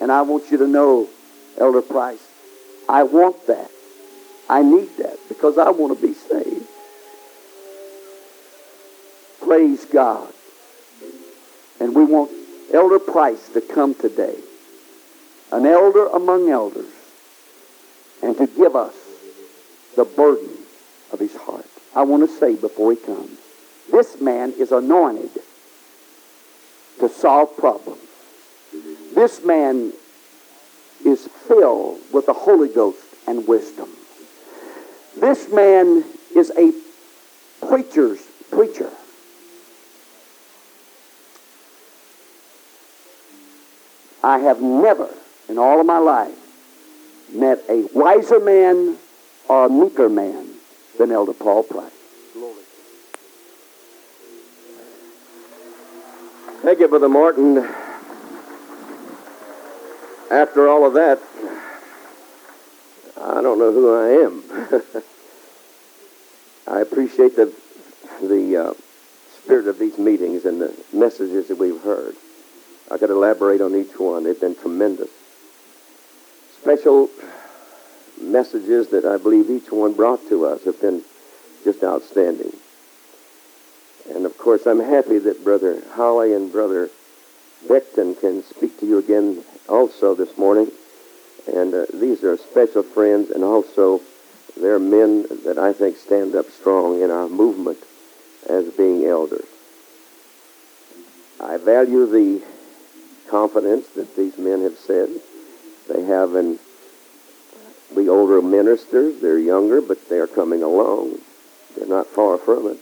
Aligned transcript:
And 0.00 0.12
I 0.12 0.22
want 0.22 0.50
you 0.50 0.58
to 0.58 0.66
know, 0.66 1.08
Elder 1.58 1.82
Price, 1.82 2.24
I 2.88 3.02
want 3.02 3.46
that. 3.46 3.70
I 4.48 4.62
need 4.62 4.96
that 4.98 5.18
because 5.28 5.58
I 5.58 5.70
want 5.70 5.98
to 5.98 6.06
be 6.06 6.14
saved. 6.14 6.66
Praise 9.42 9.84
God. 9.84 10.32
And 11.80 11.94
we 11.94 12.04
want 12.04 12.30
Elder 12.72 12.98
Price 12.98 13.48
to 13.50 13.60
come 13.60 13.94
today, 13.94 14.36
an 15.52 15.66
elder 15.66 16.06
among 16.08 16.48
elders, 16.48 16.92
and 18.22 18.36
to 18.36 18.46
give 18.46 18.76
us 18.76 18.94
the 19.96 20.04
burden 20.04 20.56
of 21.12 21.18
his 21.18 21.34
heart. 21.34 21.66
I 21.94 22.02
want 22.02 22.28
to 22.28 22.36
say 22.38 22.54
before 22.54 22.92
he 22.92 22.98
comes, 22.98 23.38
this 23.90 24.20
man 24.20 24.52
is 24.58 24.72
anointed 24.72 25.30
to 27.00 27.08
solve 27.08 27.56
problems. 27.56 28.07
This 29.18 29.42
man 29.42 29.92
is 31.04 31.26
filled 31.48 31.98
with 32.12 32.26
the 32.26 32.32
Holy 32.32 32.68
Ghost 32.68 33.02
and 33.26 33.48
wisdom. 33.48 33.88
This 35.16 35.50
man 35.50 36.04
is 36.36 36.52
a 36.56 36.72
preacher's 37.66 38.20
preacher. 38.52 38.88
I 44.22 44.38
have 44.38 44.62
never 44.62 45.12
in 45.48 45.58
all 45.58 45.80
of 45.80 45.86
my 45.86 45.98
life 45.98 46.38
met 47.34 47.64
a 47.68 47.88
wiser 47.92 48.38
man 48.38 48.98
or 49.48 49.66
a 49.66 49.68
meeker 49.68 50.08
man 50.08 50.46
than 50.96 51.10
Elder 51.10 51.32
Paul 51.32 51.64
Price. 51.64 51.90
Thank 56.62 56.78
you, 56.78 56.86
Brother 56.86 57.08
Martin. 57.08 57.68
After 60.30 60.68
all 60.68 60.86
of 60.86 60.94
that, 60.94 61.18
I 63.20 63.40
don't 63.40 63.58
know 63.58 63.72
who 63.72 63.94
I 63.94 64.08
am. 64.24 65.02
I 66.66 66.80
appreciate 66.80 67.34
the, 67.34 67.52
the 68.20 68.56
uh, 68.56 68.74
spirit 69.42 69.68
of 69.68 69.78
these 69.78 69.96
meetings 69.96 70.44
and 70.44 70.60
the 70.60 70.74
messages 70.92 71.48
that 71.48 71.56
we've 71.56 71.80
heard. 71.80 72.14
I 72.90 72.98
could 72.98 73.10
elaborate 73.10 73.62
on 73.62 73.74
each 73.74 73.98
one. 73.98 74.24
They've 74.24 74.38
been 74.38 74.54
tremendous. 74.54 75.08
Special 76.60 77.08
messages 78.20 78.88
that 78.88 79.06
I 79.06 79.16
believe 79.16 79.48
each 79.48 79.72
one 79.72 79.94
brought 79.94 80.28
to 80.28 80.44
us 80.44 80.64
have 80.64 80.80
been 80.80 81.02
just 81.64 81.82
outstanding. 81.82 82.52
And 84.10 84.26
of 84.26 84.36
course, 84.36 84.66
I'm 84.66 84.80
happy 84.80 85.18
that 85.18 85.42
Brother 85.42 85.82
Holly 85.92 86.34
and 86.34 86.52
Brother 86.52 86.90
Beckton 87.66 88.18
can 88.20 88.42
speak 88.44 88.78
to 88.80 88.86
you 88.86 88.98
again 88.98 89.44
also 89.68 90.14
this 90.14 90.36
morning. 90.38 90.70
And 91.52 91.74
uh, 91.74 91.86
these 91.92 92.22
are 92.24 92.36
special 92.36 92.82
friends, 92.82 93.30
and 93.30 93.42
also 93.42 94.00
they're 94.56 94.78
men 94.78 95.26
that 95.44 95.58
I 95.58 95.72
think 95.72 95.96
stand 95.96 96.34
up 96.34 96.50
strong 96.50 97.00
in 97.00 97.10
our 97.10 97.28
movement 97.28 97.78
as 98.48 98.68
being 98.70 99.04
elders. 99.04 99.46
I 101.40 101.56
value 101.56 102.06
the 102.06 102.42
confidence 103.28 103.88
that 103.88 104.16
these 104.16 104.36
men 104.38 104.62
have 104.62 104.76
said 104.78 105.08
they 105.88 106.04
have 106.04 106.34
in 106.34 106.58
the 107.94 108.08
older 108.08 108.42
ministers. 108.42 109.20
They're 109.20 109.38
younger, 109.38 109.80
but 109.80 110.08
they're 110.08 110.26
coming 110.26 110.62
along. 110.62 111.18
They're 111.76 111.88
not 111.88 112.06
far 112.06 112.36
from 112.38 112.66
it. 112.66 112.78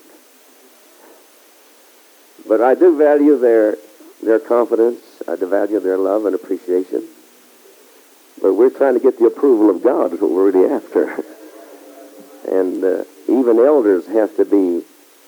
But 2.49 2.61
I 2.61 2.75
do 2.75 2.97
value 2.97 3.39
their 3.39 3.77
their 4.23 4.39
confidence. 4.39 5.01
I 5.29 5.37
do 5.37 5.47
value 5.47 5.81
their 5.81 5.99
love 5.99 6.27
and 6.27 6.35
appreciation. 6.35 7.05
But 8.41 8.55
we're 8.55 8.71
trying 8.71 8.95
to 8.95 9.01
get 9.01 9.19
the 9.19 9.27
approval 9.27 9.71
of 9.71 9.83
God 9.83 10.13
is 10.13 10.21
what 10.21 10.31
we're 10.31 10.51
really 10.51 10.73
after. 10.73 11.25
and 12.49 12.85
uh, 12.85 13.05
even 13.29 13.59
elders 13.59 14.07
have 14.07 14.37
to 14.37 14.45
be 14.45 14.85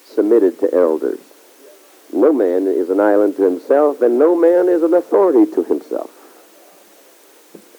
submitted 0.07 0.61
to 0.61 0.75
elders. 0.75 1.21
No 2.13 2.33
man 2.33 2.67
is 2.67 2.91
an 2.91 3.01
island 3.01 3.37
to 3.37 3.43
himself, 3.43 4.01
and 4.03 4.19
no 4.19 4.35
man 4.35 4.69
is 4.69 4.83
an 4.83 4.95
authority 4.95 5.51
to 5.53 5.63
himself. 5.63 6.11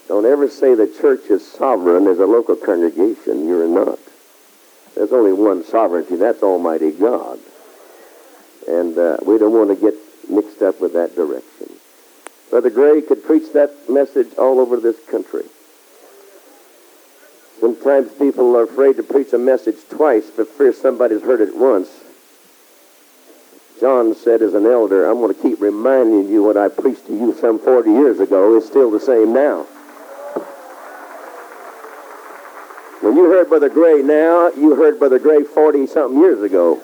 Don't 0.07 0.25
ever 0.25 0.49
say 0.49 0.73
the 0.73 0.87
church 0.87 1.29
is 1.29 1.45
sovereign 1.45 2.07
as 2.07 2.19
a 2.19 2.25
local 2.25 2.55
congregation. 2.55 3.47
You're 3.47 3.67
not. 3.67 3.99
There's 4.95 5.11
only 5.11 5.33
one 5.33 5.63
sovereignty. 5.63 6.15
That's 6.15 6.41
Almighty 6.41 6.91
God. 6.91 7.39
And 8.67 8.97
uh, 8.97 9.17
we 9.23 9.37
don't 9.37 9.53
want 9.53 9.69
to 9.69 9.75
get 9.75 9.93
mixed 10.29 10.61
up 10.61 10.79
with 10.79 10.93
that 10.93 11.15
direction. 11.15 11.69
Brother 12.49 12.69
Gray 12.69 13.01
could 13.01 13.23
preach 13.23 13.53
that 13.53 13.89
message 13.89 14.33
all 14.37 14.59
over 14.59 14.77
this 14.77 14.97
country. 15.09 15.45
Sometimes 17.59 18.11
people 18.13 18.55
are 18.55 18.63
afraid 18.63 18.95
to 18.97 19.03
preach 19.03 19.33
a 19.33 19.37
message 19.37 19.77
twice 19.89 20.29
but 20.35 20.47
fear 20.47 20.73
somebody's 20.73 21.21
heard 21.21 21.41
it 21.41 21.55
once. 21.55 21.89
John 23.79 24.15
said 24.15 24.41
as 24.41 24.53
an 24.53 24.65
elder, 24.65 25.09
I'm 25.09 25.19
going 25.19 25.33
to 25.33 25.41
keep 25.41 25.61
reminding 25.61 26.29
you 26.29 26.43
what 26.43 26.57
I 26.57 26.67
preached 26.67 27.07
to 27.07 27.13
you 27.13 27.33
some 27.39 27.59
40 27.59 27.89
years 27.89 28.19
ago 28.19 28.57
is 28.57 28.65
still 28.65 28.91
the 28.91 28.99
same 28.99 29.33
now. 29.33 29.65
When 33.01 33.15
you 33.15 33.29
heard 33.31 33.47
Brother 33.47 33.69
Gray 33.69 34.01
now, 34.01 34.51
you 34.51 34.75
heard 34.75 34.99
Brother 34.99 35.19
Gray 35.19 35.43
40 35.43 35.87
something 35.87 36.19
years 36.19 36.41
ago. 36.41 36.81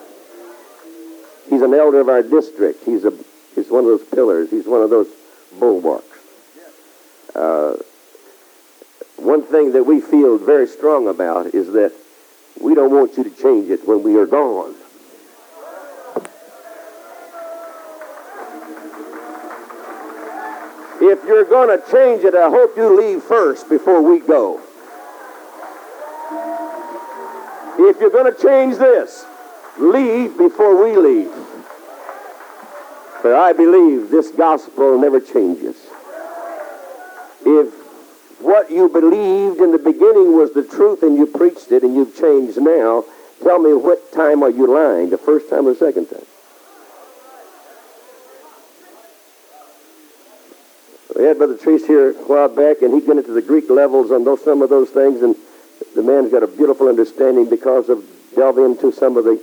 He's 1.50 1.60
an 1.60 1.74
elder 1.74 2.00
of 2.00 2.08
our 2.08 2.22
district. 2.22 2.84
He's 2.84 3.04
a 3.04 3.12
he's 3.56 3.68
one 3.68 3.84
of 3.84 3.86
those 3.86 4.04
pillars. 4.04 4.50
He's 4.50 4.66
one 4.66 4.82
of 4.82 4.90
those 4.90 5.08
bulwarks. 5.58 6.06
Uh, 7.34 7.76
one 9.16 9.42
thing 9.42 9.72
that 9.72 9.84
we 9.84 10.00
feel 10.00 10.38
very 10.38 10.68
strong 10.68 11.08
about 11.08 11.46
is 11.46 11.72
that 11.72 11.92
we 12.60 12.74
don't 12.74 12.92
want 12.92 13.16
you 13.16 13.24
to 13.24 13.30
change 13.30 13.70
it 13.70 13.86
when 13.88 14.02
we 14.02 14.16
are 14.16 14.26
gone. 14.26 14.74
If 20.98 21.24
you're 21.24 21.44
going 21.44 21.68
to 21.68 21.90
change 21.90 22.24
it, 22.24 22.34
I 22.34 22.48
hope 22.48 22.76
you 22.76 22.96
leave 22.96 23.22
first 23.22 23.68
before 23.68 24.00
we 24.00 24.20
go. 24.20 24.60
If 27.78 28.00
you're 28.00 28.10
going 28.10 28.32
to 28.34 28.42
change 28.42 28.78
this, 28.78 29.24
leave 29.78 30.38
before 30.38 30.82
we 30.82 30.96
leave. 30.96 31.45
I 33.34 33.52
believe 33.52 34.10
this 34.10 34.30
gospel 34.30 34.98
never 34.98 35.20
changes. 35.20 35.76
If 37.44 37.72
what 38.40 38.70
you 38.70 38.88
believed 38.88 39.60
in 39.60 39.72
the 39.72 39.78
beginning 39.78 40.36
was 40.36 40.52
the 40.52 40.62
truth 40.62 41.02
and 41.02 41.16
you 41.16 41.26
preached 41.26 41.72
it 41.72 41.82
and 41.82 41.94
you've 41.94 42.16
changed 42.16 42.60
now, 42.60 43.04
tell 43.42 43.58
me 43.58 43.72
what 43.72 44.12
time 44.12 44.42
are 44.42 44.50
you 44.50 44.66
lying, 44.66 45.10
the 45.10 45.18
first 45.18 45.48
time 45.48 45.66
or 45.66 45.72
the 45.72 45.78
second 45.78 46.06
time? 46.06 46.26
We 51.16 51.24
had 51.24 51.38
Brother 51.38 51.56
Treese 51.56 51.86
here 51.86 52.10
a 52.10 52.12
while 52.12 52.48
back, 52.48 52.82
and 52.82 52.92
he 52.92 53.00
got 53.00 53.16
into 53.16 53.32
the 53.32 53.40
Greek 53.40 53.70
levels 53.70 54.10
on 54.10 54.24
those, 54.24 54.44
some 54.44 54.60
of 54.60 54.68
those 54.68 54.90
things, 54.90 55.22
and 55.22 55.34
the 55.94 56.02
man's 56.02 56.30
got 56.30 56.42
a 56.42 56.46
beautiful 56.46 56.88
understanding 56.88 57.48
because 57.48 57.88
of 57.88 58.04
delving 58.34 58.66
into 58.66 58.92
some 58.92 59.16
of 59.16 59.24
the 59.24 59.42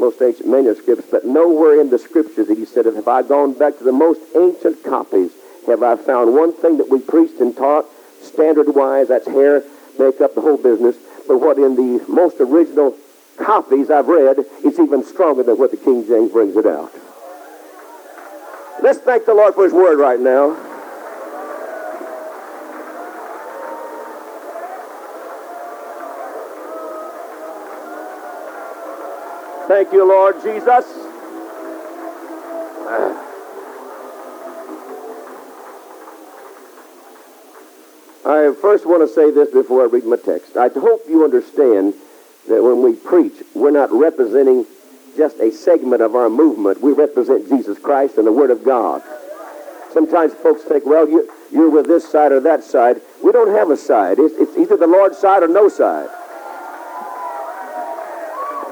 most 0.00 0.20
ancient 0.22 0.48
manuscripts, 0.48 1.06
but 1.10 1.24
nowhere 1.24 1.80
in 1.80 1.90
the 1.90 1.98
scriptures, 1.98 2.48
he 2.48 2.64
said, 2.64 2.86
have 2.86 3.06
I 3.06 3.22
gone 3.22 3.52
back 3.52 3.78
to 3.78 3.84
the 3.84 3.92
most 3.92 4.20
ancient 4.34 4.82
copies, 4.82 5.30
have 5.66 5.82
I 5.82 5.96
found 5.96 6.34
one 6.34 6.52
thing 6.52 6.78
that 6.78 6.88
we 6.88 6.98
preached 6.98 7.38
and 7.40 7.54
taught, 7.54 7.84
standard-wise, 8.22 9.08
that's 9.08 9.26
hair, 9.26 9.62
makeup, 9.98 10.34
the 10.34 10.40
whole 10.40 10.56
business, 10.56 10.96
but 11.28 11.38
what 11.38 11.58
in 11.58 11.76
the 11.76 12.04
most 12.08 12.40
original 12.40 12.96
copies 13.36 13.90
I've 13.90 14.08
read, 14.08 14.38
it's 14.64 14.78
even 14.78 15.04
stronger 15.04 15.42
than 15.42 15.58
what 15.58 15.70
the 15.70 15.76
King 15.76 16.06
James 16.06 16.32
brings 16.32 16.56
it 16.56 16.66
out. 16.66 16.92
Let's 18.82 18.98
thank 18.98 19.26
the 19.26 19.34
Lord 19.34 19.54
for 19.54 19.64
his 19.64 19.72
word 19.72 19.98
right 19.98 20.18
now. 20.18 20.69
Thank 29.70 29.92
you, 29.92 30.04
Lord 30.04 30.34
Jesus. 30.42 30.84
I 38.26 38.52
first 38.60 38.84
want 38.84 39.08
to 39.08 39.14
say 39.14 39.30
this 39.30 39.52
before 39.52 39.82
I 39.82 39.86
read 39.86 40.06
my 40.06 40.16
text. 40.16 40.56
I 40.56 40.70
hope 40.70 41.02
you 41.08 41.22
understand 41.22 41.94
that 42.48 42.60
when 42.64 42.82
we 42.82 42.94
preach, 42.94 43.44
we're 43.54 43.70
not 43.70 43.92
representing 43.92 44.66
just 45.16 45.38
a 45.38 45.52
segment 45.52 46.02
of 46.02 46.16
our 46.16 46.28
movement. 46.28 46.80
We 46.80 46.90
represent 46.90 47.48
Jesus 47.48 47.78
Christ 47.78 48.18
and 48.18 48.26
the 48.26 48.32
Word 48.32 48.50
of 48.50 48.64
God. 48.64 49.04
Sometimes 49.92 50.34
folks 50.34 50.64
think, 50.64 50.84
well, 50.84 51.08
you, 51.08 51.32
you're 51.52 51.70
with 51.70 51.86
this 51.86 52.10
side 52.10 52.32
or 52.32 52.40
that 52.40 52.64
side. 52.64 53.00
We 53.22 53.30
don't 53.30 53.54
have 53.54 53.70
a 53.70 53.76
side. 53.76 54.18
It's, 54.18 54.34
it's 54.34 54.56
either 54.58 54.76
the 54.76 54.88
Lord's 54.88 55.18
side 55.18 55.44
or 55.44 55.48
no 55.48 55.68
side. 55.68 56.10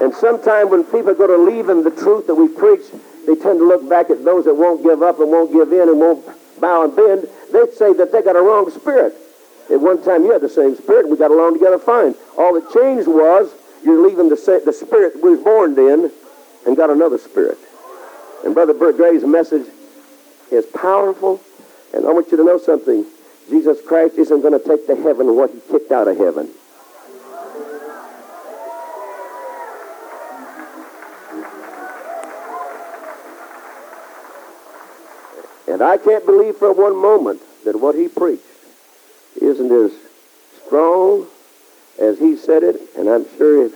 And 0.01 0.13
sometimes 0.13 0.69
when 0.71 0.83
people 0.85 1.13
go 1.13 1.27
to 1.27 1.37
leaving 1.37 1.83
the 1.83 1.91
truth 1.91 2.27
that 2.27 2.35
we 2.35 2.47
preach, 2.47 2.81
they 3.27 3.35
tend 3.35 3.59
to 3.59 3.67
look 3.67 3.87
back 3.89 4.09
at 4.09 4.23
those 4.23 4.45
that 4.45 4.55
won't 4.55 4.81
give 4.81 5.03
up 5.03 5.19
and 5.19 5.29
won't 5.29 5.51
give 5.51 5.71
in 5.73 5.89
and 5.89 5.99
won't 5.99 6.25
bow 6.59 6.83
and 6.83 6.95
bend. 6.95 7.27
they'd 7.51 7.73
say 7.73 7.93
that 7.93 8.11
they 8.11 8.21
got 8.21 8.35
a 8.35 8.41
wrong 8.41 8.69
spirit. 8.71 9.13
At 9.69 9.79
one 9.79 10.01
time, 10.03 10.23
you 10.23 10.31
had 10.31 10.41
the 10.41 10.49
same 10.49 10.75
spirit, 10.75 11.07
we 11.07 11.17
got 11.17 11.31
along 11.31 11.53
together 11.53 11.77
fine. 11.77 12.15
All 12.37 12.53
that 12.59 12.71
changed 12.73 13.07
was 13.07 13.53
you're 13.83 14.07
leaving 14.07 14.29
the, 14.29 14.61
the 14.65 14.73
spirit 14.73 15.21
we 15.21 15.35
was 15.35 15.43
born 15.43 15.77
in 15.77 16.11
and 16.65 16.75
got 16.75 16.89
another 16.89 17.17
spirit. 17.17 17.57
And 18.43 18.53
Brother 18.53 18.73
Bert 18.73 18.97
Gray's 18.97 19.23
message 19.23 19.67
is 20.51 20.65
powerful, 20.65 21.41
and 21.93 22.05
I 22.05 22.11
want 22.11 22.31
you 22.31 22.37
to 22.37 22.43
know 22.43 22.57
something. 22.57 23.05
Jesus 23.49 23.79
Christ 23.85 24.17
isn't 24.17 24.41
going 24.41 24.59
to 24.59 24.65
take 24.65 24.87
to 24.87 24.95
heaven 24.95 25.35
what 25.35 25.51
he 25.51 25.59
kicked 25.71 25.91
out 25.91 26.07
of 26.07 26.17
heaven. 26.17 26.49
And 35.79 35.87
I 35.87 35.97
can't 35.97 36.25
believe 36.25 36.57
for 36.57 36.73
one 36.73 37.01
moment 37.01 37.39
that 37.63 37.79
what 37.79 37.95
he 37.95 38.09
preached 38.09 38.43
isn't 39.41 39.71
as 39.71 39.93
strong 40.65 41.25
as 41.97 42.19
he 42.19 42.35
said 42.35 42.63
it, 42.63 42.81
and 42.97 43.07
I'm 43.07 43.25
sure 43.37 43.65
if 43.65 43.71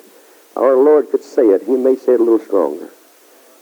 our 0.58 0.76
Lord 0.76 1.10
could 1.12 1.24
say 1.24 1.44
it, 1.44 1.64
he 1.64 1.78
may 1.78 1.96
say 1.96 2.16
it 2.16 2.20
a 2.20 2.24
little 2.24 2.46
stronger. 2.46 2.90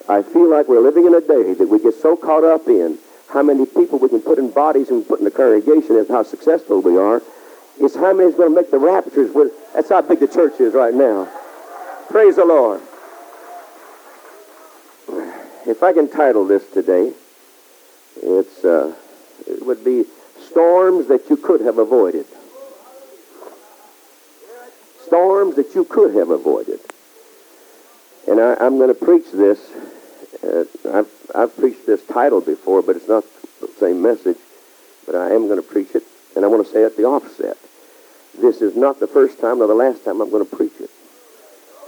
I 0.10 0.24
feel 0.24 0.50
like 0.50 0.68
we're 0.68 0.82
living 0.82 1.06
in 1.06 1.14
a 1.14 1.22
day 1.22 1.54
that 1.54 1.70
we 1.70 1.80
get 1.84 1.94
so 1.94 2.18
caught 2.18 2.44
up 2.44 2.68
in 2.68 2.98
how 3.30 3.44
many 3.44 3.68
people 3.68 4.00
we 4.00 4.10
can 4.10 4.22
put 4.22 4.40
in 4.40 4.50
bodies 4.50 4.90
and 4.90 5.08
put 5.08 5.20
in 5.20 5.26
the 5.26 5.32
congregation 5.32 5.98
and 5.98 6.08
how 6.08 6.24
successful 6.24 6.82
we 6.82 6.98
are. 6.98 7.22
It's 7.80 7.96
how 7.96 8.12
many 8.12 8.30
is 8.30 8.36
going 8.36 8.50
to 8.50 8.56
make 8.56 8.72
the 8.72 8.80
raptures. 8.80 9.32
With, 9.36 9.52
that's 9.74 9.90
how 9.90 10.02
big 10.02 10.20
the 10.20 10.28
church 10.28 10.60
is 10.60 10.74
right 10.74 10.96
now. 10.96 11.30
Praise 12.10 12.38
the 12.38 12.46
Lord. 12.46 12.82
If 15.68 15.84
I 15.84 15.94
can 15.94 16.10
title 16.10 16.48
this 16.48 16.68
today, 16.72 17.14
it's 18.18 18.64
uh, 18.64 18.96
it 19.48 19.66
would 19.66 19.84
be 19.84 20.06
storms 20.50 21.08
that 21.08 21.30
you 21.30 21.38
could 21.38 21.62
have 21.62 21.78
avoided. 21.78 22.26
Storms 25.06 25.56
that 25.56 25.74
you 25.76 25.84
could 25.84 26.16
have 26.16 26.30
avoided. 26.30 26.80
And 28.28 28.40
I, 28.40 28.66
am 28.66 28.78
going 28.78 28.90
to 28.90 29.06
preach 29.06 29.32
this. 29.34 29.60
Uh, 30.44 30.64
I've, 30.94 31.10
I've 31.36 31.58
preached 31.58 31.86
this 31.86 32.06
title 32.06 32.42
before, 32.42 32.82
but 32.82 32.96
it's 32.96 33.08
not 33.08 33.26
the 33.60 33.68
same 33.80 34.02
message. 34.02 34.38
But 35.06 35.16
I 35.16 35.32
am 35.32 35.48
going 35.48 35.62
to 35.62 35.68
preach 35.68 35.96
it, 35.96 36.04
and 36.36 36.46
I 36.46 36.48
want 36.48 36.66
to 36.66 36.72
say 36.72 36.84
at 36.84 36.96
the 36.96 37.04
offset. 37.04 37.58
This 38.40 38.62
is 38.62 38.76
not 38.76 39.00
the 39.00 39.08
first 39.08 39.40
time 39.40 39.62
or 39.62 39.68
the 39.68 39.76
last 39.76 40.06
time 40.06 40.22
I'm 40.22 40.30
going 40.30 40.48
to 40.48 40.56
preach 40.56 40.80
it. 40.80 40.90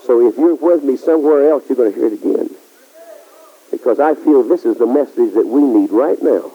So 0.05 0.27
if 0.27 0.37
you're 0.37 0.55
with 0.55 0.83
me 0.83 0.97
somewhere 0.97 1.49
else, 1.49 1.63
you're 1.69 1.77
going 1.77 1.93
to 1.93 1.97
hear 1.97 2.07
it 2.07 2.13
again. 2.13 2.49
Because 3.71 3.99
I 3.99 4.15
feel 4.15 4.43
this 4.43 4.65
is 4.65 4.77
the 4.77 4.85
message 4.85 5.33
that 5.33 5.47
we 5.47 5.61
need 5.61 5.91
right 5.91 6.21
now. 6.21 6.51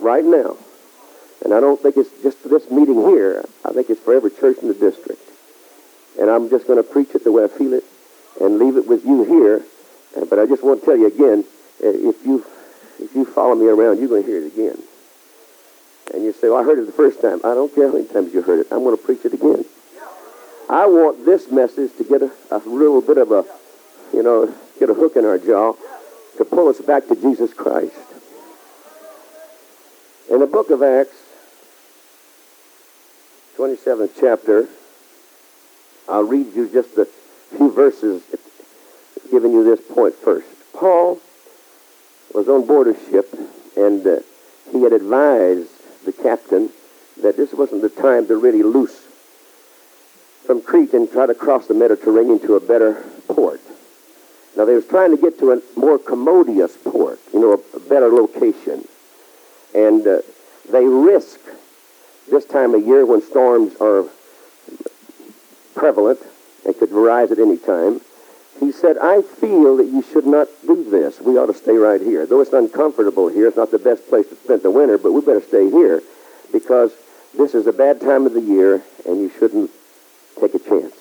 Right 0.00 0.24
now. 0.24 0.56
And 1.44 1.52
I 1.52 1.60
don't 1.60 1.80
think 1.80 1.96
it's 1.96 2.10
just 2.22 2.38
for 2.38 2.48
this 2.48 2.70
meeting 2.70 3.00
here. 3.08 3.44
I 3.64 3.72
think 3.72 3.90
it's 3.90 4.00
for 4.00 4.14
every 4.14 4.30
church 4.30 4.58
in 4.62 4.68
the 4.68 4.74
district. 4.74 5.20
And 6.20 6.30
I'm 6.30 6.48
just 6.50 6.66
going 6.66 6.82
to 6.82 6.88
preach 6.88 7.14
it 7.14 7.24
the 7.24 7.32
way 7.32 7.44
I 7.44 7.48
feel 7.48 7.72
it 7.72 7.84
and 8.40 8.58
leave 8.58 8.76
it 8.76 8.86
with 8.86 9.04
you 9.04 9.24
here. 9.24 9.62
But 10.28 10.38
I 10.38 10.46
just 10.46 10.62
want 10.62 10.80
to 10.80 10.86
tell 10.86 10.96
you 10.96 11.06
again, 11.06 11.44
uh, 11.82 11.88
if 11.88 12.24
you 12.24 12.44
if 13.00 13.14
you 13.14 13.24
follow 13.24 13.54
me 13.54 13.66
around, 13.66 13.98
you're 13.98 14.08
going 14.08 14.22
to 14.22 14.28
hear 14.28 14.44
it 14.44 14.52
again. 14.52 14.78
And 16.14 16.22
you 16.22 16.32
say, 16.32 16.48
well, 16.48 16.58
I 16.58 16.64
heard 16.64 16.78
it 16.78 16.86
the 16.86 16.92
first 16.92 17.20
time. 17.20 17.40
I 17.44 17.54
don't 17.54 17.74
care 17.74 17.88
how 17.88 17.94
many 17.94 18.06
times 18.06 18.32
you 18.32 18.42
heard 18.42 18.60
it. 18.60 18.68
I'm 18.70 18.84
going 18.84 18.96
to 18.96 19.02
preach 19.02 19.24
it 19.24 19.32
again. 19.32 19.64
I 20.68 20.86
want 20.86 21.24
this 21.24 21.50
message 21.50 21.96
to 21.96 22.04
get 22.04 22.22
a, 22.22 22.30
a 22.50 22.58
little 22.58 23.00
bit 23.00 23.18
of 23.18 23.32
a, 23.32 23.44
you 24.12 24.22
know, 24.22 24.54
get 24.78 24.90
a 24.90 24.94
hook 24.94 25.16
in 25.16 25.24
our 25.24 25.38
jaw 25.38 25.74
to 26.36 26.44
pull 26.44 26.68
us 26.68 26.80
back 26.80 27.06
to 27.08 27.16
Jesus 27.16 27.52
Christ. 27.52 27.94
In 30.30 30.38
the 30.40 30.46
book 30.46 30.70
of 30.70 30.82
Acts, 30.82 31.16
27th 33.56 34.10
chapter, 34.18 34.68
I'll 36.08 36.24
read 36.24 36.54
you 36.54 36.68
just 36.68 36.96
a 36.96 37.06
few 37.56 37.70
verses 37.70 38.22
giving 39.30 39.52
you 39.52 39.64
this 39.64 39.80
point 39.80 40.14
first. 40.14 40.46
Paul 40.72 41.20
was 42.34 42.48
on 42.48 42.66
board 42.66 42.88
a 42.88 43.10
ship, 43.10 43.32
and 43.76 44.06
uh, 44.06 44.20
he 44.70 44.82
had 44.82 44.92
advised 44.92 45.70
the 46.04 46.12
captain 46.12 46.70
that 47.22 47.36
this 47.36 47.52
wasn't 47.52 47.82
the 47.82 47.88
time 47.88 48.26
to 48.26 48.36
really 48.36 48.62
loose 48.62 49.06
from 50.46 50.62
Crete 50.62 50.92
and 50.94 51.10
try 51.10 51.26
to 51.26 51.34
cross 51.34 51.66
the 51.66 51.74
Mediterranean 51.74 52.40
to 52.40 52.56
a 52.56 52.60
better 52.60 53.04
port. 53.28 53.60
Now, 54.56 54.66
they 54.66 54.74
was 54.74 54.86
trying 54.86 55.16
to 55.16 55.20
get 55.20 55.38
to 55.38 55.52
a 55.52 55.62
more 55.76 55.98
commodious 55.98 56.76
port, 56.76 57.18
you 57.32 57.40
know, 57.40 57.52
a, 57.52 57.80
better 57.80 58.08
location. 58.08 58.86
And 59.74 60.06
uh, 60.06 60.20
they 60.70 60.84
risk 60.84 61.40
this 62.30 62.44
time 62.44 62.74
of 62.74 62.86
year 62.86 63.06
when 63.06 63.22
storms 63.22 63.74
are 63.80 64.04
prevalent 65.74 66.20
and 66.66 66.76
could 66.76 66.92
arise 66.92 67.30
at 67.30 67.38
any 67.38 67.56
time. 67.56 68.00
He 68.60 68.70
said, 68.70 68.98
I 68.98 69.22
feel 69.22 69.78
that 69.78 69.86
you 69.86 70.02
should 70.02 70.26
not 70.26 70.48
do 70.66 70.88
this. 70.88 71.20
We 71.20 71.38
ought 71.38 71.46
to 71.46 71.54
stay 71.54 71.76
right 71.76 72.00
here. 72.00 72.26
Though 72.26 72.40
it's 72.40 72.52
uncomfortable 72.52 73.28
here, 73.28 73.48
it's 73.48 73.56
not 73.56 73.70
the 73.70 73.78
best 73.78 74.06
place 74.08 74.28
to 74.28 74.36
spend 74.36 74.62
the 74.62 74.70
winter, 74.70 74.98
but 74.98 75.12
we 75.12 75.22
better 75.22 75.40
stay 75.40 75.70
here 75.70 76.02
because 76.52 76.92
this 77.36 77.54
is 77.54 77.66
a 77.66 77.72
bad 77.72 78.00
time 78.00 78.26
of 78.26 78.34
the 78.34 78.40
year 78.40 78.82
and 79.06 79.18
you 79.18 79.30
shouldn't 79.38 79.70
take 80.38 80.54
a 80.54 80.58
chance. 80.58 80.94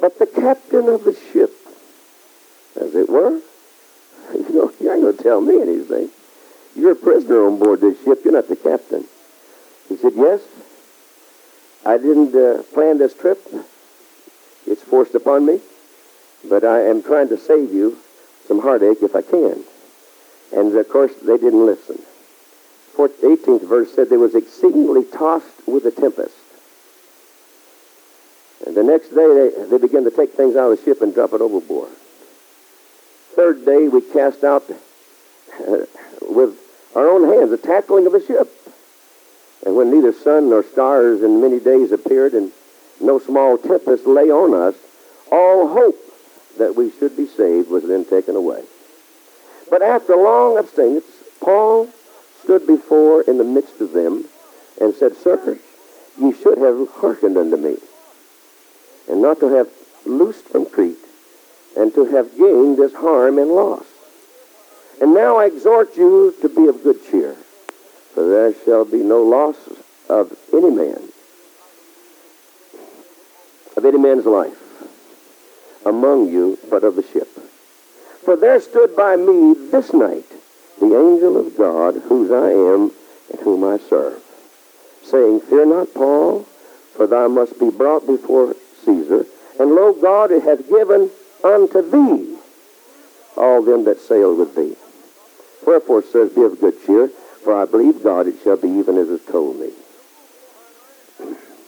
But 0.00 0.18
the 0.18 0.26
captain 0.26 0.88
of 0.88 1.04
the 1.04 1.16
ship 1.32 1.52
as 2.92 3.04
it 3.04 3.10
were. 3.10 3.40
You 4.32 4.54
know, 4.54 4.72
you 4.80 4.92
ain't 4.92 5.02
going 5.02 5.16
to 5.16 5.22
tell 5.22 5.40
me 5.40 5.60
anything. 5.60 6.08
You're 6.74 6.92
a 6.92 6.96
prisoner 6.96 7.46
on 7.46 7.58
board 7.58 7.80
this 7.80 8.02
ship. 8.02 8.20
You're 8.24 8.32
not 8.32 8.48
the 8.48 8.56
captain. 8.56 9.04
He 9.88 9.96
said, 9.96 10.12
yes, 10.16 10.40
I 11.84 11.98
didn't 11.98 12.34
uh, 12.34 12.62
plan 12.72 12.98
this 12.98 13.14
trip. 13.14 13.38
It's 14.66 14.82
forced 14.82 15.14
upon 15.14 15.44
me. 15.44 15.60
But 16.48 16.64
I 16.64 16.82
am 16.82 17.02
trying 17.02 17.28
to 17.28 17.36
save 17.36 17.72
you 17.74 17.98
some 18.48 18.62
heartache 18.62 19.02
if 19.02 19.14
I 19.14 19.22
can. 19.22 19.64
And 20.54 20.74
of 20.74 20.88
course, 20.88 21.12
they 21.20 21.36
didn't 21.36 21.66
listen. 21.66 21.98
The 22.96 23.08
18th 23.28 23.68
verse 23.68 23.94
said 23.94 24.08
they 24.08 24.16
was 24.16 24.34
exceedingly 24.34 25.04
tossed 25.04 25.66
with 25.66 25.84
a 25.84 25.90
tempest. 25.90 26.34
And 28.66 28.76
the 28.76 28.82
next 28.82 29.08
day, 29.08 29.50
they, 29.56 29.64
they 29.66 29.78
began 29.78 30.04
to 30.04 30.10
take 30.10 30.32
things 30.32 30.56
out 30.56 30.72
of 30.72 30.78
the 30.78 30.84
ship 30.84 31.02
and 31.02 31.12
drop 31.14 31.32
it 31.32 31.40
overboard 31.40 31.90
third 33.42 33.64
day 33.64 33.88
we 33.88 34.00
cast 34.00 34.44
out 34.44 34.62
uh, 34.70 35.78
with 36.30 36.54
our 36.94 37.10
own 37.10 37.28
hands 37.28 37.50
the 37.50 37.56
tackling 37.56 38.06
of 38.06 38.12
the 38.12 38.24
ship. 38.24 38.48
And 39.66 39.74
when 39.74 39.90
neither 39.90 40.12
sun 40.12 40.50
nor 40.50 40.62
stars 40.62 41.24
in 41.24 41.40
many 41.40 41.58
days 41.58 41.90
appeared 41.90 42.34
and 42.34 42.52
no 43.00 43.18
small 43.18 43.58
tempest 43.58 44.06
lay 44.06 44.30
on 44.30 44.54
us, 44.54 44.76
all 45.32 45.66
hope 45.66 45.98
that 46.56 46.76
we 46.76 46.92
should 46.92 47.16
be 47.16 47.26
saved 47.26 47.68
was 47.68 47.82
then 47.82 48.04
taken 48.04 48.36
away. 48.36 48.62
But 49.68 49.82
after 49.82 50.14
long 50.14 50.56
abstinence, 50.56 51.06
Paul 51.40 51.88
stood 52.44 52.64
before 52.64 53.22
in 53.22 53.38
the 53.38 53.44
midst 53.44 53.80
of 53.80 53.92
them 53.92 54.26
and 54.80 54.94
said, 54.94 55.16
Sirs, 55.16 55.58
ye 56.16 56.32
should 56.32 56.58
have 56.58 56.88
hearkened 56.90 57.36
unto 57.36 57.56
me, 57.56 57.78
and 59.10 59.20
not 59.20 59.40
to 59.40 59.48
have 59.48 59.68
loosed 60.06 60.44
from 60.44 60.64
Crete 60.66 60.98
and 61.76 61.94
to 61.94 62.04
have 62.06 62.36
gained 62.36 62.78
this 62.78 62.94
harm 62.94 63.38
and 63.38 63.50
loss. 63.50 63.84
And 65.00 65.14
now 65.14 65.36
I 65.36 65.46
exhort 65.46 65.96
you 65.96 66.34
to 66.42 66.48
be 66.48 66.66
of 66.66 66.82
good 66.82 67.04
cheer, 67.10 67.34
for 68.14 68.28
there 68.28 68.54
shall 68.64 68.84
be 68.84 68.98
no 68.98 69.22
loss 69.22 69.56
of 70.08 70.36
any 70.52 70.70
man, 70.70 71.02
of 73.76 73.84
any 73.84 73.98
man's 73.98 74.26
life 74.26 74.58
among 75.84 76.28
you, 76.28 76.58
but 76.70 76.84
of 76.84 76.96
the 76.96 77.02
ship. 77.02 77.28
For 78.24 78.36
there 78.36 78.60
stood 78.60 78.94
by 78.94 79.16
me 79.16 79.54
this 79.70 79.92
night 79.92 80.24
the 80.78 80.96
angel 80.96 81.36
of 81.36 81.56
God, 81.56 81.94
whose 82.08 82.30
I 82.30 82.50
am 82.50 82.92
and 83.30 83.40
whom 83.40 83.64
I 83.64 83.78
serve, 83.78 84.22
saying, 85.02 85.40
Fear 85.40 85.66
not, 85.66 85.94
Paul, 85.94 86.46
for 86.94 87.06
thou 87.06 87.28
must 87.28 87.58
be 87.58 87.70
brought 87.70 88.06
before 88.06 88.54
Caesar. 88.84 89.26
And 89.58 89.74
lo, 89.74 89.92
God 89.92 90.30
hath 90.30 90.68
given 90.68 91.10
unto 91.44 91.82
thee 91.82 92.36
all 93.36 93.62
them 93.62 93.84
that 93.84 94.00
sail 94.00 94.34
with 94.34 94.54
thee. 94.54 94.76
Wherefore, 95.66 96.02
sirs, 96.02 96.32
be 96.32 96.42
of 96.42 96.60
good 96.60 96.84
cheer, 96.84 97.08
for 97.42 97.60
I 97.60 97.64
believe 97.64 98.02
God 98.02 98.26
it 98.26 98.36
shall 98.42 98.56
be 98.56 98.68
even 98.68 98.98
as 98.98 99.08
is 99.08 99.24
told 99.24 99.58
me. 99.58 99.70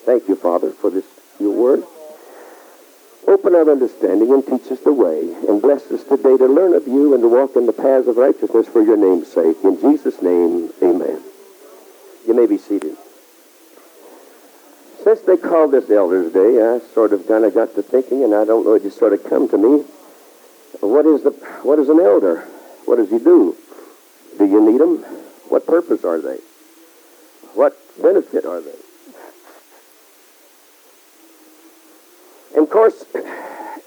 Thank 0.05 0.29
you, 0.29 0.37
Father, 0.37 0.71
for 0.71 0.91
this 0.91 1.05
your 1.41 1.53
word. 1.53 1.85
Open 3.27 3.55
our 3.55 3.71
understanding 3.71 4.33
and 4.33 4.47
teach 4.47 4.71
us 4.71 4.81
the 4.81 4.93
way, 4.93 5.33
and 5.49 5.63
bless 5.63 5.91
us 5.91 6.05
today 6.05 6.37
to 6.37 6.47
learn 6.47 6.75
of 6.75 6.87
you 6.87 7.15
and 7.15 7.23
to 7.23 7.29
walk 7.29 7.57
in 7.57 7.67
the 7.67 7.73
paths 7.73 8.07
of 8.07 8.17
righteousness 8.17 8.69
for 8.69 8.83
your 8.83 8.99
name's 8.99 9.29
sake. 9.29 9.57
In 9.65 9.81
Jesus' 9.81 10.21
name, 10.21 10.71
amen. 10.83 11.23
You 12.27 12.35
may 12.35 12.47
be 12.47 12.59
seated. 12.59 12.97
Since 15.15 15.27
they 15.27 15.37
called 15.37 15.71
this 15.71 15.89
Elders' 15.91 16.33
Day, 16.33 16.61
I 16.61 16.81
sort 16.93 17.13
of 17.13 17.29
kind 17.29 17.45
of 17.45 17.55
got 17.55 17.73
to 17.77 17.83
thinking, 17.83 18.25
and 18.25 18.35
I 18.35 18.45
don't 18.45 18.65
know, 18.65 18.75
it 18.75 18.83
just 18.83 18.99
sort 18.99 19.13
of 19.13 19.23
come 19.23 19.49
to 19.49 19.57
me. 19.57 19.85
What 20.81 21.07
is 21.07 21.23
the 21.23 21.31
what 21.63 21.79
is 21.79 21.89
an 21.89 22.01
elder? 22.01 22.41
What 22.87 22.97
does 22.97 23.11
he 23.11 23.21
do? 23.21 23.57
Do 24.39 24.45
you 24.45 24.61
need 24.69 24.81
them? 24.81 24.99
What 25.51 25.69
purpose 25.69 26.03
are 26.05 26.21
they? 26.21 26.39
What 27.55 27.79
benefit 28.03 28.45
are 28.45 28.61
they? 28.61 28.75
And 32.57 32.65
of 32.65 32.71
course, 32.71 33.05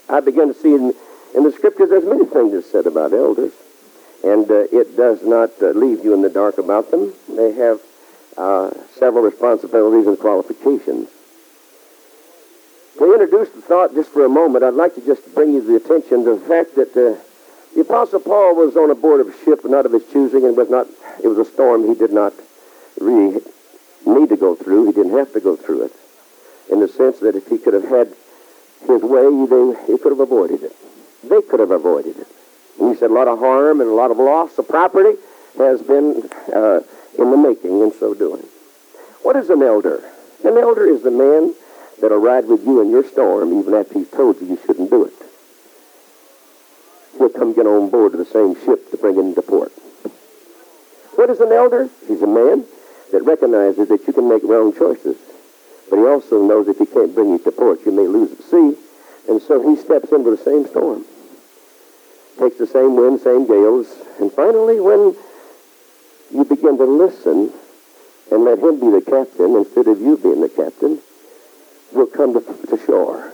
I 0.08 0.22
begin 0.22 0.54
to 0.54 0.54
see 0.54 0.76
in, 0.76 0.94
in 1.36 1.44
the 1.44 1.52
scriptures 1.52 1.90
there's 1.90 2.06
many 2.06 2.24
things 2.24 2.54
that's 2.54 2.72
said 2.72 2.88
about 2.88 3.12
elders. 3.12 3.52
And 4.24 4.50
uh, 4.50 4.68
it 4.72 4.96
does 4.96 5.24
not 5.24 5.52
uh, 5.62 5.72
leave 5.72 6.06
you 6.06 6.14
in 6.14 6.22
the 6.22 6.30
dark 6.30 6.58
about 6.58 6.90
them. 6.90 7.14
They 7.28 7.52
have 7.52 7.82
uh, 8.38 8.72
several 8.98 9.26
responsibilities 9.26 10.08
and 10.08 10.18
qualifications. 10.18 11.10
To 12.98 13.14
introduce 13.14 13.50
the 13.50 13.62
thought 13.62 13.94
just 13.94 14.10
for 14.10 14.26
a 14.26 14.30
moment, 14.30 14.64
I'd 14.64 14.74
like 14.74 14.96
to 14.96 15.06
just 15.06 15.34
bring 15.36 15.54
you 15.54 15.62
the 15.62 15.76
attention 15.76 16.26
to 16.26 16.36
the 16.36 16.46
fact 16.46 16.76
that 16.76 16.90
uh, 16.98 17.22
the 17.76 17.82
Apostle 17.82 18.20
Paul 18.20 18.56
was 18.56 18.76
on 18.76 19.00
board 19.00 19.22
of 19.22 19.28
a 19.28 19.38
ship, 19.46 19.62
not 19.66 19.86
of 19.86 19.94
his 19.94 20.04
choosing, 20.12 20.46
and 20.46 20.58
was 20.58 20.70
not. 20.70 20.88
It 21.24 21.28
was 21.28 21.38
a 21.38 21.46
storm 21.46 21.88
he 21.88 21.94
did 21.94 22.12
not 22.12 22.34
really 23.00 23.40
need 24.06 24.30
to 24.30 24.38
go 24.38 24.56
through. 24.56 24.88
He 24.88 24.94
didn't 24.94 25.16
have 25.16 25.32
to 25.34 25.40
go 25.40 25.56
through 25.56 25.86
it, 25.86 25.92
in 26.72 26.80
the 26.80 26.88
sense 26.88 27.20
that 27.20 27.36
if 27.36 27.48
he 27.48 27.60
could 27.60 27.76
have 27.76 27.88
had 27.88 28.08
his 28.88 29.02
way, 29.04 29.30
they, 29.46 29.94
he 29.94 29.98
could 30.00 30.12
have 30.12 30.20
avoided 30.20 30.64
it. 30.64 30.76
They 31.24 31.42
could 31.44 31.60
have 31.60 31.72
avoided 31.72 32.18
it. 32.18 32.28
And 32.80 32.90
he 32.90 32.96
said 32.96 33.12
a 33.12 33.14
lot 33.14 33.28
of 33.28 33.38
harm 33.38 33.80
and 33.80 33.90
a 33.90 33.94
lot 33.94 34.10
of 34.10 34.18
loss 34.18 34.58
of 34.58 34.68
property 34.68 35.20
has 35.60 35.84
been 35.84 36.30
uh, 36.54 36.82
in 37.18 37.30
the 37.30 37.38
making 37.38 37.80
in 37.82 37.92
so 37.94 38.16
doing. 38.16 38.44
What 39.22 39.36
is 39.36 39.52
an 39.52 39.62
elder? 39.62 40.04
An 40.44 40.58
elder 40.58 40.86
is 40.86 41.04
the 41.04 41.12
man 41.12 41.54
that'll 42.02 42.18
ride 42.18 42.46
with 42.48 42.66
you 42.66 42.82
in 42.82 42.92
your 42.92 43.04
storm 43.04 43.60
even 43.60 43.74
after 43.74 43.96
he's 43.96 44.10
told 44.10 44.40
you 44.42 44.48
you 44.48 44.60
shouldn't 44.66 44.90
do 44.90 45.06
it. 45.06 45.14
He'll 47.18 47.30
come 47.30 47.54
get 47.54 47.66
on 47.66 47.90
board 47.90 48.14
of 48.14 48.20
the 48.20 48.26
same 48.26 48.56
ship 48.64 48.92
to 48.92 48.98
bring 48.98 49.18
it 49.18 49.36
to 49.36 49.42
port. 49.42 49.72
What 51.16 51.30
is 51.30 51.40
an 51.40 51.52
elder? 51.52 51.90
He's 52.08 52.22
a 52.22 52.28
man 52.28 52.66
that 53.12 53.24
recognizes 53.24 53.88
that 53.90 54.06
you 54.06 54.14
can 54.14 54.30
make 54.30 54.44
wrong 54.44 54.74
choices. 54.74 55.18
But 55.90 55.98
he 55.98 56.06
also 56.06 56.46
knows 56.46 56.68
if 56.68 56.78
he 56.78 56.86
can't 56.86 57.16
bring 57.16 57.30
you 57.30 57.40
to 57.40 57.52
port, 57.52 57.80
you 57.86 57.92
may 57.92 58.08
lose 58.08 58.32
at 58.34 58.44
sea. 58.46 58.76
And 59.28 59.42
so 59.42 59.68
he 59.68 59.76
steps 59.78 60.12
into 60.12 60.32
the 60.32 60.38
same 60.38 60.68
storm. 60.68 61.06
Takes 62.40 62.58
the 62.58 62.68
same 62.68 62.96
wind, 62.96 63.22
same 63.22 63.48
gales. 63.48 63.88
And 64.20 64.32
finally, 64.32 64.80
when 64.80 65.16
you 66.32 66.44
begin 66.44 66.78
to 66.78 66.86
listen 66.86 67.52
and 68.32 68.44
let 68.44 68.60
him 68.60 68.80
be 68.80 68.92
the 68.92 69.02
captain 69.02 69.56
instead 69.56 69.88
of 69.88 70.00
you 70.00 70.18
being 70.18 70.42
the 70.42 70.50
captain, 70.50 71.00
we'll 71.94 72.08
come 72.08 72.34
to, 72.34 72.42
to 72.42 72.86
shore. 72.86 73.32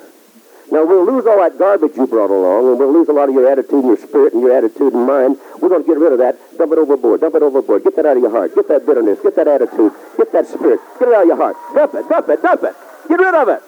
Now, 0.71 0.85
we'll 0.85 1.05
lose 1.05 1.27
all 1.27 1.37
that 1.37 1.59
garbage 1.59 1.95
you 1.95 2.07
brought 2.07 2.31
along, 2.31 2.69
and 2.69 2.79
we'll 2.79 2.91
lose 2.91 3.07
a 3.07 3.13
lot 3.13 3.29
of 3.29 3.35
your 3.35 3.47
attitude 3.47 3.85
and 3.85 3.87
your 3.93 3.97
spirit 3.97 4.33
and 4.33 4.41
your 4.41 4.57
attitude 4.57 4.93
and 4.93 5.05
mind. 5.05 5.37
We're 5.61 5.69
going 5.69 5.83
to 5.83 5.87
get 5.87 5.99
rid 5.99 6.13
of 6.13 6.19
that. 6.19 6.39
Dump 6.57 6.71
it 6.71 6.79
overboard. 6.79 7.21
Dump 7.21 7.35
it 7.35 7.43
overboard. 7.43 7.83
Get 7.83 7.95
that 7.95 8.05
out 8.05 8.17
of 8.17 8.23
your 8.23 8.31
heart. 8.31 8.55
Get 8.55 8.67
that 8.69 8.85
bitterness. 8.85 9.19
Get 9.21 9.35
that 9.35 9.47
attitude. 9.47 9.91
Get 10.17 10.31
that 10.31 10.47
spirit. 10.47 10.79
Get 10.97 11.09
it 11.09 11.13
out 11.13 11.21
of 11.21 11.27
your 11.27 11.37
heart. 11.37 11.57
Dump 11.75 11.93
it. 11.93 12.09
Dump 12.09 12.29
it. 12.29 12.41
Dump 12.41 12.63
it. 12.63 12.75
Get 13.07 13.19
rid 13.19 13.35
of 13.35 13.49
it. 13.49 13.61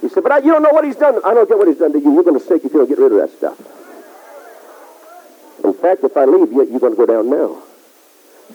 He 0.00 0.08
said, 0.08 0.22
but 0.22 0.32
I, 0.32 0.38
you 0.38 0.52
don't 0.52 0.62
know 0.62 0.70
what 0.70 0.84
he's 0.84 0.96
done. 0.96 1.20
I 1.24 1.34
don't 1.34 1.48
get 1.48 1.58
what 1.58 1.68
he's 1.68 1.78
done 1.78 1.92
to 1.92 1.98
you. 1.98 2.14
You're 2.14 2.24
going 2.24 2.38
to 2.38 2.46
sink 2.46 2.64
if 2.64 2.72
you 2.72 2.78
don't 2.78 2.88
get 2.88 2.98
rid 2.98 3.12
of 3.12 3.18
that 3.18 3.36
stuff. 3.36 3.58
In 5.64 5.74
fact, 5.74 6.04
if 6.04 6.16
I 6.16 6.24
leave 6.24 6.52
you, 6.52 6.64
you're 6.70 6.80
going 6.80 6.96
to 6.96 6.96
go 6.96 7.04
down 7.04 7.28
now. 7.28 7.62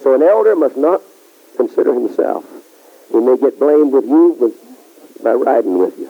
So 0.01 0.15
an 0.15 0.23
elder 0.23 0.55
must 0.55 0.77
not 0.77 1.01
consider 1.55 1.93
himself. 1.93 2.62
He 3.11 3.19
may 3.19 3.37
get 3.37 3.59
blamed 3.59 3.93
with 3.93 4.05
you 4.05 4.35
with, 4.39 5.23
by 5.23 5.33
riding 5.33 5.77
with 5.77 5.97
you. 5.99 6.09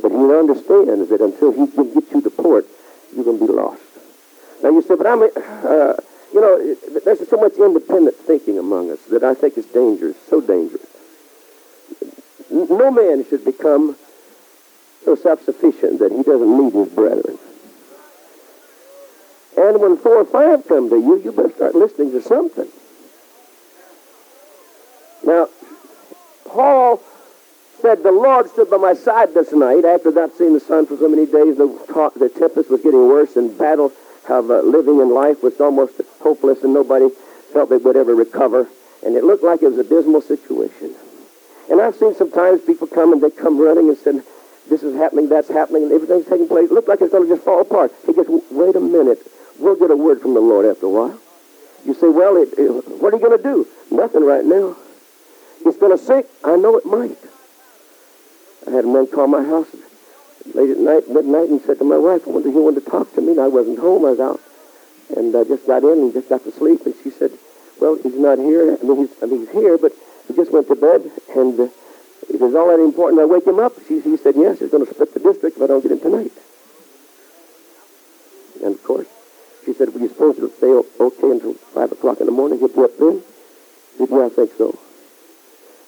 But 0.00 0.10
he 0.10 0.16
understands 0.16 1.08
that 1.08 1.20
until 1.20 1.52
he 1.52 1.66
can 1.66 1.94
get 1.94 2.10
you 2.12 2.20
to 2.20 2.30
port, 2.30 2.66
you're 3.14 3.24
going 3.24 3.38
to 3.38 3.46
be 3.46 3.52
lost. 3.52 3.82
Now 4.62 4.70
you 4.70 4.82
say, 4.82 4.96
but 4.96 5.06
I'm, 5.06 5.22
uh, 5.22 5.94
you 6.32 6.40
know, 6.40 6.76
there's 7.04 7.28
so 7.28 7.36
much 7.36 7.54
independent 7.54 8.16
thinking 8.16 8.58
among 8.58 8.90
us 8.90 9.00
that 9.10 9.22
I 9.22 9.34
think 9.34 9.56
is 9.56 9.66
dangerous, 9.66 10.16
so 10.28 10.40
dangerous. 10.40 10.86
No 12.50 12.90
man 12.90 13.24
should 13.28 13.44
become 13.44 13.96
so 15.04 15.14
self-sufficient 15.14 15.98
that 16.00 16.10
he 16.10 16.22
doesn't 16.22 16.58
need 16.58 16.72
his 16.72 16.88
brethren. 16.88 17.38
And 19.56 19.80
when 19.80 19.96
four 19.96 20.16
or 20.18 20.24
five 20.24 20.66
come 20.66 20.90
to 20.90 20.96
you, 20.96 21.20
you 21.22 21.32
better 21.32 21.50
start 21.54 21.74
listening 21.74 22.12
to 22.12 22.20
something. 22.20 22.68
Now, 25.24 25.48
Paul 26.56 27.02
said, 27.82 28.02
The 28.02 28.10
Lord 28.10 28.48
stood 28.48 28.70
by 28.70 28.78
my 28.78 28.94
side 28.94 29.34
this 29.34 29.52
night 29.52 29.84
after 29.84 30.10
not 30.10 30.32
seeing 30.38 30.54
the 30.54 30.60
sun 30.60 30.86
for 30.86 30.96
so 30.96 31.06
many 31.06 31.26
days. 31.26 31.58
The, 31.58 31.68
the 32.16 32.30
tempest 32.30 32.70
was 32.70 32.80
getting 32.80 33.08
worse, 33.08 33.36
and 33.36 33.56
battle 33.58 33.92
of 34.30 34.50
uh, 34.50 34.60
living 34.62 34.98
in 34.98 35.12
life 35.12 35.42
was 35.42 35.60
almost 35.60 36.00
hopeless, 36.20 36.64
and 36.64 36.72
nobody 36.72 37.10
felt 37.52 37.68
they 37.68 37.76
would 37.76 37.94
ever 37.94 38.14
recover. 38.14 38.66
And 39.04 39.16
it 39.16 39.24
looked 39.24 39.44
like 39.44 39.62
it 39.62 39.68
was 39.68 39.78
a 39.78 39.84
dismal 39.84 40.22
situation. 40.22 40.94
And 41.70 41.82
I've 41.82 41.94
seen 41.94 42.14
sometimes 42.14 42.62
people 42.62 42.86
come 42.86 43.12
and 43.12 43.22
they 43.22 43.30
come 43.30 43.60
running 43.60 43.90
and 43.90 43.98
said, 43.98 44.22
This 44.70 44.82
is 44.82 44.96
happening, 44.96 45.28
that's 45.28 45.48
happening, 45.48 45.82
and 45.82 45.92
everything's 45.92 46.24
taking 46.24 46.48
place. 46.48 46.70
It 46.70 46.72
looked 46.72 46.88
like 46.88 47.02
it's 47.02 47.12
going 47.12 47.28
to 47.28 47.34
just 47.34 47.44
fall 47.44 47.60
apart. 47.60 47.92
He 48.06 48.14
goes, 48.14 48.26
Wait 48.50 48.74
a 48.74 48.80
minute. 48.80 49.20
We'll 49.58 49.76
get 49.76 49.90
a 49.90 49.96
word 49.96 50.22
from 50.22 50.32
the 50.32 50.40
Lord 50.40 50.64
after 50.64 50.86
a 50.86 50.90
while. 50.90 51.20
You 51.84 51.92
say, 51.92 52.08
Well, 52.08 52.38
it, 52.38 52.48
it, 52.56 52.70
what 52.98 53.12
are 53.12 53.18
you 53.18 53.22
going 53.22 53.36
to 53.36 53.44
do? 53.44 53.68
Nothing 53.90 54.24
right 54.24 54.44
now. 54.44 54.74
It's 55.64 55.78
going 55.78 55.96
to 55.96 56.02
sink. 56.02 56.26
I 56.44 56.56
know 56.56 56.76
it 56.76 56.86
might. 56.86 57.18
I 58.66 58.70
had 58.70 58.84
a 58.84 58.88
man 58.88 59.06
call 59.06 59.26
my 59.26 59.44
house 59.44 59.68
late 60.54 60.70
at 60.70 60.78
night, 60.78 61.08
midnight, 61.08 61.48
and 61.48 61.60
said 61.62 61.78
to 61.78 61.84
my 61.84 61.98
wife, 61.98 62.22
I 62.26 62.30
wonder 62.30 62.48
if 62.48 62.54
he 62.54 62.60
wanted 62.60 62.84
to 62.84 62.90
talk 62.90 63.12
to 63.14 63.20
me. 63.20 63.32
And 63.32 63.40
I 63.40 63.48
wasn't 63.48 63.78
home. 63.78 64.04
I 64.04 64.10
was 64.10 64.20
out. 64.20 64.40
And 65.16 65.34
I 65.36 65.44
just 65.44 65.66
got 65.66 65.82
in 65.82 65.98
and 65.98 66.12
just 66.12 66.28
got 66.28 66.44
to 66.44 66.52
sleep. 66.52 66.84
And 66.86 66.94
she 67.02 67.10
said, 67.10 67.30
well, 67.80 67.96
he's 68.02 68.14
not 68.14 68.38
here. 68.38 68.76
I 68.80 68.84
mean, 68.84 69.06
he's, 69.06 69.22
I 69.22 69.26
mean, 69.26 69.40
he's 69.40 69.50
here, 69.50 69.78
but 69.78 69.92
he 70.26 70.34
just 70.34 70.52
went 70.52 70.68
to 70.68 70.74
bed. 70.74 71.10
And 71.36 71.60
uh, 71.60 71.68
he 72.28 72.38
says, 72.38 72.54
all 72.54 72.68
that 72.68 72.82
important, 72.82 73.20
I 73.20 73.24
wake 73.24 73.46
him 73.46 73.60
up. 73.60 73.74
She, 73.86 74.00
he 74.00 74.16
said, 74.16 74.34
yes, 74.36 74.58
he's 74.58 74.70
going 74.70 74.84
to 74.86 74.92
split 74.92 75.14
the 75.14 75.20
district 75.20 75.56
if 75.56 75.62
I 75.62 75.66
don't 75.66 75.82
get 75.82 75.92
him 75.92 76.00
tonight. 76.00 76.32
And, 78.64 78.74
of 78.74 78.82
course, 78.82 79.06
she 79.64 79.74
said, 79.74 79.92
were 79.94 80.00
you 80.00 80.08
supposed 80.08 80.38
to 80.38 80.50
stay 80.56 80.72
okay 80.72 81.30
until 81.30 81.54
5 81.54 81.92
o'clock 81.92 82.20
in 82.20 82.26
the 82.26 82.32
morning? 82.32 82.58
He'll 82.58 82.68
be 82.68 82.80
up 82.80 82.96
then? 82.98 83.22
He 83.92 84.06
said, 84.06 84.08
yeah, 84.10 84.26
I 84.26 84.28
think 84.30 84.50
so. 84.56 84.78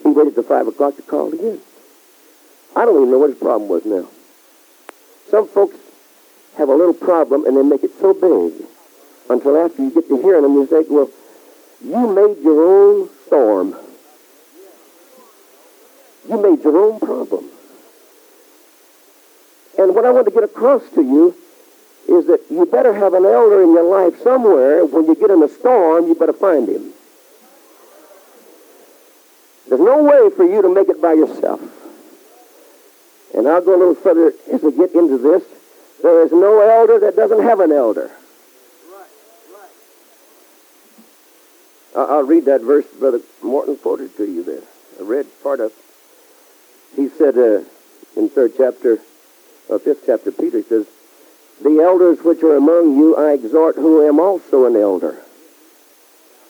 He 0.09 0.15
waited 0.15 0.35
till 0.35 0.45
5 0.45 0.69
o'clock 0.69 0.97
to 0.97 1.03
call 1.03 1.35
again. 1.35 1.61
I 2.75 2.87
don't 2.87 2.97
even 2.97 3.11
know 3.11 3.19
what 3.19 3.29
his 3.29 3.39
problem 3.39 3.69
was 3.69 3.85
now. 3.85 4.09
Some 5.31 5.47
folks 5.49 5.77
have 6.57 6.71
a 6.71 6.75
little 6.75 6.95
problem 6.95 7.45
and 7.45 7.55
they 7.55 7.63
make 7.63 7.85
it 7.85 7.91
so 8.01 8.15
big 8.15 8.67
until 9.29 9.59
after 9.59 9.83
you 9.83 9.91
get 9.91 10.09
to 10.09 10.17
hearing 10.23 10.43
them, 10.43 10.55
you 10.55 10.67
say, 10.67 10.87
well, 10.89 11.11
you 11.85 12.15
made 12.15 12.43
your 12.43 12.65
own 12.65 13.11
storm. 13.27 13.77
You 16.27 16.41
made 16.41 16.65
your 16.65 16.79
own 16.79 16.99
problem. 16.99 17.51
And 19.79 19.95
what 19.95 20.07
I 20.07 20.11
want 20.11 20.27
to 20.27 20.33
get 20.33 20.43
across 20.43 20.89
to 20.95 21.03
you 21.03 21.35
is 22.09 22.27
that 22.29 22.41
you 22.51 22.65
better 22.65 22.95
have 22.95 23.13
an 23.13 23.27
elder 23.27 23.63
in 23.63 23.73
your 23.73 23.85
life 23.85 24.23
somewhere. 24.23 24.87
When 24.87 25.05
you 25.05 25.15
get 25.15 25.31
in 25.31 25.43
a 25.43 25.49
storm, 25.49 26.07
you 26.07 26.15
better 26.15 26.33
find 26.33 26.67
him. 26.67 26.95
There's 29.69 29.81
no 29.81 30.03
way 30.03 30.31
for 30.35 30.45
you 30.45 30.63
to 30.63 30.73
make 30.73 30.89
it 30.89 31.01
by 31.01 31.13
yourself. 31.13 31.61
And 33.35 33.47
I'll 33.47 33.61
go 33.61 33.77
a 33.77 33.79
little 33.79 33.95
further 33.95 34.33
as 34.53 34.63
we 34.63 34.73
get 34.73 34.95
into 34.95 35.19
this. 35.19 35.43
There 36.03 36.25
is 36.25 36.33
no 36.33 36.61
elder 36.61 36.99
that 37.01 37.17
doesn't 37.17 37.43
have 37.43 37.61
an 37.61 37.73
elder. 37.73 38.11
I'll 41.95 42.23
read 42.23 42.45
that 42.45 42.61
verse 42.61 42.87
Brother 42.99 43.21
Morton 43.43 43.77
quoted 43.77 44.17
to 44.17 44.25
you 44.25 44.45
there. 44.45 44.63
I 44.99 45.03
read 45.03 45.27
part 45.43 45.61
of 45.61 45.73
He 46.95 47.09
said 47.09 47.37
uh, 47.37 47.65
in 48.17 48.29
third 48.29 48.53
chapter, 48.57 48.99
uh, 49.69 49.79
fifth 49.79 50.05
chapter, 50.07 50.31
Peter 50.31 50.63
says, 50.63 50.87
The 51.61 51.81
elders 51.81 52.23
which 52.23 52.43
are 52.43 52.57
among 52.57 52.97
you 52.97 53.17
I 53.17 53.33
exhort, 53.33 53.77
who 53.77 54.07
am 54.07 54.21
also 54.21 54.67
an 54.67 54.77
elder. 54.77 55.19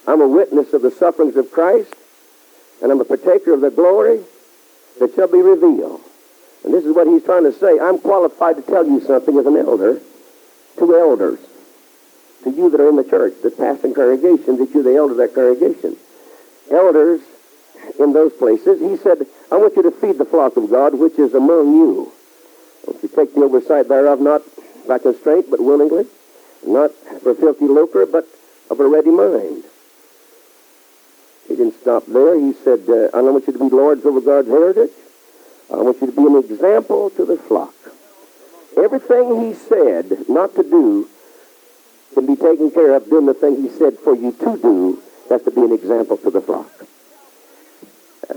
I'm 0.07 0.21
a 0.21 0.29
witness 0.29 0.73
of 0.73 0.83
the 0.83 0.91
sufferings 0.91 1.37
of 1.37 1.51
Christ, 1.51 1.95
and 2.83 2.93
I'm 2.93 3.01
a 3.01 3.05
partaker 3.05 3.53
of 3.55 3.61
the 3.61 3.71
glory 3.71 4.21
that 5.01 5.15
shall 5.15 5.29
be 5.29 5.41
revealed. 5.41 6.01
And 6.65 6.75
this 6.75 6.85
is 6.85 6.95
what 6.95 7.07
he's 7.07 7.25
trying 7.25 7.45
to 7.45 7.53
say. 7.53 7.79
I'm 7.79 7.99
qualified 7.99 8.57
to 8.57 8.63
tell 8.63 8.87
you 8.87 9.01
something 9.01 9.39
as 9.39 9.47
an 9.47 9.57
elder 9.57 10.01
to 10.79 10.97
elders, 10.97 11.39
to 12.45 12.51
you 12.51 12.71
that 12.71 12.81
are 12.81 12.89
in 12.89 12.97
the 12.97 13.05
church, 13.05 13.35
that 13.43 13.57
pastor 13.57 13.93
congregation, 13.93 14.59
that 14.59 14.71
you're 14.73 14.83
the 14.83 14.95
elder 14.95 15.13
of 15.13 15.19
that 15.19 15.35
congregation. 15.35 15.97
Elders 16.71 17.21
in 17.99 18.13
those 18.13 18.33
places, 18.33 18.81
he 18.81 18.97
said, 18.97 19.27
I 19.51 19.57
want 19.57 19.77
you 19.77 19.83
to 19.83 19.91
feed 19.91 20.19
the 20.19 20.25
flock 20.25 20.57
of 20.57 20.71
God 20.71 20.95
which 20.95 21.19
is 21.19 21.35
among 21.35 21.75
you. 21.75 22.13
Don't 22.85 23.03
you 23.03 23.09
take 23.09 23.35
the 23.35 23.43
oversight 23.43 23.89
thereof, 23.89 24.21
not 24.21 24.43
by 24.87 24.99
constraint, 24.99 25.47
but 25.51 25.61
willingly, 25.61 26.07
not 26.67 26.93
for 27.23 27.35
filthy 27.35 27.67
lucre, 27.67 28.07
but 28.07 28.27
of 28.71 28.81
a 28.81 28.89
ready 28.89 29.11
mind. 29.11 29.65
He 31.49 31.57
didn't 31.57 31.81
stop 31.81 32.05
there. 32.07 32.39
He 32.39 32.53
said, 32.53 32.81
uh, 32.89 33.09
I 33.17 33.23
don't 33.23 33.33
want 33.33 33.47
you 33.47 33.55
to 33.55 33.59
be 33.59 33.75
lords 33.75 34.05
over 34.05 34.21
God's 34.21 34.49
heritage. 34.49 34.91
I 35.73 35.77
want 35.77 36.01
you 36.01 36.07
to 36.07 36.13
be 36.13 36.23
an 36.23 36.37
example 36.37 37.11
to 37.11 37.25
the 37.25 37.37
flock. 37.37 37.75
Everything 38.77 39.47
he 39.47 39.55
said 39.55 40.29
not 40.29 40.55
to 40.55 40.63
do 40.63 41.09
can 42.15 42.27
be 42.27 42.37
taken 42.37 42.71
care 42.71 42.95
of 42.95 43.09
doing 43.09 43.27
the 43.27 43.35
thing 43.35 43.63
he 43.63 43.69
said 43.71 43.99
for 43.99 44.15
you 44.15 44.33
to 44.33 44.57
do. 44.59 45.03
That's 45.29 45.45
to 45.45 45.51
be 45.51 45.63
an 45.63 45.73
example 45.73 46.17
to 46.19 46.31
the 46.31 46.41
flock. 46.41 46.71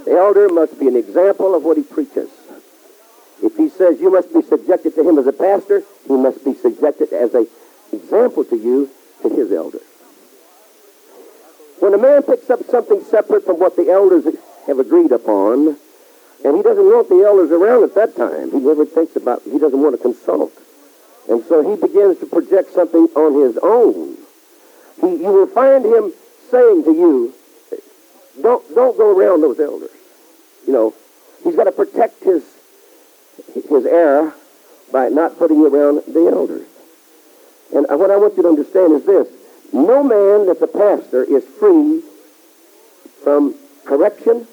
The 0.05 0.11
elder 0.11 0.49
must 0.49 0.79
be 0.79 0.87
an 0.87 0.95
example 0.95 1.53
of 1.53 1.63
what 1.63 1.77
he 1.77 1.83
preaches. 1.83 2.29
If 3.43 3.55
he 3.57 3.69
says 3.69 3.99
you 3.99 4.11
must 4.11 4.33
be 4.33 4.41
subjected 4.41 4.95
to 4.95 5.07
him 5.07 5.17
as 5.17 5.27
a 5.27 5.33
pastor, 5.33 5.83
he 6.07 6.13
must 6.13 6.43
be 6.45 6.53
subjected 6.53 7.11
as 7.11 7.33
an 7.33 7.47
example 7.91 8.45
to 8.45 8.55
you 8.55 8.89
to 9.21 9.29
his 9.29 9.51
elders. 9.51 9.81
When 11.81 11.95
a 11.95 11.97
man 11.97 12.21
picks 12.21 12.47
up 12.51 12.63
something 12.69 13.03
separate 13.05 13.43
from 13.43 13.57
what 13.57 13.75
the 13.75 13.89
elders 13.89 14.23
have 14.67 14.77
agreed 14.77 15.11
upon, 15.11 15.77
and 16.45 16.55
he 16.55 16.61
doesn't 16.61 16.85
want 16.85 17.09
the 17.09 17.23
elders 17.25 17.49
around 17.49 17.83
at 17.83 17.95
that 17.95 18.15
time, 18.15 18.51
he 18.51 18.59
never 18.59 18.85
thinks 18.85 19.15
about, 19.15 19.41
he 19.41 19.57
doesn't 19.57 19.81
want 19.81 19.97
to 19.97 20.01
consult. 20.01 20.53
And 21.27 21.43
so 21.45 21.67
he 21.67 21.81
begins 21.81 22.19
to 22.19 22.27
project 22.27 22.71
something 22.73 23.07
on 23.15 23.33
his 23.41 23.57
own. 23.63 24.15
He, 25.01 25.07
you 25.23 25.31
will 25.33 25.47
find 25.47 25.83
him 25.83 26.13
saying 26.51 26.83
to 26.83 26.93
you, 26.93 27.33
don't, 28.39 28.63
don't 28.75 28.95
go 28.95 29.17
around 29.17 29.41
those 29.41 29.59
elders. 29.59 29.89
You 30.67 30.73
know, 30.73 30.93
he's 31.43 31.55
got 31.55 31.63
to 31.63 31.71
protect 31.71 32.23
his, 32.23 32.43
his 33.55 33.87
heir 33.87 34.35
by 34.91 35.09
not 35.09 35.39
putting 35.39 35.57
you 35.57 35.65
around 35.65 36.03
the 36.05 36.29
elders. 36.31 36.67
And 37.73 37.87
what 37.99 38.11
I 38.11 38.17
want 38.17 38.37
you 38.37 38.43
to 38.43 38.49
understand 38.49 38.93
is 38.93 39.05
this. 39.05 39.40
No 39.73 40.03
man 40.03 40.47
that's 40.47 40.61
a 40.61 40.67
pastor 40.67 41.23
is 41.23 41.43
free 41.59 42.01
from 43.23 43.55
correction, 43.85 44.47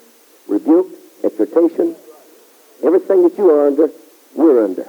rebuke, 0.47 0.89
exhortation. 1.25 1.97
Everything 2.85 3.23
that 3.25 3.37
you 3.37 3.51
are 3.51 3.67
under, 3.67 3.91
we're 4.35 4.65
under. 4.65 4.87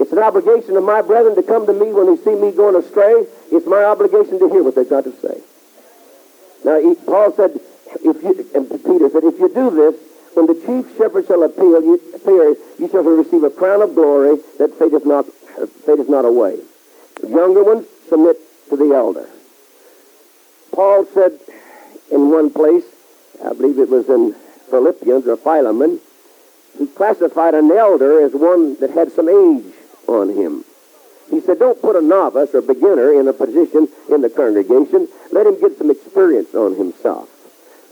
It's 0.00 0.12
an 0.12 0.18
obligation 0.18 0.76
of 0.76 0.84
my 0.84 1.02
brethren 1.02 1.34
to 1.36 1.42
come 1.42 1.66
to 1.66 1.72
me 1.72 1.92
when 1.92 2.06
they 2.06 2.22
see 2.22 2.34
me 2.34 2.50
going 2.50 2.76
astray. 2.76 3.26
It's 3.52 3.66
my 3.66 3.84
obligation 3.84 4.38
to 4.38 4.48
hear 4.48 4.62
what 4.62 4.74
they've 4.74 4.88
got 4.88 5.04
to 5.04 5.12
say. 5.20 5.40
Now, 6.64 6.80
he, 6.80 6.94
Paul 6.94 7.32
said, 7.34 7.60
if 8.04 8.22
you, 8.22 8.50
and 8.54 8.68
Peter 8.68 9.10
said, 9.10 9.24
if 9.24 9.38
you 9.38 9.48
do 9.52 9.70
this, 9.70 9.94
when 10.34 10.46
the 10.46 10.54
chief 10.54 10.96
shepherd 10.96 11.26
shall 11.26 11.42
appeal, 11.42 11.82
you, 11.82 12.00
appear, 12.14 12.56
you 12.78 12.88
shall 12.90 13.02
receive 13.02 13.42
a 13.44 13.50
crown 13.50 13.82
of 13.82 13.94
glory 13.94 14.38
that 14.58 14.74
fadeth 14.78 15.06
not, 15.06 15.26
fadeth 15.84 16.08
not 16.08 16.24
away. 16.24 16.58
The 17.20 17.28
younger 17.28 17.64
ones 17.64 17.86
submit 18.08 18.38
to 18.68 18.76
the 18.76 18.94
elder. 18.94 19.28
Paul 20.72 21.06
said 21.12 21.38
in 22.10 22.30
one 22.30 22.50
place, 22.50 22.84
I 23.44 23.52
believe 23.52 23.78
it 23.78 23.88
was 23.88 24.08
in 24.08 24.34
Philippians 24.70 25.26
or 25.26 25.36
Philemon, 25.36 26.00
he 26.78 26.86
classified 26.86 27.54
an 27.54 27.70
elder 27.70 28.24
as 28.24 28.32
one 28.32 28.78
that 28.80 28.90
had 28.90 29.10
some 29.12 29.28
age 29.28 29.74
on 30.06 30.30
him. 30.30 30.64
He 31.30 31.40
said, 31.40 31.58
don't 31.58 31.80
put 31.80 31.96
a 31.96 32.00
novice 32.00 32.54
or 32.54 32.62
beginner 32.62 33.12
in 33.12 33.28
a 33.28 33.32
position 33.32 33.88
in 34.10 34.22
the 34.22 34.30
congregation. 34.30 35.08
Let 35.30 35.46
him 35.46 35.60
get 35.60 35.76
some 35.76 35.90
experience 35.90 36.54
on 36.54 36.76
himself. 36.76 37.28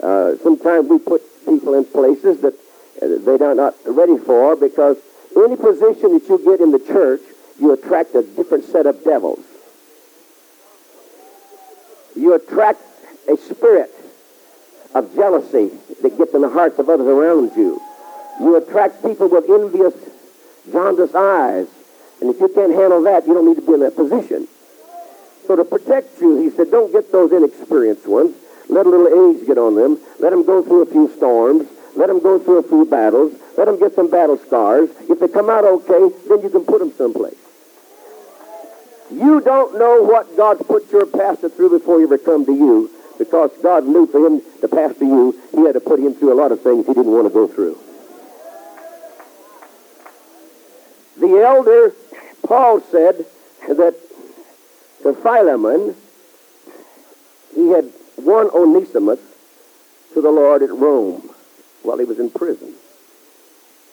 Uh, 0.01 0.37
sometimes 0.41 0.89
we 0.89 0.99
put 0.99 1.21
people 1.45 1.73
in 1.75 1.85
places 1.85 2.41
that 2.41 2.53
uh, 3.01 3.37
they're 3.37 3.55
not 3.55 3.75
ready 3.85 4.17
for 4.17 4.55
because 4.55 4.97
any 5.35 5.55
position 5.55 6.13
that 6.17 6.27
you 6.29 6.39
get 6.43 6.61
in 6.61 6.71
the 6.71 6.79
church, 6.79 7.21
you 7.59 7.73
attract 7.73 8.15
a 8.15 8.23
different 8.23 8.63
set 8.65 8.85
of 8.85 9.03
devils. 9.03 9.39
You 12.27 12.33
attract 12.33 12.81
a 13.29 13.37
spirit 13.37 13.89
of 14.93 15.15
jealousy 15.15 15.71
that 16.01 16.17
gets 16.17 16.33
in 16.33 16.41
the 16.41 16.49
hearts 16.49 16.77
of 16.77 16.89
others 16.89 17.07
around 17.07 17.55
you. 17.55 17.81
You 18.41 18.57
attract 18.57 19.01
people 19.01 19.29
with 19.29 19.49
envious, 19.49 19.93
jaundiced 20.69 21.15
eyes. 21.15 21.67
And 22.19 22.29
if 22.29 22.37
you 22.41 22.49
can't 22.49 22.73
handle 22.73 23.01
that, 23.03 23.25
you 23.25 23.33
don't 23.33 23.47
need 23.47 23.55
to 23.55 23.61
be 23.61 23.75
in 23.75 23.79
that 23.79 23.95
position. 23.95 24.49
So 25.45 25.55
to 25.55 25.63
protect 25.63 26.19
you, 26.19 26.35
he 26.41 26.49
said, 26.49 26.69
don't 26.69 26.91
get 26.91 27.13
those 27.13 27.31
inexperienced 27.31 28.05
ones. 28.05 28.35
Let 28.67 28.85
a 28.85 28.89
little 28.89 29.31
age 29.31 29.47
get 29.47 29.57
on 29.57 29.75
them. 29.75 29.97
Let 30.19 30.31
them 30.31 30.45
go 30.45 30.61
through 30.61 30.81
a 30.81 30.85
few 30.85 31.09
storms. 31.15 31.69
Let 31.95 32.07
them 32.07 32.19
go 32.19 32.39
through 32.39 32.57
a 32.57 32.63
few 32.63 32.83
battles. 32.83 33.39
Let 33.55 33.65
them 33.65 33.79
get 33.79 33.95
some 33.95 34.11
battle 34.11 34.37
scars. 34.37 34.89
If 35.07 35.21
they 35.21 35.29
come 35.29 35.49
out 35.49 35.63
okay, 35.63 36.13
then 36.27 36.41
you 36.41 36.49
can 36.49 36.65
put 36.65 36.79
them 36.79 36.91
someplace. 36.91 37.46
You 39.11 39.41
don't 39.41 39.77
know 39.77 40.01
what 40.03 40.35
God's 40.35 40.63
put 40.63 40.91
your 40.91 41.05
pastor 41.05 41.49
through 41.49 41.79
before 41.79 41.99
he 41.99 42.03
ever 42.03 42.17
come 42.17 42.45
to 42.45 42.53
you 42.53 42.91
because 43.17 43.51
God 43.63 43.85
knew 43.85 44.05
for 44.07 44.25
him 44.25 44.41
to 44.61 44.67
pastor 44.67 45.05
you, 45.05 45.39
he 45.51 45.61
had 45.61 45.73
to 45.73 45.79
put 45.79 45.99
him 45.99 46.13
through 46.13 46.33
a 46.33 46.39
lot 46.39 46.51
of 46.51 46.61
things 46.61 46.85
he 46.85 46.93
didn't 46.93 47.11
want 47.11 47.27
to 47.27 47.33
go 47.33 47.47
through. 47.47 47.77
The 51.19 51.41
elder, 51.43 51.93
Paul 52.45 52.81
said 52.91 53.25
that 53.67 53.95
to 55.03 55.13
Philemon, 55.13 55.95
he 57.55 57.69
had 57.69 57.91
won 58.17 58.49
Onesimus 58.51 59.19
to 60.13 60.21
the 60.21 60.29
Lord 60.29 60.61
at 60.61 60.69
Rome 60.69 61.29
while 61.81 61.97
he 61.97 62.05
was 62.05 62.19
in 62.19 62.29
prison. 62.29 62.73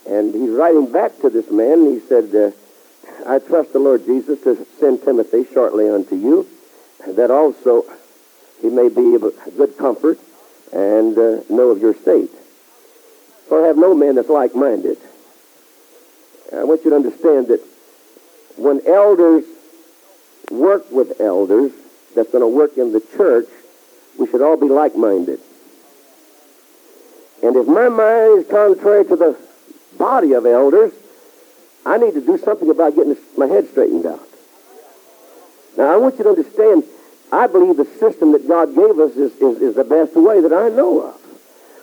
And 0.07 0.35
he's 0.35 0.51
writing 0.51 0.93
back 0.93 1.19
to 1.21 1.31
this 1.31 1.51
man. 1.51 1.87
He 1.87 2.01
said, 2.01 2.35
uh, 2.35 2.51
I 3.27 3.39
trust 3.39 3.73
the 3.73 3.79
Lord 3.79 4.05
Jesus 4.05 4.43
to 4.43 4.67
send 4.79 5.03
Timothy 5.03 5.47
shortly 5.53 5.89
unto 5.89 6.17
you, 6.17 6.47
that 7.07 7.31
also 7.31 7.85
he 8.61 8.69
may 8.69 8.89
be 8.89 9.15
of 9.15 9.23
good 9.57 9.77
comfort 9.77 10.19
and 10.73 11.17
uh, 11.17 11.41
know 11.49 11.71
of 11.71 11.81
your 11.81 11.95
state. 11.95 12.31
For 13.49 13.65
I 13.65 13.69
have 13.69 13.77
no 13.77 13.95
man 13.95 14.15
that's 14.15 14.29
like-minded. 14.29 14.99
I 16.53 16.65
want 16.65 16.85
you 16.85 16.91
to 16.91 16.97
understand 16.97 17.49
that 17.49 17.61
when 18.57 18.81
elders 18.87 19.45
work 20.51 20.91
with 20.91 21.21
elders 21.21 21.73
that's 22.15 22.31
going 22.31 22.43
to 22.43 22.49
work 22.49 22.77
in 22.77 22.93
the 22.93 23.01
church, 23.17 23.49
we 24.19 24.27
should 24.29 24.43
all 24.43 24.57
be 24.57 24.69
like-minded. 24.69 25.41
And 27.43 27.57
if 27.57 27.67
my 27.67 27.89
mind 27.89 28.41
is 28.41 28.47
contrary 28.49 29.05
to 29.07 29.17
the 29.17 29.37
body 29.99 30.33
of 30.33 30.47
elders, 30.47 30.93
I 31.87 31.99
need 31.99 32.15
to 32.15 32.21
do 32.21 32.39
something 32.39 32.71
about 32.71 32.95
getting 32.97 33.17
my 33.37 33.47
head 33.47 33.69
straightened 33.69 34.07
out. 34.07 34.27
Now, 35.77 35.93
I 35.93 35.97
want 35.97 36.19
you 36.19 36.25
to 36.25 36.31
understand, 36.31 36.85
I 37.33 37.47
believe 37.47 37.77
the 37.77 37.85
system 37.99 38.33
that 38.33 38.47
God 38.47 38.75
gave 38.75 38.99
us 38.99 39.13
is, 39.17 39.33
is, 39.37 39.61
is 39.61 39.75
the 39.75 39.85
best 39.85 40.15
way 40.15 40.41
that 40.41 40.53
I 40.53 40.69
know 40.69 41.09
of. 41.09 41.21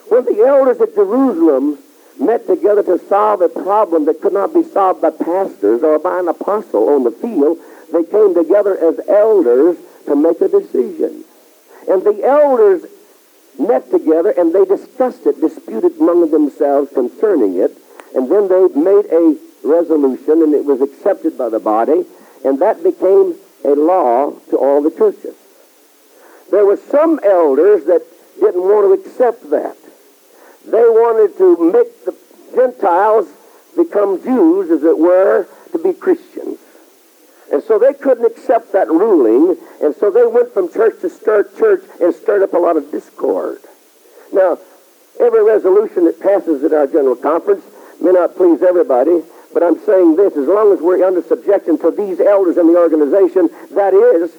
When 0.08 0.24
the 0.24 0.44
elders 0.44 0.80
at 0.80 0.94
Jerusalem 0.94 1.78
met 2.18 2.46
together 2.46 2.82
to 2.82 2.98
solve 3.08 3.42
a 3.42 3.48
problem 3.48 4.06
that 4.06 4.20
could 4.20 4.32
not 4.32 4.52
be 4.52 4.62
solved 4.62 5.02
by 5.02 5.10
pastors 5.10 5.82
or 5.82 5.98
by 5.98 6.18
an 6.18 6.28
apostle 6.28 6.88
on 6.88 7.04
the 7.04 7.10
field, 7.10 7.58
they 7.92 8.04
came 8.04 8.34
together 8.34 8.76
as 8.76 9.00
elders 9.08 9.76
to 10.06 10.16
make 10.16 10.40
a 10.40 10.48
decision. 10.48 11.24
And 11.88 12.02
the 12.02 12.22
elders 12.24 12.84
met 13.58 13.90
together 13.90 14.30
and 14.30 14.54
they 14.54 14.64
discussed 14.64 15.26
it, 15.26 15.40
disputed 15.40 15.98
among 15.98 16.30
themselves 16.30 16.90
concerning 16.92 17.56
it, 17.58 17.76
and 18.14 18.30
then 18.30 18.48
they 18.48 18.68
made 18.74 19.06
a 19.06 19.36
resolution 19.64 20.42
and 20.42 20.54
it 20.54 20.64
was 20.64 20.80
accepted 20.80 21.38
by 21.38 21.48
the 21.48 21.60
body, 21.60 22.04
and 22.44 22.58
that 22.60 22.82
became 22.82 23.36
a 23.64 23.70
law 23.70 24.30
to 24.50 24.56
all 24.56 24.82
the 24.82 24.90
churches. 24.90 25.34
There 26.50 26.66
were 26.66 26.76
some 26.76 27.20
elders 27.24 27.84
that 27.86 28.02
didn't 28.38 28.62
want 28.62 29.02
to 29.02 29.08
accept 29.08 29.50
that. 29.50 29.76
They 30.64 30.82
wanted 30.82 31.36
to 31.38 31.72
make 31.72 32.04
the 32.04 32.14
Gentiles 32.54 33.28
become 33.76 34.22
Jews, 34.22 34.70
as 34.70 34.84
it 34.84 34.98
were, 34.98 35.46
to 35.72 35.78
be 35.78 35.92
Christians. 35.92 36.58
And 37.52 37.62
so 37.62 37.78
they 37.78 37.92
couldn't 37.92 38.24
accept 38.24 38.72
that 38.72 38.88
ruling, 38.88 39.56
and 39.82 39.94
so 39.96 40.10
they 40.10 40.26
went 40.26 40.52
from 40.52 40.72
church 40.72 41.00
to 41.00 41.10
church 41.10 41.82
and 42.00 42.14
stirred 42.14 42.42
up 42.42 42.52
a 42.54 42.58
lot 42.58 42.76
of 42.76 42.90
discord. 42.90 43.58
Now, 44.32 44.58
every 45.20 45.42
resolution 45.42 46.04
that 46.04 46.20
passes 46.20 46.64
at 46.64 46.72
our 46.72 46.86
general 46.86 47.16
conference 47.16 47.64
may 48.00 48.12
not 48.12 48.36
please 48.36 48.62
everybody, 48.62 49.22
but 49.52 49.62
I'm 49.62 49.78
saying 49.84 50.16
this, 50.16 50.36
as 50.36 50.48
long 50.48 50.72
as 50.72 50.80
we're 50.80 51.04
under 51.04 51.22
subjection 51.22 51.78
to 51.78 51.90
these 51.90 52.20
elders 52.20 52.56
in 52.56 52.66
the 52.66 52.78
organization, 52.78 53.50
that 53.72 53.94
is 53.94 54.32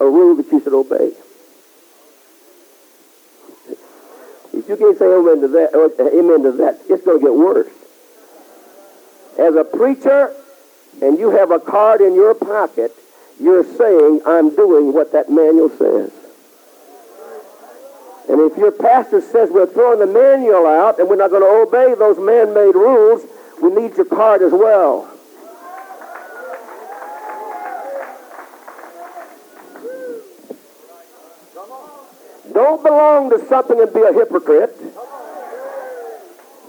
a 0.00 0.04
rule 0.04 0.36
that 0.36 0.50
you 0.50 0.60
should 0.60 0.74
obey. 0.74 1.12
If 4.52 4.68
you 4.68 4.76
can't 4.76 4.98
say 4.98 5.06
amen 5.06 5.40
to 5.40 5.48
that, 5.48 5.74
uh, 5.74 6.18
amen 6.18 6.42
to 6.44 6.52
that, 6.58 6.80
it's 6.88 7.04
going 7.04 7.20
to 7.20 7.26
get 7.26 7.34
worse. 7.34 7.68
As 9.38 9.54
a 9.56 9.64
preacher, 9.64 10.34
and 11.02 11.18
you 11.18 11.30
have 11.30 11.50
a 11.50 11.58
card 11.58 12.00
in 12.00 12.14
your 12.14 12.34
pocket, 12.34 12.94
you're 13.40 13.64
saying, 13.64 14.22
I'm 14.24 14.54
doing 14.54 14.92
what 14.92 15.12
that 15.12 15.28
manual 15.28 15.70
says. 15.70 16.12
And 18.28 18.40
if 18.40 18.56
your 18.56 18.72
pastor 18.72 19.20
says 19.20 19.50
we're 19.50 19.66
throwing 19.66 19.98
the 19.98 20.06
manual 20.06 20.66
out 20.66 20.98
and 20.98 21.08
we're 21.08 21.16
not 21.16 21.30
going 21.30 21.42
to 21.42 21.48
obey 21.48 21.94
those 21.98 22.18
man-made 22.18 22.74
rules, 22.74 23.22
we 23.62 23.70
need 23.70 23.96
your 23.96 24.06
card 24.06 24.42
as 24.42 24.52
well. 24.52 25.10
Don't 32.52 32.82
belong 32.82 33.30
to 33.30 33.44
something 33.46 33.80
and 33.80 33.92
be 33.92 34.00
a 34.00 34.12
hypocrite. 34.12 34.76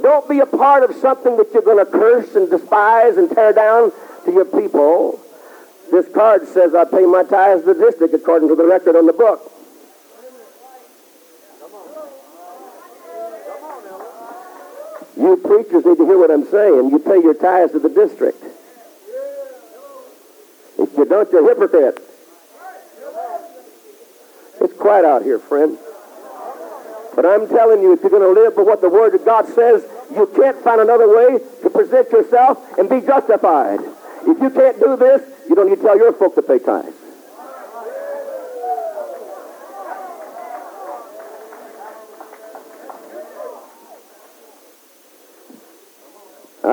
Don't 0.02 0.28
be 0.28 0.40
a 0.40 0.46
part 0.46 0.90
of 0.90 0.96
something 0.98 1.38
that 1.38 1.52
you're 1.54 1.62
going 1.62 1.84
to 1.84 1.92
curse 1.92 2.36
and 2.36 2.50
despise 2.50 3.18
and 3.18 3.30
tear 3.30 3.54
down 3.54 3.92
to 4.26 4.32
your 4.32 4.46
people. 4.46 5.20
This 5.92 6.08
card 6.14 6.48
says 6.48 6.74
I 6.74 6.86
pay 6.86 7.06
my 7.06 7.24
tithes 7.24 7.62
to 7.66 7.74
the 7.74 7.86
district 7.86 8.14
according 8.14 8.50
to 8.50 8.56
the 8.56 8.66
record 8.66 8.96
on 8.96 9.06
the 9.06 9.14
book. 9.14 9.55
You 15.26 15.38
preachers 15.38 15.84
need 15.84 15.98
to 15.98 16.06
hear 16.06 16.20
what 16.20 16.30
I'm 16.30 16.46
saying. 16.46 16.92
You 16.92 17.00
pay 17.00 17.20
your 17.20 17.34
tithes 17.34 17.72
to 17.72 17.80
the 17.80 17.90
district. 17.90 18.44
If 20.78 20.96
you 20.96 21.06
don't, 21.06 21.32
you're 21.32 21.44
a 21.44 21.48
hypocrite. 21.50 21.98
It's 24.62 24.74
quiet 24.78 25.04
out 25.04 25.24
here, 25.24 25.40
friend. 25.40 25.80
But 27.16 27.26
I'm 27.26 27.48
telling 27.48 27.82
you, 27.82 27.94
if 27.94 28.02
you're 28.02 28.12
going 28.12 28.22
to 28.22 28.40
live 28.40 28.56
by 28.56 28.62
what 28.62 28.82
the 28.82 28.90
Word 28.90 29.16
of 29.16 29.26
God 29.26 29.48
says, 29.48 29.84
you 30.14 30.28
can't 30.28 30.64
find 30.64 30.80
another 30.80 31.10
way 31.10 31.40
to 31.64 31.70
present 31.72 32.12
yourself 32.12 32.78
and 32.78 32.88
be 32.88 33.02
justified. 33.02 33.80
If 34.28 34.40
you 34.40 34.52
can't 34.52 34.80
do 34.80 34.96
this, 34.96 35.24
you 35.50 35.56
don't 35.56 35.70
need 35.70 35.78
to 35.78 35.82
tell 35.82 35.98
your 35.98 36.14
folk 36.14 36.36
to 36.36 36.44
pay 36.44 36.60
tithes. 36.60 37.05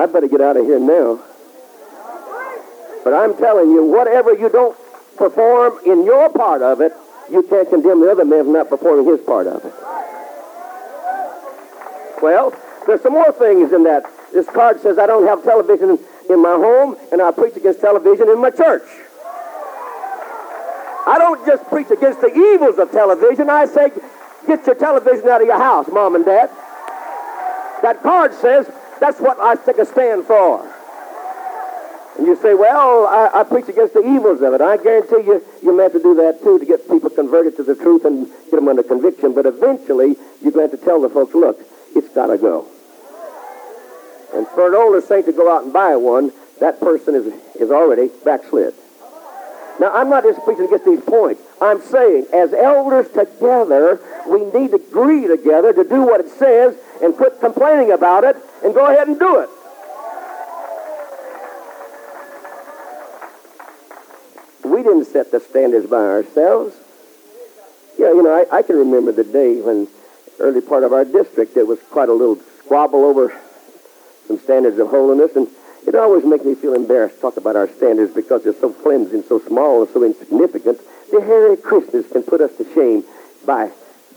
I 0.03 0.05
better 0.05 0.27
get 0.27 0.41
out 0.41 0.57
of 0.57 0.65
here 0.65 0.79
now. 0.79 1.17
But 3.05 3.13
I'm 3.13 3.37
telling 3.37 3.71
you, 3.71 3.85
whatever 3.85 4.33
you 4.33 4.49
don't 4.49 4.75
perform 5.15 5.79
in 5.85 6.03
your 6.03 6.29
part 6.29 6.61
of 6.61 6.81
it, 6.81 6.91
you 7.31 7.41
can't 7.43 7.69
condemn 7.69 8.01
the 8.01 8.11
other 8.11 8.25
man 8.25 8.43
for 8.43 8.51
not 8.51 8.67
performing 8.69 9.05
his 9.05 9.21
part 9.21 9.47
of 9.47 9.63
it. 9.63 9.73
Well, 12.21 12.53
there's 12.85 13.01
some 13.01 13.13
more 13.13 13.31
things 13.31 13.71
in 13.71 13.83
that. 13.83 14.03
This 14.33 14.45
card 14.47 14.81
says 14.81 14.99
I 14.99 15.07
don't 15.07 15.25
have 15.25 15.41
television 15.41 15.97
in 16.29 16.41
my 16.41 16.55
home, 16.55 16.97
and 17.13 17.21
I 17.21 17.31
preach 17.31 17.55
against 17.55 17.79
television 17.79 18.27
in 18.27 18.41
my 18.41 18.49
church. 18.49 18.83
I 21.07 21.15
don't 21.17 21.45
just 21.45 21.63
preach 21.69 21.91
against 21.91 22.19
the 22.19 22.27
evils 22.27 22.77
of 22.77 22.91
television. 22.91 23.49
I 23.49 23.67
say, 23.67 23.91
get 24.47 24.65
your 24.65 24.75
television 24.75 25.29
out 25.29 25.39
of 25.39 25.47
your 25.47 25.57
house, 25.59 25.87
mom 25.87 26.15
and 26.15 26.25
dad. 26.25 26.49
That 27.83 28.03
card 28.03 28.33
says 28.33 28.69
that's 29.03 29.19
what 29.19 29.37
I 29.37 29.55
take 29.55 29.79
a 29.79 29.85
stand 29.85 30.23
for. 30.23 30.63
And 32.17 32.25
you 32.25 32.37
say, 32.37 32.53
well, 32.53 33.05
I, 33.05 33.41
I, 33.41 33.43
preach 33.43 33.67
against 33.67 33.95
the 33.95 33.99
evils 33.99 34.41
of 34.41 34.53
it. 34.53 34.61
I 34.61 34.77
guarantee 34.77 35.27
you, 35.27 35.43
you 35.61 35.75
may 35.75 35.83
have 35.83 35.91
to 35.91 36.01
do 36.01 36.15
that 36.15 36.41
too 36.41 36.57
to 36.57 36.63
get 36.63 36.87
people 36.89 37.09
converted 37.09 37.57
to 37.57 37.63
the 37.63 37.75
truth 37.75 38.05
and 38.05 38.27
get 38.27 38.51
them 38.51 38.69
under 38.69 38.83
conviction. 38.83 39.33
But 39.33 39.45
eventually, 39.45 40.15
you're 40.41 40.53
going 40.53 40.69
to 40.69 40.71
have 40.71 40.79
to 40.79 40.85
tell 40.85 41.01
the 41.01 41.09
folks, 41.09 41.33
look, 41.33 41.59
it's 41.93 42.07
got 42.15 42.27
to 42.27 42.37
go. 42.37 42.65
And 44.33 44.47
for 44.47 44.69
an 44.69 44.75
older 44.75 45.01
saint 45.01 45.25
to 45.25 45.33
go 45.33 45.53
out 45.53 45.65
and 45.65 45.73
buy 45.73 45.97
one, 45.97 46.31
that 46.61 46.79
person 46.79 47.13
is, 47.13 47.25
is 47.59 47.71
already 47.71 48.09
backslid. 48.23 48.73
Now, 49.81 49.91
I'm 49.93 50.09
not 50.09 50.23
just 50.23 50.39
preaching 50.45 50.65
against 50.65 50.85
these 50.85 51.01
points. 51.01 51.41
I'm 51.61 51.81
saying, 51.81 52.27
as 52.31 52.53
elders 52.53 53.07
together, 53.09 53.99
we 54.29 54.45
need 54.45 54.71
to 54.71 54.77
agree 54.77 55.27
together 55.27 55.73
to 55.73 55.83
do 55.83 56.03
what 56.03 56.21
it 56.21 56.29
says 56.29 56.77
and 57.01 57.17
quit 57.17 57.41
complaining 57.41 57.91
about 57.91 58.23
it 58.23 58.37
and 58.63 58.73
go 58.73 58.85
ahead 58.87 59.07
and 59.07 59.19
do 59.19 59.39
it. 59.39 59.49
We 64.63 64.81
didn't 64.81 65.05
set 65.05 65.31
the 65.31 65.39
standards 65.39 65.87
by 65.87 65.97
ourselves. 65.97 66.75
Yeah, 67.99 68.07
you 68.07 68.23
know, 68.23 68.33
I, 68.33 68.57
I 68.57 68.61
can 68.63 68.77
remember 68.77 69.11
the 69.11 69.23
day 69.23 69.61
when 69.61 69.87
early 70.39 70.61
part 70.61 70.83
of 70.83 70.93
our 70.93 71.05
district 71.05 71.53
there 71.53 71.65
was 71.65 71.79
quite 71.91 72.09
a 72.09 72.13
little 72.13 72.37
squabble 72.59 73.03
over 73.05 73.39
some 74.27 74.39
standards 74.39 74.79
of 74.79 74.87
holiness, 74.87 75.35
and 75.35 75.47
it 75.85 75.95
always 75.95 76.23
makes 76.23 76.45
me 76.45 76.55
feel 76.55 76.73
embarrassed 76.73 77.15
to 77.15 77.21
talk 77.21 77.37
about 77.37 77.55
our 77.55 77.67
standards 77.67 78.13
because 78.13 78.43
they're 78.43 78.53
so 78.53 78.71
flimsy 78.71 79.15
and 79.15 79.25
so 79.25 79.39
small 79.39 79.83
and 79.83 79.91
so 79.91 80.03
insignificant. 80.03 80.79
The 81.11 81.21
Hare 81.21 81.55
Krishnas 81.57 82.09
can 82.11 82.23
put 82.23 82.41
us 82.41 82.55
to 82.57 82.73
shame 82.73 83.03
by 83.45 83.71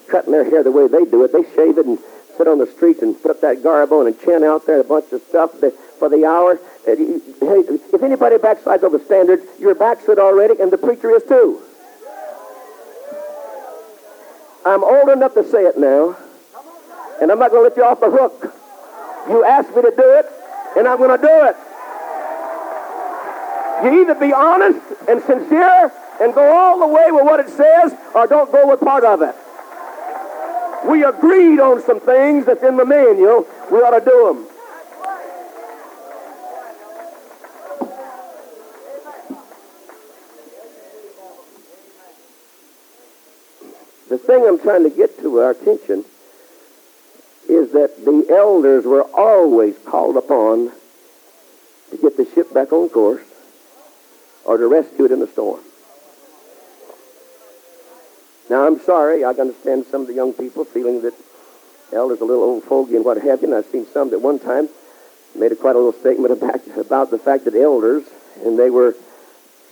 cutting 0.09 0.33
their 0.33 0.45
hair 0.45 0.63
the 0.63 0.71
way 0.71 0.87
they 0.87 1.05
do 1.05 1.25
it. 1.25 1.33
They 1.33 1.43
shave 1.55 1.77
it 1.79 1.87
and 1.87 1.99
sit 2.37 2.47
on 2.47 2.59
the 2.59 2.67
streets 2.67 3.03
and 3.03 3.21
put 3.21 3.31
up 3.31 3.41
that 3.41 3.63
garb 3.63 3.93
on 3.93 4.07
and 4.07 4.21
chant 4.21 4.45
out 4.45 4.67
there 4.67 4.81
a 4.81 4.85
bunch 4.85 5.11
of 5.13 5.23
stuff 5.23 5.53
for 5.99 6.09
the 6.09 6.25
hour. 6.25 6.59
If 6.87 8.03
anybody 8.03 8.37
backsides 8.37 8.83
over 8.83 8.99
standards, 8.99 9.45
you're 9.59 9.75
backslid 9.75 10.19
already, 10.19 10.61
and 10.61 10.71
the 10.71 10.79
preacher 10.79 11.11
is 11.11 11.23
too. 11.25 11.63
I'm 14.65 14.83
old 14.83 15.09
enough 15.09 15.35
to 15.35 15.45
say 15.49 15.65
it 15.65 15.79
now, 15.79 16.17
and 17.21 17.31
I'm 17.31 17.39
not 17.39 17.51
going 17.51 17.63
to 17.63 17.69
let 17.69 17.77
you 17.77 17.85
off 17.85 18.01
the 18.01 18.11
hook. 18.11 18.53
You 19.29 19.45
asked 19.45 19.75
me 19.75 19.83
to 19.83 19.93
do 19.97 20.19
it, 20.19 20.27
and 20.77 20.89
I'm 20.89 20.99
going 20.99 21.19
to 21.19 21.25
do 21.25 21.47
it. 21.47 21.57
You 23.85 24.03
either 24.03 24.15
be 24.15 24.33
honest 24.33 24.81
and 25.09 25.23
sincere 25.23 25.93
and 26.21 26.35
go 26.35 26.51
all 26.57 26.79
the 26.81 26.87
way 26.87 27.11
with 27.11 27.25
what 27.25 27.41
it 27.41 27.49
says, 27.49 27.95
or 28.15 28.27
don't 28.27 28.51
go 28.51 28.67
with 28.69 28.81
part 28.81 29.05
of 29.05 29.23
it. 29.23 29.35
We 30.87 31.05
agreed 31.05 31.59
on 31.59 31.83
some 31.83 32.01
things 32.01 32.47
that's 32.47 32.63
in 32.63 32.77
the 32.77 32.85
manual. 32.85 33.47
We 33.73 33.79
ought 33.79 33.99
to 33.99 34.05
do 34.05 34.35
them. 34.35 34.47
The 44.09 44.19
thing 44.19 44.47
I'm 44.47 44.61
trying 44.61 44.85
to 44.85 44.91
get 44.91 45.19
to 45.21 45.41
our 45.41 45.51
attention 45.51 46.05
is 47.49 47.73
that 47.73 48.05
the 48.05 48.27
elders 48.31 48.85
were 48.85 49.03
always 49.03 49.77
called 49.85 50.17
upon 50.17 50.71
to 51.91 51.97
get 51.97 52.17
the 52.17 52.27
ship 52.35 52.55
back 52.55 52.73
on 52.73 52.89
course 52.89 53.23
or 54.45 54.57
to 54.57 54.67
rescue 54.69 55.07
it 55.07 55.13
in 55.13 55.21
a 55.21 55.27
storm. 55.27 55.61
Now, 58.49 58.67
I'm 58.67 58.79
sorry. 58.81 59.25
I 59.25 59.31
understand 59.31 59.87
some 59.91 60.03
of 60.03 60.07
the 60.07 60.15
young 60.15 60.33
people 60.33 60.65
feeling 60.65 61.03
that 61.03 61.15
elders 61.93 62.21
are 62.21 62.25
a 62.25 62.27
little 62.27 62.45
old 62.45 62.65
fogey 62.65 62.97
and 62.97 63.05
what 63.05 63.17
have 63.17 63.43
you. 63.43 63.49
And 63.49 63.55
I've 63.55 63.67
seen 63.67 63.87
some 63.87 64.11
that 64.11 64.21
one 64.21 64.39
time 64.39 64.69
made 65.35 65.53
a 65.53 65.57
quite 65.57 65.77
a 65.77 65.79
little 65.79 65.99
statement 66.01 66.33
about, 66.33 66.61
about 66.77 67.11
the 67.11 67.19
fact 67.19 67.45
that 67.45 67.55
elders, 67.55 68.05
and 68.45 68.59
they 68.59 68.71
were 68.71 68.95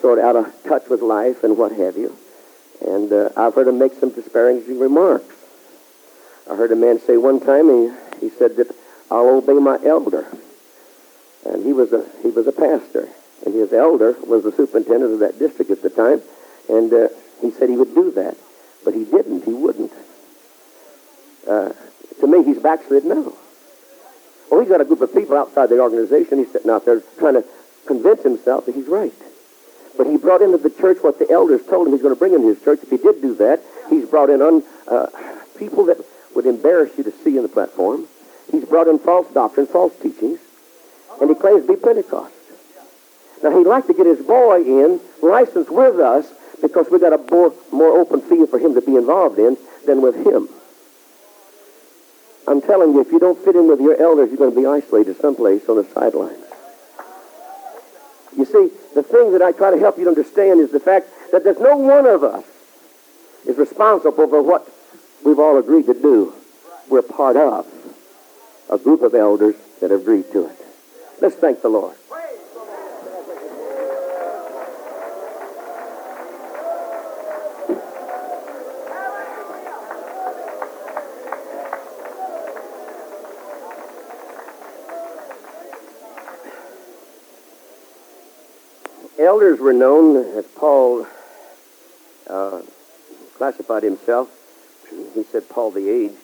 sort 0.00 0.18
of 0.18 0.24
out 0.24 0.36
of 0.36 0.62
touch 0.64 0.88
with 0.88 1.00
life 1.00 1.44
and 1.44 1.56
what 1.56 1.72
have 1.72 1.96
you. 1.96 2.16
And 2.86 3.12
uh, 3.12 3.30
I've 3.36 3.54
heard 3.54 3.66
them 3.66 3.78
make 3.78 3.94
some 3.94 4.10
disparaging 4.10 4.78
remarks. 4.78 5.34
I 6.50 6.56
heard 6.56 6.72
a 6.72 6.76
man 6.76 7.00
say 7.00 7.16
one 7.16 7.40
time, 7.40 7.68
he, 7.68 7.92
he 8.20 8.30
said 8.30 8.56
that 8.56 8.74
I'll 9.10 9.28
obey 9.28 9.54
my 9.54 9.78
elder. 9.84 10.26
And 11.46 11.64
he 11.64 11.72
was 11.72 11.92
a 11.92 12.04
he 12.22 12.28
was 12.28 12.46
a 12.46 12.52
pastor, 12.52 13.08
and 13.44 13.54
his 13.54 13.72
elder 13.72 14.16
was 14.26 14.44
the 14.44 14.52
superintendent 14.52 15.12
of 15.12 15.18
that 15.20 15.38
district 15.38 15.70
at 15.70 15.82
the 15.82 15.90
time, 15.90 16.22
and 16.70 16.92
uh, 16.92 17.08
he 17.40 17.50
said 17.50 17.68
he 17.68 17.76
would 17.76 17.94
do 17.94 18.10
that. 18.12 18.36
But 18.84 18.94
he 18.94 19.04
didn't. 19.04 19.44
He 19.44 19.52
wouldn't. 19.52 19.92
Uh, 21.48 21.72
to 22.20 22.26
me, 22.26 22.44
he's 22.44 22.58
backslid 22.58 23.04
now. 23.04 23.32
Well, 24.50 24.60
he's 24.60 24.68
got 24.68 24.80
a 24.80 24.84
group 24.84 25.00
of 25.00 25.12
people 25.12 25.36
outside 25.36 25.68
the 25.68 25.80
organization. 25.80 26.38
He's 26.38 26.52
sitting 26.52 26.70
out 26.70 26.84
there 26.84 27.02
trying 27.18 27.34
to 27.34 27.44
convince 27.86 28.22
himself 28.22 28.66
that 28.66 28.74
he's 28.74 28.86
right. 28.86 29.12
But 29.96 30.06
he 30.06 30.16
brought 30.16 30.42
into 30.42 30.58
the 30.58 30.70
church 30.70 30.98
what 31.02 31.18
the 31.18 31.30
elders 31.30 31.64
told 31.66 31.86
him 31.86 31.92
he's 31.92 32.02
going 32.02 32.14
to 32.14 32.18
bring 32.18 32.34
into 32.34 32.48
his 32.48 32.62
church. 32.62 32.80
If 32.82 32.90
he 32.90 32.96
did 32.96 33.22
do 33.22 33.34
that, 33.36 33.62
he's 33.90 34.06
brought 34.06 34.30
in 34.30 34.42
un, 34.42 34.62
uh, 34.88 35.06
people 35.58 35.84
that 35.86 35.98
would 36.34 36.46
embarrass 36.46 36.96
you 36.98 37.04
to 37.04 37.12
see 37.12 37.36
in 37.36 37.42
the 37.42 37.48
platform. 37.48 38.06
He's 38.50 38.64
brought 38.64 38.88
in 38.88 38.98
false 38.98 39.32
doctrine, 39.32 39.66
false 39.66 39.94
teachings, 40.00 40.40
and 41.20 41.30
he 41.30 41.36
claims 41.36 41.66
to 41.66 41.74
be 41.74 41.80
Pentecost. 41.80 42.34
Now, 43.42 43.56
he'd 43.56 43.66
like 43.66 43.86
to 43.86 43.94
get 43.94 44.06
his 44.06 44.20
boy 44.24 44.62
in, 44.62 45.00
licensed 45.22 45.70
with 45.70 46.00
us, 46.00 46.26
because 46.64 46.86
we've 46.90 47.02
got 47.02 47.12
a 47.12 47.18
more, 47.30 47.52
more 47.72 47.98
open 47.98 48.22
field 48.22 48.48
for 48.48 48.58
him 48.58 48.74
to 48.74 48.80
be 48.80 48.96
involved 48.96 49.38
in 49.38 49.58
than 49.86 50.00
with 50.00 50.14
him. 50.26 50.48
I'm 52.48 52.62
telling 52.62 52.94
you, 52.94 53.02
if 53.02 53.12
you 53.12 53.18
don't 53.18 53.38
fit 53.44 53.54
in 53.54 53.68
with 53.68 53.80
your 53.80 54.00
elders, 54.00 54.30
you're 54.30 54.38
going 54.38 54.54
to 54.54 54.58
be 54.58 54.66
isolated 54.66 55.20
someplace 55.20 55.68
on 55.68 55.76
the 55.76 55.84
sidelines. 55.84 56.42
You 58.34 58.46
see, 58.46 58.70
the 58.94 59.02
thing 59.02 59.32
that 59.32 59.42
I 59.42 59.52
try 59.52 59.72
to 59.72 59.78
help 59.78 59.98
you 59.98 60.08
understand 60.08 60.60
is 60.60 60.72
the 60.72 60.80
fact 60.80 61.08
that 61.32 61.44
there's 61.44 61.60
no 61.60 61.76
one 61.76 62.06
of 62.06 62.24
us 62.24 62.44
is 63.46 63.58
responsible 63.58 64.26
for 64.26 64.40
what 64.40 64.66
we've 65.22 65.38
all 65.38 65.58
agreed 65.58 65.84
to 65.86 65.94
do. 65.94 66.32
We're 66.88 67.02
part 67.02 67.36
of 67.36 67.66
a 68.70 68.78
group 68.78 69.02
of 69.02 69.14
elders 69.14 69.54
that 69.82 69.90
have 69.90 70.00
agreed 70.00 70.32
to 70.32 70.46
it. 70.46 70.56
Let's 71.20 71.36
thank 71.36 71.60
the 71.60 71.68
Lord. 71.68 71.94
Elders 89.34 89.58
were 89.58 89.72
known, 89.72 90.14
as 90.38 90.44
Paul 90.44 91.08
uh, 92.28 92.60
classified 93.36 93.82
himself. 93.82 94.30
He 95.12 95.24
said 95.24 95.48
Paul 95.48 95.72
the 95.72 95.90
aged, 95.90 96.14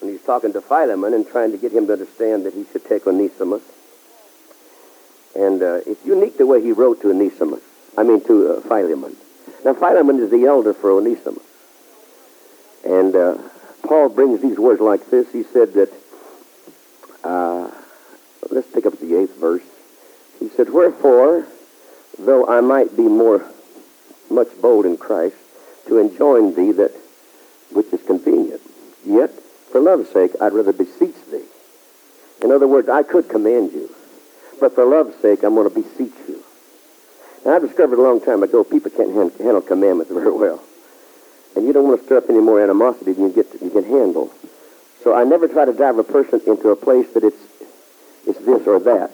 when 0.00 0.10
he's 0.10 0.22
talking 0.24 0.52
to 0.52 0.60
Philemon 0.60 1.14
and 1.14 1.24
trying 1.28 1.52
to 1.52 1.58
get 1.58 1.70
him 1.70 1.86
to 1.86 1.92
understand 1.92 2.44
that 2.44 2.52
he 2.52 2.64
should 2.72 2.84
take 2.86 3.06
Onesimus. 3.06 3.62
And 5.36 5.62
uh, 5.62 5.80
it's 5.86 6.04
unique 6.04 6.36
the 6.36 6.44
way 6.44 6.60
he 6.60 6.72
wrote 6.72 7.02
to 7.02 7.10
Onesimus. 7.10 7.62
I 7.96 8.02
mean 8.02 8.20
to 8.24 8.54
uh, 8.54 8.60
Philemon. 8.62 9.14
Now 9.64 9.74
Philemon 9.74 10.18
is 10.18 10.32
the 10.32 10.44
elder 10.46 10.74
for 10.74 10.90
Onesimus. 10.90 11.44
And 12.84 13.14
uh, 13.14 13.38
Paul 13.82 14.08
Paul 14.08 14.08
brings 14.08 14.42
these 14.42 14.58
words 14.58 14.80
like 14.80 15.08
this. 15.08 15.30
He 15.30 15.44
said 15.44 15.74
that, 15.74 15.92
uh, 17.22 17.70
let's 18.50 18.66
pick 18.72 18.86
up 18.86 18.98
the 18.98 19.20
eighth 19.20 19.38
verse. 19.38 19.62
He 20.40 20.48
said, 20.48 20.70
Wherefore, 20.70 21.46
though 22.18 22.46
I 22.46 22.60
might 22.60 22.96
be 22.96 23.02
more 23.02 23.44
much 24.30 24.48
bold 24.60 24.86
in 24.86 24.96
Christ, 24.96 25.36
to 25.86 25.98
enjoin 25.98 26.54
thee 26.54 26.72
that 26.72 26.92
which 27.72 27.92
is 27.92 28.02
convenient, 28.02 28.60
yet 29.04 29.30
for 29.70 29.80
love's 29.80 30.10
sake 30.10 30.32
I'd 30.40 30.52
rather 30.52 30.72
beseech 30.72 31.16
thee. 31.30 31.44
In 32.42 32.50
other 32.50 32.66
words, 32.66 32.88
I 32.88 33.02
could 33.02 33.28
command 33.28 33.72
you, 33.72 33.94
but 34.60 34.74
for 34.74 34.84
love's 34.84 35.20
sake 35.20 35.42
I'm 35.42 35.54
going 35.54 35.68
to 35.68 35.74
beseech 35.74 36.14
you. 36.28 36.42
Now, 37.44 37.56
I 37.56 37.58
discovered 37.58 37.98
a 37.98 38.02
long 38.02 38.20
time 38.20 38.42
ago 38.42 38.64
people 38.64 38.90
can't 38.90 39.12
handle 39.38 39.60
commandments 39.60 40.12
very 40.12 40.32
well. 40.32 40.62
And 41.56 41.66
you 41.66 41.72
don't 41.72 41.86
want 41.86 42.00
to 42.00 42.06
stir 42.06 42.18
up 42.18 42.30
any 42.30 42.40
more 42.40 42.60
animosity 42.62 43.12
than 43.12 43.24
you, 43.24 43.30
get 43.30 43.52
to, 43.52 43.64
you 43.64 43.70
can 43.70 43.84
handle. 43.84 44.32
So 45.02 45.14
I 45.14 45.24
never 45.24 45.46
try 45.46 45.64
to 45.64 45.72
drive 45.72 45.98
a 45.98 46.04
person 46.04 46.40
into 46.46 46.70
a 46.70 46.76
place 46.76 47.06
that 47.12 47.22
it's, 47.22 47.36
it's 48.26 48.38
this 48.40 48.66
or 48.66 48.80
that, 48.80 49.12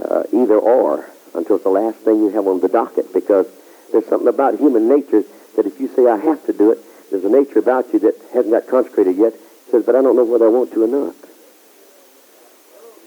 uh, 0.00 0.22
either 0.32 0.56
or, 0.56 1.06
until 1.34 1.56
it's 1.56 1.64
the 1.64 1.70
last 1.70 1.98
thing 1.98 2.20
you 2.20 2.30
have 2.30 2.46
on 2.46 2.60
the 2.60 2.68
docket. 2.68 3.12
Because 3.12 3.46
there's 3.92 4.06
something 4.06 4.28
about 4.28 4.58
human 4.58 4.88
nature 4.88 5.24
that 5.56 5.66
if 5.66 5.80
you 5.80 5.88
say, 5.94 6.06
I 6.06 6.16
have 6.16 6.44
to 6.46 6.52
do 6.52 6.72
it, 6.72 6.78
there's 7.10 7.24
a 7.24 7.28
nature 7.28 7.58
about 7.58 7.92
you 7.92 7.98
that 8.00 8.14
hasn't 8.32 8.52
got 8.52 8.66
consecrated 8.68 9.16
yet. 9.16 9.34
Says, 9.70 9.84
but 9.84 9.94
I 9.94 10.02
don't 10.02 10.16
know 10.16 10.24
whether 10.24 10.46
I 10.46 10.48
want 10.48 10.72
to 10.72 10.84
or 10.84 10.88
not. 10.88 11.14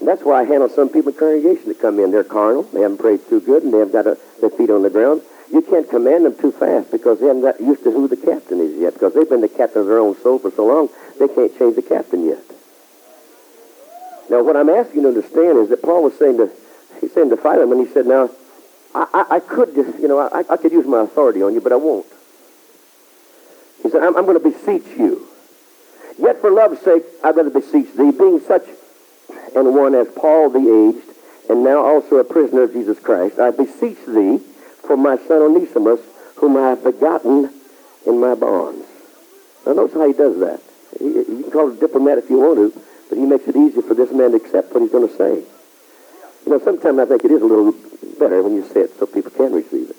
That's 0.01 0.23
why 0.23 0.41
I 0.41 0.43
handle 0.43 0.69
some 0.69 0.89
people 0.89 1.13
in 1.13 1.17
congregation 1.17 1.69
that 1.69 1.79
come 1.79 1.99
in. 1.99 2.11
They're 2.11 2.23
carnal. 2.23 2.63
They 2.63 2.81
haven't 2.81 2.97
prayed 2.97 3.21
too 3.29 3.39
good, 3.39 3.63
and 3.63 3.73
they 3.73 3.79
haven't 3.79 3.93
got 3.93 4.07
a, 4.07 4.17
their 4.41 4.49
feet 4.49 4.69
on 4.69 4.81
the 4.81 4.89
ground. 4.89 5.21
You 5.51 5.61
can't 5.61 5.89
command 5.89 6.25
them 6.25 6.35
too 6.35 6.51
fast 6.51 6.91
because 6.91 7.19
they 7.19 7.27
haven't 7.27 7.43
got 7.43 7.61
used 7.61 7.83
to 7.83 7.91
who 7.91 8.07
the 8.07 8.17
captain 8.17 8.59
is 8.59 8.75
yet. 8.79 8.93
Because 8.93 9.13
they've 9.13 9.29
been 9.29 9.41
the 9.41 9.47
captain 9.47 9.81
of 9.81 9.87
their 9.87 9.99
own 9.99 10.19
soul 10.21 10.39
for 10.39 10.51
so 10.51 10.65
long, 10.65 10.89
they 11.19 11.27
can't 11.27 11.57
change 11.57 11.75
the 11.75 11.81
captain 11.81 12.25
yet. 12.25 12.43
Now, 14.29 14.43
what 14.43 14.57
I'm 14.57 14.69
asking 14.69 15.01
you 15.01 15.01
to 15.03 15.07
understand 15.09 15.57
is 15.59 15.69
that 15.69 15.81
Paul 15.81 16.03
was 16.03 16.17
saying 16.17 16.37
to, 16.37 16.51
he's 17.03 17.13
saying 17.13 17.29
to 17.29 17.37
Philemon, 17.37 17.79
he 17.79 17.91
said, 17.91 18.05
now, 18.05 18.29
I, 18.95 19.07
I, 19.13 19.35
I 19.35 19.39
could, 19.39 19.75
you 19.75 20.07
know, 20.07 20.19
I, 20.19 20.43
I 20.49 20.57
could 20.57 20.71
use 20.71 20.85
my 20.85 21.01
authority 21.01 21.41
on 21.41 21.53
you, 21.53 21.61
but 21.61 21.71
I 21.71 21.75
won't. 21.75 22.05
He 23.81 23.89
said, 23.89 24.01
I'm, 24.03 24.15
I'm 24.15 24.25
going 24.25 24.41
to 24.41 24.49
beseech 24.49 24.97
you. 24.97 25.27
Yet 26.17 26.41
for 26.41 26.51
love's 26.51 26.81
sake, 26.81 27.03
I'd 27.23 27.35
rather 27.35 27.49
beseech 27.49 27.93
thee, 27.95 28.11
being 28.11 28.39
such 28.39 28.63
and 29.55 29.75
one 29.75 29.95
as 29.95 30.07
Paul 30.15 30.49
the 30.49 30.59
aged, 30.59 31.09
and 31.49 31.63
now 31.63 31.85
also 31.85 32.17
a 32.17 32.23
prisoner 32.23 32.63
of 32.63 32.73
Jesus 32.73 32.99
Christ, 32.99 33.39
I 33.39 33.51
beseech 33.51 34.03
thee 34.07 34.39
for 34.85 34.97
my 34.97 35.17
son 35.17 35.41
Onesimus, 35.41 35.99
whom 36.37 36.57
I 36.57 36.69
have 36.69 36.83
begotten 36.83 37.51
in 38.05 38.19
my 38.19 38.35
bonds. 38.35 38.85
Now 39.65 39.73
notice 39.73 39.93
how 39.93 40.07
he 40.07 40.13
does 40.13 40.39
that. 40.39 40.61
He, 40.99 41.05
you 41.05 41.41
can 41.43 41.51
call 41.51 41.71
it 41.71 41.77
a 41.77 41.79
diplomat 41.79 42.17
if 42.17 42.29
you 42.29 42.39
want 42.39 42.73
to, 42.73 42.81
but 43.09 43.17
he 43.17 43.25
makes 43.25 43.47
it 43.47 43.55
easier 43.55 43.81
for 43.81 43.93
this 43.93 44.11
man 44.11 44.31
to 44.31 44.37
accept 44.37 44.73
what 44.73 44.81
he's 44.81 44.91
going 44.91 45.07
to 45.07 45.15
say. 45.15 45.43
You 46.45 46.51
know, 46.51 46.59
sometimes 46.59 46.99
I 46.99 47.05
think 47.05 47.23
it 47.25 47.31
is 47.31 47.41
a 47.41 47.45
little 47.45 47.73
better 48.19 48.41
when 48.43 48.55
you 48.55 48.67
say 48.67 48.81
it 48.81 48.99
so 48.99 49.05
people 49.05 49.31
can 49.31 49.53
receive 49.53 49.89
it. 49.89 49.97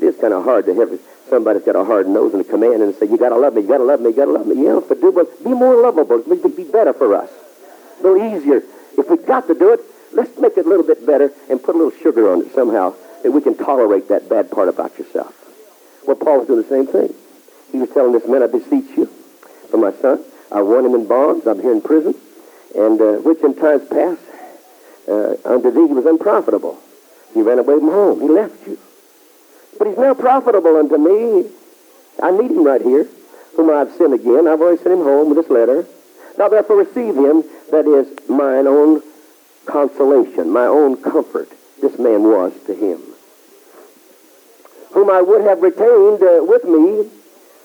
It 0.00 0.04
is 0.04 0.16
kind 0.16 0.32
of 0.32 0.44
hard 0.44 0.66
to 0.66 0.74
have 0.74 0.98
somebody's 1.28 1.62
got 1.62 1.76
a 1.76 1.84
hard 1.84 2.08
nose 2.08 2.32
and 2.34 2.42
a 2.42 2.44
command 2.44 2.82
and 2.82 2.94
say, 2.96 3.06
you 3.06 3.16
got 3.16 3.30
to 3.30 3.38
love 3.38 3.54
me, 3.54 3.62
you 3.62 3.68
got 3.68 3.78
to 3.78 3.84
love 3.84 4.00
me, 4.00 4.10
you 4.10 4.16
got 4.16 4.26
to 4.26 4.32
love 4.32 4.46
me. 4.46 4.64
Yeah, 4.64 4.80
but 4.86 5.00
do, 5.00 5.12
but 5.12 5.42
be 5.42 5.50
more 5.50 5.80
lovable. 5.80 6.20
It 6.20 6.42
would 6.42 6.56
be 6.56 6.64
better 6.64 6.92
for 6.92 7.14
us. 7.14 7.30
A 8.00 8.02
little 8.02 8.36
easier. 8.36 8.62
If 8.98 9.08
we 9.08 9.16
got 9.16 9.46
to 9.46 9.54
do 9.54 9.72
it, 9.72 9.80
let's 10.12 10.36
make 10.38 10.58
it 10.58 10.66
a 10.66 10.68
little 10.68 10.84
bit 10.84 11.06
better 11.06 11.32
and 11.48 11.62
put 11.62 11.74
a 11.74 11.78
little 11.78 11.98
sugar 12.02 12.30
on 12.30 12.42
it 12.42 12.54
somehow 12.54 12.94
that 13.22 13.30
we 13.30 13.40
can 13.40 13.56
tolerate 13.56 14.08
that 14.08 14.28
bad 14.28 14.50
part 14.50 14.68
about 14.68 14.98
yourself. 14.98 15.34
Well, 16.06 16.16
Paul 16.16 16.40
was 16.40 16.48
doing 16.48 16.62
the 16.62 16.68
same 16.68 16.86
thing. 16.86 17.14
He 17.70 17.78
was 17.78 17.88
telling 17.90 18.12
this 18.12 18.26
man, 18.28 18.42
I 18.42 18.48
beseech 18.48 18.96
you 18.96 19.06
for 19.70 19.78
my 19.78 19.92
son. 19.92 20.24
I 20.50 20.60
want 20.60 20.84
him 20.84 20.94
in 20.94 21.06
bonds. 21.06 21.46
I'm 21.46 21.62
here 21.62 21.72
in 21.72 21.80
prison. 21.80 22.14
And 22.74 23.00
uh, 23.00 23.12
which 23.24 23.40
in 23.40 23.54
times 23.54 23.88
past, 23.88 24.20
uh, 25.08 25.34
unto 25.44 25.70
thee 25.70 25.86
he 25.88 25.94
was 25.94 26.06
unprofitable. 26.06 26.78
He 27.34 27.42
ran 27.42 27.58
away 27.58 27.78
from 27.78 27.88
home. 27.88 28.20
He 28.20 28.28
left 28.28 28.66
you. 28.66 28.78
But 29.78 29.88
he's 29.88 29.98
now 29.98 30.14
profitable 30.14 30.76
unto 30.76 30.98
me. 30.98 31.50
I 32.22 32.30
need 32.30 32.50
him 32.50 32.64
right 32.64 32.82
here, 32.82 33.08
whom 33.56 33.70
I 33.70 33.78
have 33.80 33.92
sinned 33.92 34.14
again. 34.14 34.46
I've 34.46 34.60
already 34.60 34.82
sent 34.82 34.94
him 34.94 35.04
home 35.04 35.28
with 35.34 35.38
this 35.38 35.50
letter. 35.50 35.86
Now 36.38 36.48
therefore 36.48 36.76
receive 36.76 37.16
him, 37.16 37.44
that 37.70 37.86
is 37.86 38.28
mine 38.28 38.66
own 38.66 39.02
consolation, 39.66 40.50
my 40.50 40.66
own 40.66 41.02
comfort. 41.02 41.48
This 41.80 41.98
man 41.98 42.22
was 42.22 42.52
to 42.66 42.74
him 42.74 43.12
whom 44.92 45.10
I 45.10 45.22
would 45.22 45.42
have 45.42 45.62
retained 45.62 46.22
uh, 46.22 46.44
with 46.44 46.64
me, 46.64 47.08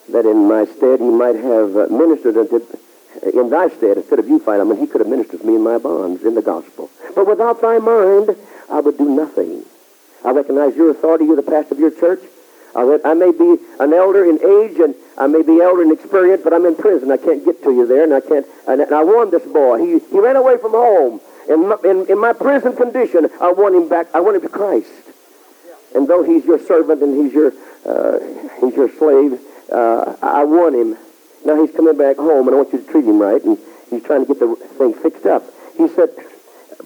that 0.10 0.26
in 0.26 0.48
my 0.48 0.66
stead 0.66 1.00
he 1.00 1.10
might 1.10 1.36
have 1.36 1.76
uh, 1.76 1.88
ministered 1.92 2.38
unto, 2.38 2.56
uh, 2.56 3.40
in 3.40 3.50
thy 3.50 3.68
stead, 3.70 3.98
instead 3.98 4.20
of 4.20 4.28
you, 4.28 4.40
Philemon, 4.40 4.78
he 4.78 4.88
could 4.88 5.02
have 5.02 5.10
ministered 5.10 5.42
to 5.42 5.46
me 5.48 5.56
in 5.56 5.64
my 5.64 5.78
bonds 5.78 6.24
in 6.24 6.36
the 6.36 6.42
gospel. 6.42 6.90
But 7.18 7.26
without 7.26 7.60
thy 7.64 7.80
mind, 7.80 8.38
I 8.70 8.80
would 8.80 9.00
do 9.00 9.10
nothing. 9.10 9.66
I 10.24 10.30
recognize 10.30 10.76
your 10.76 10.92
authority, 10.92 11.26
you're 11.26 11.36
the 11.36 11.42
pastor 11.42 11.74
of 11.74 11.80
your 11.80 11.90
church. 11.90 12.20
I, 12.76 13.00
I 13.04 13.16
may 13.16 13.32
be 13.32 13.58
an 13.80 13.92
elder 13.92 14.24
in 14.24 14.36
age 14.38 14.78
and 14.78 14.94
I 15.18 15.26
may 15.26 15.42
be 15.42 15.60
elder 15.60 15.82
in 15.82 15.92
experience, 15.92 16.44
but 16.44 16.54
I'm 16.54 16.68
in 16.68 16.76
prison. 16.76 17.12
I 17.12 17.18
can't 17.18 17.44
get 17.44 17.64
to 17.64 17.72
you 17.72 17.88
there, 17.88 18.04
and 18.04 18.14
I 18.14 18.22
can't. 18.22 18.46
And, 18.68 18.82
and 18.82 18.94
I 18.94 19.04
warned 19.04 19.32
this 19.32 19.44
boy. 19.48 19.80
He 19.80 19.98
he 20.12 20.20
ran 20.20 20.36
away 20.36 20.60
from 20.60 20.74
home. 20.74 21.20
In 21.50 21.70
my, 21.70 21.78
in, 21.84 22.06
in 22.06 22.20
my 22.20 22.34
prison 22.34 22.76
condition, 22.76 23.28
I 23.42 23.52
want 23.52 23.74
him 23.74 23.90
back. 23.90 24.14
I 24.14 24.20
want 24.20 24.36
him 24.36 24.44
to 24.44 24.50
Christ. 24.50 24.92
And 25.96 26.08
though 26.08 26.22
he's 26.22 26.46
your 26.46 26.60
servant 26.60 27.02
and 27.02 27.26
he's 27.26 27.34
your, 27.34 27.52
uh, 27.84 28.20
he's 28.62 28.76
your 28.76 28.92
slave, 28.92 29.40
uh, 29.72 30.18
I 30.22 30.44
want 30.44 30.76
him. 30.76 30.96
Now 31.44 31.60
he's 31.60 31.76
coming 31.76 31.98
back 31.98 32.18
home, 32.18 32.48
and 32.48 32.54
I 32.54 32.60
want 32.60 32.74
you 32.74 32.84
to 32.84 32.92
treat 32.92 33.06
him 33.06 33.20
right. 33.20 33.44
And 33.44 33.58
he's 33.90 34.04
trying 34.04 34.24
to 34.24 34.28
get 34.28 34.40
the 34.40 34.56
thing 34.78 34.94
fixed 34.94 35.26
up. 35.26 35.42
He 35.78 35.88
said, 35.88 36.10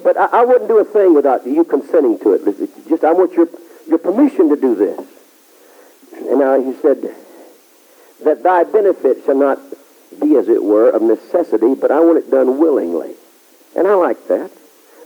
but 0.04 0.18
I, 0.18 0.42
I 0.42 0.46
wouldn't 0.46 0.68
do 0.68 0.80
a 0.80 0.86
thing 0.86 1.14
without 1.14 1.46
you 1.46 1.64
consenting 1.64 2.20
to 2.20 2.34
it. 2.34 2.88
Just 2.88 3.04
I 3.04 3.14
want 3.14 3.34
your, 3.34 3.48
your 3.88 3.98
permission 3.98 4.50
to 4.50 4.56
do 4.56 4.76
this. 4.76 5.00
And 6.14 6.40
now 6.40 6.60
he 6.62 6.74
said, 6.82 7.16
that 8.24 8.44
thy 8.44 8.64
benefit 8.64 9.24
shall 9.26 9.36
not 9.36 9.60
be, 10.20 10.36
as 10.36 10.48
it 10.48 10.64
were, 10.64 10.90
of 10.90 11.02
necessity, 11.02 11.74
but 11.76 11.92
I 11.92 12.00
want 12.00 12.18
it 12.18 12.30
done 12.30 12.60
willingly. 12.60 13.16
And 13.76 13.88
I 13.88 13.96
like 13.96 14.28
that. 14.28 14.52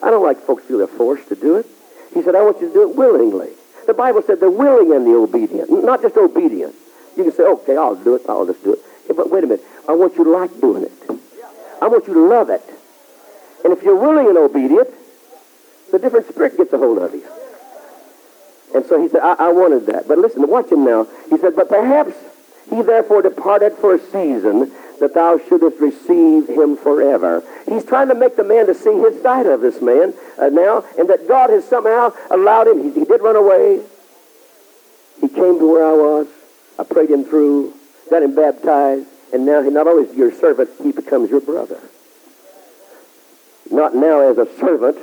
I 0.04 0.10
don't 0.10 0.24
like 0.24 0.40
folks 0.40 0.64
feel 0.66 0.80
they're 0.80 0.88
forced 0.88 1.30
to 1.30 1.36
do 1.36 1.56
it. 1.56 1.66
He 2.14 2.22
said, 2.22 2.36
I 2.36 2.42
want 2.42 2.60
you 2.62 2.68
to 2.68 2.74
do 2.74 2.90
it 2.90 2.96
willingly. 2.96 3.50
The 3.88 3.94
Bible 3.94 4.24
said 4.26 4.40
the 4.40 4.50
willing 4.50 4.94
and 4.94 5.06
the 5.06 5.16
obedient, 5.16 5.70
not 5.70 6.02
just 6.02 6.18
obedient. 6.18 6.76
You 7.16 7.24
can 7.24 7.34
say, 7.34 7.44
okay, 7.44 7.78
I'll 7.78 7.96
do 7.96 8.16
it. 8.16 8.24
I'll 8.28 8.46
just 8.46 8.64
do 8.64 8.74
it. 8.74 8.80
Yeah, 9.08 9.14
but 9.16 9.30
wait 9.30 9.44
a 9.44 9.48
minute. 9.48 9.64
I 9.88 9.94
want 9.94 10.18
you 10.18 10.24
to 10.24 10.30
like 10.32 10.60
doing 10.60 10.84
it. 10.84 10.92
I 11.82 11.88
want 11.88 12.08
you 12.08 12.14
to 12.16 12.28
love 12.28 12.50
it. 12.50 12.64
And 13.66 13.74
if 13.74 13.82
you're 13.82 13.96
willing 13.96 14.28
and 14.28 14.38
obedient, 14.38 14.90
the 15.92 15.98
different 15.98 16.30
spirit 16.30 16.56
gets 16.56 16.72
a 16.72 16.78
hold 16.78 17.00
of 17.00 17.16
you. 17.16 17.26
And 18.76 18.86
so 18.86 19.02
he 19.02 19.10
said, 19.10 19.22
I, 19.22 19.34
I 19.34 19.52
wanted 19.52 19.88
that. 19.88 20.08
But 20.08 20.20
listen, 20.20 20.48
watch 20.48 20.72
him 20.72 20.86
now. 20.86 21.08
He 21.32 21.38
said, 21.40 21.56
but 21.56 21.68
perhaps 21.68 22.14
he 22.70 22.84
therefore 22.84 23.24
departed 23.24 23.74
for 23.74 23.96
a 23.96 24.00
season 24.00 24.72
that 25.00 25.16
thou 25.16 25.40
shouldest 25.50 25.80
receive 25.80 26.48
him 26.48 26.78
forever. 26.78 27.44
He's 27.68 27.84
trying 27.84 28.10
to 28.10 28.16
make 28.16 28.36
the 28.36 28.44
man 28.44 28.68
to 28.68 28.76
see 28.76 28.94
his 29.00 29.20
side 29.24 29.48
of 29.48 29.62
this 29.62 29.82
man 29.82 30.14
uh, 30.38 30.50
now, 30.50 30.86
and 31.00 31.10
that 31.10 31.28
God 31.28 31.50
has 31.50 31.68
somehow 31.68 32.14
allowed 32.30 32.68
him. 32.68 32.84
He, 32.84 33.00
he 33.00 33.06
did 33.06 33.22
run 33.22 33.36
away. 33.36 33.82
He 35.22 35.28
came 35.28 35.58
to 35.58 35.72
where 35.72 35.88
I 35.88 35.94
was. 35.94 36.28
I 36.78 36.84
prayed 36.84 37.10
him 37.10 37.26
through, 37.26 37.74
got 38.12 38.22
him 38.22 38.36
baptized, 38.36 39.08
and 39.34 39.44
now 39.44 39.64
he 39.64 39.72
not 39.72 39.88
only 39.88 40.08
is 40.08 40.16
your 40.16 40.32
servant, 40.32 40.70
he 40.84 40.92
becomes 40.92 41.32
your 41.32 41.42
brother. 41.42 41.80
Not 43.72 43.96
now 43.96 44.30
as 44.30 44.38
a 44.38 44.48
servant, 44.58 44.98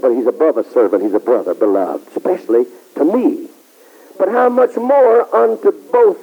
but 0.00 0.10
he's 0.10 0.26
above 0.26 0.56
a 0.56 0.64
servant. 0.64 1.02
He's 1.02 1.14
a 1.14 1.20
brother, 1.20 1.54
beloved, 1.54 2.08
especially 2.16 2.66
to 2.96 3.04
me. 3.04 3.48
But 4.18 4.28
how 4.28 4.48
much 4.48 4.76
more 4.76 5.34
unto 5.34 5.72
both 5.90 6.18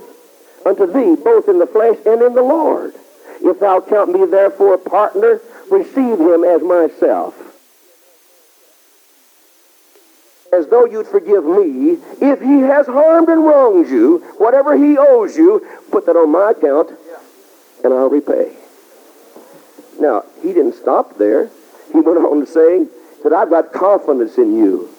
unto 0.65 0.85
thee, 0.85 1.15
both 1.21 1.47
in 1.47 1.59
the 1.59 1.67
flesh 1.67 1.97
and 2.05 2.21
in 2.21 2.33
the 2.33 2.41
Lord. 2.41 2.93
If 3.41 3.59
thou 3.59 3.81
count 3.81 4.11
me 4.11 4.25
therefore 4.25 4.75
a 4.75 4.77
partner, 4.77 5.41
receive 5.69 6.19
him 6.19 6.43
as 6.43 6.61
myself. 6.61 7.35
As 10.51 10.67
though 10.67 10.85
you'd 10.85 11.07
forgive 11.07 11.45
me, 11.45 11.99
if 12.19 12.41
he 12.41 12.61
has 12.61 12.87
harmed 12.87 13.29
and 13.29 13.45
wronged 13.45 13.87
you, 13.87 14.17
whatever 14.37 14.75
he 14.75 14.97
owes 14.97 15.37
you, 15.37 15.65
put 15.91 16.05
that 16.07 16.15
on 16.15 16.31
my 16.31 16.51
account, 16.51 16.91
and 17.83 17.93
I'll 17.93 18.09
repay. 18.09 18.58
Now, 19.99 20.23
he 20.41 20.53
didn't 20.53 20.73
stop 20.73 21.17
there. 21.17 21.49
He 21.91 21.99
went 21.99 22.17
on 22.17 22.39
to 22.39 22.45
say 22.45 22.87
that 23.23 23.33
I've 23.33 23.49
got 23.49 23.73
confidence 23.73 24.37
in 24.37 24.55
you 24.55 24.89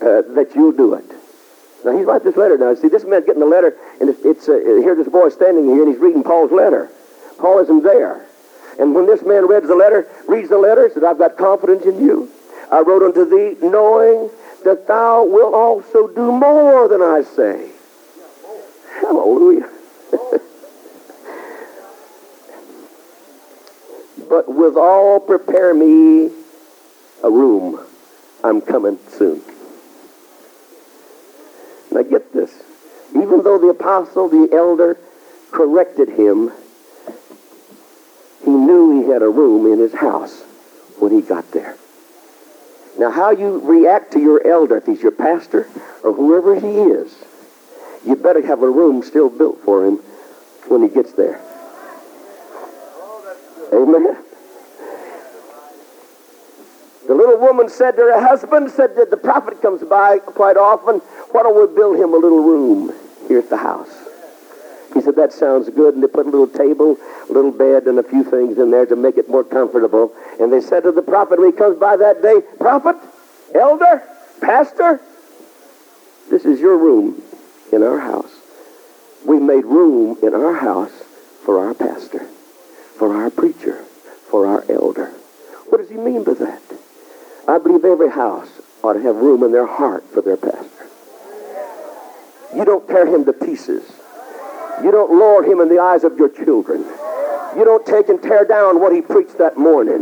uh, 0.00 0.22
that 0.34 0.52
you'll 0.54 0.72
do 0.72 0.94
it. 0.94 1.04
Now, 1.84 1.96
he's 1.96 2.06
writing 2.06 2.26
this 2.26 2.36
letter 2.36 2.56
now. 2.58 2.74
See, 2.74 2.88
this 2.88 3.04
man's 3.04 3.26
getting 3.26 3.40
the 3.40 3.46
letter, 3.46 3.76
and 4.00 4.10
it's, 4.10 4.24
it's 4.24 4.48
uh, 4.48 4.52
here's 4.52 4.98
this 4.98 5.08
boy 5.08 5.28
standing 5.30 5.66
here, 5.66 5.82
and 5.82 5.88
he's 5.92 6.00
reading 6.00 6.22
Paul's 6.22 6.52
letter. 6.52 6.90
Paul 7.38 7.60
isn't 7.60 7.82
there. 7.82 8.26
And 8.78 8.94
when 8.94 9.06
this 9.06 9.22
man 9.22 9.46
reads 9.46 9.68
the 9.68 9.74
letter, 9.74 10.06
reads 10.26 10.48
the 10.48 10.58
letter, 10.58 10.90
says, 10.92 11.02
I've 11.02 11.18
got 11.18 11.36
confidence 11.36 11.84
in 11.84 12.04
you. 12.04 12.30
I 12.70 12.80
wrote 12.80 13.02
unto 13.02 13.24
thee, 13.24 13.56
knowing 13.66 14.30
that 14.64 14.86
thou 14.86 15.24
wilt 15.24 15.54
also 15.54 16.08
do 16.08 16.32
more 16.32 16.88
than 16.88 17.00
I 17.00 17.22
say. 17.22 17.70
Hallelujah. 19.00 19.70
But 24.28 24.52
withal 24.52 25.20
prepare 25.20 25.74
me 25.74 26.30
a 27.22 27.30
room. 27.30 27.80
I'm 28.44 28.60
coming 28.60 28.98
soon. 29.08 29.42
Now 31.90 32.02
get 32.02 32.32
this. 32.32 32.52
Even 33.10 33.42
though 33.42 33.58
the 33.58 33.68
apostle, 33.68 34.28
the 34.28 34.48
elder, 34.52 34.98
corrected 35.50 36.08
him, 36.10 36.52
he 38.44 38.50
knew 38.50 39.02
he 39.02 39.10
had 39.10 39.22
a 39.22 39.28
room 39.28 39.72
in 39.72 39.78
his 39.78 39.94
house 39.94 40.42
when 40.98 41.12
he 41.12 41.22
got 41.22 41.50
there. 41.52 41.76
Now, 42.98 43.10
how 43.10 43.30
you 43.30 43.60
react 43.60 44.12
to 44.12 44.20
your 44.20 44.46
elder, 44.46 44.78
if 44.78 44.86
he's 44.86 45.02
your 45.02 45.12
pastor 45.12 45.68
or 46.02 46.12
whoever 46.12 46.58
he 46.58 46.66
is, 46.68 47.14
you 48.06 48.16
better 48.16 48.44
have 48.46 48.62
a 48.62 48.70
room 48.70 49.02
still 49.02 49.28
built 49.28 49.60
for 49.64 49.84
him 49.84 49.96
when 50.68 50.82
he 50.82 50.88
gets 50.88 51.12
there. 51.12 51.40
Amen. 53.76 54.16
The 57.06 57.14
little 57.14 57.38
woman 57.38 57.68
said 57.68 57.92
to 57.92 58.02
her 58.02 58.20
husband, 58.20 58.70
said 58.70 58.96
that 58.96 59.10
the 59.10 59.16
prophet 59.16 59.62
comes 59.62 59.82
by 59.84 60.18
quite 60.18 60.56
often. 60.56 60.98
Why 61.30 61.42
don't 61.42 61.56
we 61.56 61.72
build 61.72 61.96
him 61.96 62.14
a 62.14 62.16
little 62.16 62.42
room 62.42 62.92
here 63.28 63.38
at 63.38 63.50
the 63.50 63.58
house? 63.58 63.94
He 64.94 65.02
said, 65.02 65.14
that 65.16 65.32
sounds 65.32 65.68
good. 65.68 65.94
And 65.94 66.02
they 66.02 66.08
put 66.08 66.26
a 66.26 66.30
little 66.30 66.48
table, 66.48 66.96
a 67.28 67.32
little 67.32 67.52
bed, 67.52 67.84
and 67.84 67.98
a 67.98 68.02
few 68.02 68.24
things 68.24 68.58
in 68.58 68.70
there 68.70 68.86
to 68.86 68.96
make 68.96 69.18
it 69.18 69.28
more 69.28 69.44
comfortable. 69.44 70.12
And 70.40 70.52
they 70.52 70.60
said 70.60 70.84
to 70.84 70.92
the 70.92 71.02
prophet 71.02 71.38
when 71.38 71.52
he 71.52 71.56
comes 71.56 71.78
by 71.78 71.96
that 71.96 72.22
day, 72.22 72.40
Prophet, 72.58 72.96
elder, 73.54 74.02
pastor, 74.40 75.00
this 76.30 76.44
is 76.44 76.60
your 76.60 76.78
room 76.78 77.22
in 77.72 77.82
our 77.82 78.00
house. 78.00 78.32
We 79.24 79.38
made 79.38 79.64
room 79.64 80.16
in 80.22 80.34
our 80.34 80.54
house 80.54 80.92
for 81.44 81.64
our 81.64 81.74
pastor, 81.74 82.26
for 82.98 83.14
our 83.14 83.30
preacher, 83.30 83.84
for 84.30 84.46
our 84.46 84.64
elder. 84.70 85.06
What 85.68 85.78
does 85.78 85.90
he 85.90 85.96
mean 85.96 86.24
by 86.24 86.34
that? 86.34 86.62
I 87.48 87.58
believe 87.58 87.84
every 87.84 88.10
house 88.10 88.48
ought 88.82 88.94
to 88.94 89.02
have 89.02 89.16
room 89.16 89.42
in 89.42 89.52
their 89.52 89.66
heart 89.66 90.04
for 90.12 90.22
their 90.22 90.36
pastor. 90.36 90.86
You 92.54 92.64
don't 92.64 92.86
tear 92.88 93.06
him 93.06 93.24
to 93.26 93.32
pieces. 93.32 93.84
You 94.82 94.90
don't 94.90 95.12
lower 95.12 95.42
him 95.42 95.60
in 95.60 95.68
the 95.68 95.78
eyes 95.78 96.04
of 96.04 96.18
your 96.18 96.28
children. 96.28 96.84
You 97.56 97.64
don't 97.64 97.84
take 97.86 98.08
and 98.08 98.22
tear 98.22 98.44
down 98.44 98.80
what 98.80 98.92
he 98.92 99.00
preached 99.00 99.38
that 99.38 99.56
morning. 99.56 100.00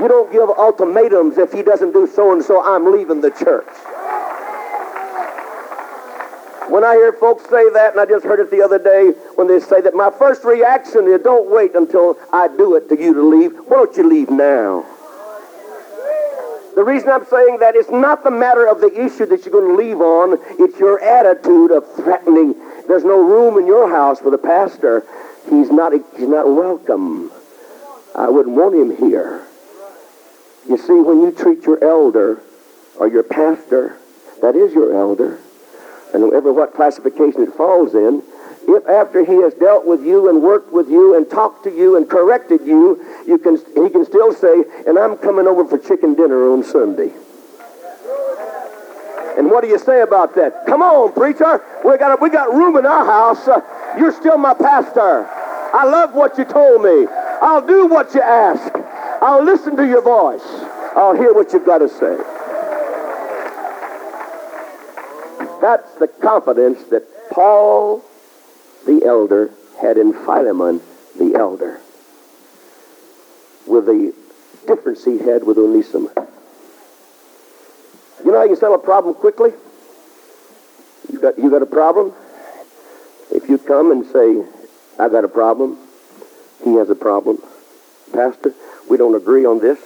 You 0.00 0.08
don't 0.08 0.32
give 0.32 0.48
ultimatums 0.50 1.38
if 1.38 1.52
he 1.52 1.62
doesn't 1.62 1.92
do 1.92 2.06
so 2.06 2.32
and 2.32 2.42
so, 2.42 2.62
I'm 2.62 2.90
leaving 2.90 3.20
the 3.20 3.30
church. 3.30 3.68
When 6.72 6.84
I 6.84 6.94
hear 6.94 7.12
folks 7.12 7.42
say 7.50 7.68
that, 7.74 7.92
and 7.92 8.00
I 8.00 8.06
just 8.06 8.24
heard 8.24 8.40
it 8.40 8.50
the 8.50 8.62
other 8.62 8.78
day 8.78 9.10
when 9.34 9.46
they 9.46 9.60
say 9.60 9.82
that 9.82 9.92
my 9.92 10.08
first 10.08 10.42
reaction 10.42 11.06
is 11.06 11.20
don't 11.20 11.50
wait 11.50 11.74
until 11.74 12.16
I 12.32 12.48
do 12.48 12.76
it 12.76 12.88
to 12.88 12.98
you 12.98 13.12
to 13.12 13.22
leave. 13.22 13.52
Why 13.68 13.84
don't 13.84 13.94
you 13.98 14.08
leave 14.08 14.30
now? 14.30 14.86
The 16.74 16.82
reason 16.82 17.10
I'm 17.10 17.26
saying 17.26 17.58
that 17.58 17.76
it's 17.76 17.90
not 17.90 18.24
the 18.24 18.30
matter 18.30 18.66
of 18.66 18.80
the 18.80 18.88
issue 18.88 19.26
that 19.26 19.44
you're 19.44 19.52
going 19.52 19.76
to 19.76 19.84
leave 19.84 20.00
on. 20.00 20.38
It's 20.58 20.78
your 20.78 20.98
attitude 20.98 21.72
of 21.72 21.94
threatening. 21.94 22.54
There's 22.88 23.04
no 23.04 23.22
room 23.22 23.58
in 23.58 23.66
your 23.66 23.90
house 23.90 24.20
for 24.20 24.30
the 24.30 24.38
pastor. 24.38 25.04
He's 25.50 25.70
not, 25.70 25.92
he's 25.92 26.26
not 26.26 26.48
welcome. 26.48 27.30
I 28.16 28.30
wouldn't 28.30 28.56
want 28.56 28.74
him 28.74 28.96
here. 28.96 29.44
You 30.66 30.78
see, 30.78 30.94
when 30.94 31.20
you 31.20 31.32
treat 31.32 31.66
your 31.66 31.84
elder 31.84 32.40
or 32.98 33.08
your 33.08 33.24
pastor, 33.24 33.98
that 34.40 34.56
is 34.56 34.72
your 34.72 34.96
elder, 34.96 35.38
and 36.12 36.24
whatever 36.24 36.52
what 36.52 36.74
classification 36.74 37.42
it 37.42 37.52
falls 37.54 37.94
in, 37.94 38.22
if 38.68 38.86
after 38.86 39.24
he 39.24 39.34
has 39.42 39.54
dealt 39.54 39.84
with 39.86 40.04
you 40.04 40.28
and 40.28 40.42
worked 40.42 40.72
with 40.72 40.88
you 40.88 41.16
and 41.16 41.28
talked 41.28 41.64
to 41.64 41.70
you 41.74 41.96
and 41.96 42.08
corrected 42.08 42.60
you, 42.64 43.04
you 43.26 43.38
can, 43.38 43.56
he 43.56 43.90
can 43.90 44.04
still 44.04 44.32
say, 44.32 44.64
and 44.86 44.98
I'm 44.98 45.16
coming 45.18 45.46
over 45.46 45.64
for 45.66 45.78
chicken 45.78 46.14
dinner 46.14 46.50
on 46.52 46.62
Sunday. 46.62 47.12
And 49.36 49.50
what 49.50 49.62
do 49.62 49.68
you 49.68 49.78
say 49.78 50.02
about 50.02 50.34
that? 50.36 50.66
Come 50.66 50.82
on, 50.82 51.12
preacher. 51.12 51.60
We 51.84 51.96
got, 51.98 52.20
we 52.20 52.30
got 52.30 52.52
room 52.52 52.76
in 52.76 52.86
our 52.86 53.04
house. 53.04 53.48
Uh, 53.48 53.60
you're 53.98 54.12
still 54.12 54.38
my 54.38 54.54
pastor. 54.54 55.26
I 55.26 55.84
love 55.84 56.14
what 56.14 56.36
you 56.36 56.44
told 56.44 56.82
me. 56.82 57.06
I'll 57.40 57.66
do 57.66 57.86
what 57.86 58.14
you 58.14 58.20
ask. 58.20 58.72
I'll 59.22 59.42
listen 59.42 59.76
to 59.76 59.86
your 59.86 60.02
voice. 60.02 60.44
I'll 60.94 61.16
hear 61.16 61.32
what 61.32 61.52
you've 61.52 61.64
got 61.64 61.78
to 61.78 61.88
say. 61.88 62.18
That's 65.62 65.94
the 65.94 66.08
confidence 66.08 66.82
that 66.90 67.04
Paul 67.30 68.04
the 68.84 69.04
elder 69.06 69.52
had 69.80 69.96
in 69.96 70.12
Philemon 70.12 70.80
the 71.16 71.36
elder 71.36 71.80
with 73.68 73.86
the 73.86 74.12
difference 74.66 75.04
he 75.04 75.18
had 75.18 75.44
with 75.44 75.58
Onesimus. 75.58 76.12
You 78.24 78.32
know 78.32 78.38
how 78.38 78.44
you 78.44 78.56
settle 78.56 78.74
a 78.74 78.78
problem 78.78 79.14
quickly? 79.14 79.52
You 81.12 81.20
got, 81.20 81.38
you 81.38 81.48
got 81.48 81.62
a 81.62 81.66
problem? 81.66 82.12
If 83.30 83.48
you 83.48 83.56
come 83.56 83.92
and 83.92 84.04
say, 84.06 84.44
I 84.98 85.08
got 85.08 85.24
a 85.24 85.28
problem, 85.28 85.78
he 86.64 86.74
has 86.74 86.90
a 86.90 86.96
problem, 86.96 87.40
Pastor, 88.12 88.52
we 88.90 88.96
don't 88.96 89.14
agree 89.14 89.44
on 89.44 89.60
this, 89.60 89.78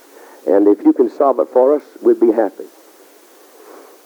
and 0.47 0.69
if 0.69 0.83
you 0.87 0.95
can 0.95 1.11
solve 1.11 1.39
it 1.39 1.49
for 1.49 1.77
us, 1.77 1.83
we'd 2.03 2.19
be 2.19 2.33
happy. 2.33 2.65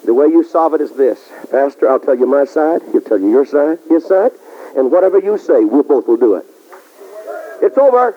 The 0.04 0.14
way 0.14 0.26
you 0.26 0.42
solve 0.42 0.74
it 0.74 0.80
is 0.80 0.92
this. 0.92 1.20
Pastor, 1.50 1.88
I'll 1.88 2.00
tell 2.00 2.16
you 2.16 2.26
my 2.26 2.44
side, 2.44 2.82
he'll 2.90 3.02
tell 3.02 3.20
you 3.20 3.30
your 3.30 3.44
side, 3.44 3.78
his 3.88 4.06
side, 4.06 4.32
and 4.76 4.90
whatever 4.90 5.18
you 5.18 5.36
say, 5.36 5.64
we 5.64 5.82
both 5.82 6.06
will 6.08 6.16
do 6.16 6.36
it. 6.36 6.46
It's 7.62 7.76
over. 7.76 8.16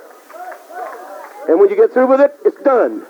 And 1.49 1.59
when 1.59 1.69
you 1.69 1.75
get 1.75 1.91
through 1.91 2.07
with 2.07 2.21
it, 2.21 2.33
it's 2.45 2.61
done. 2.63 3.05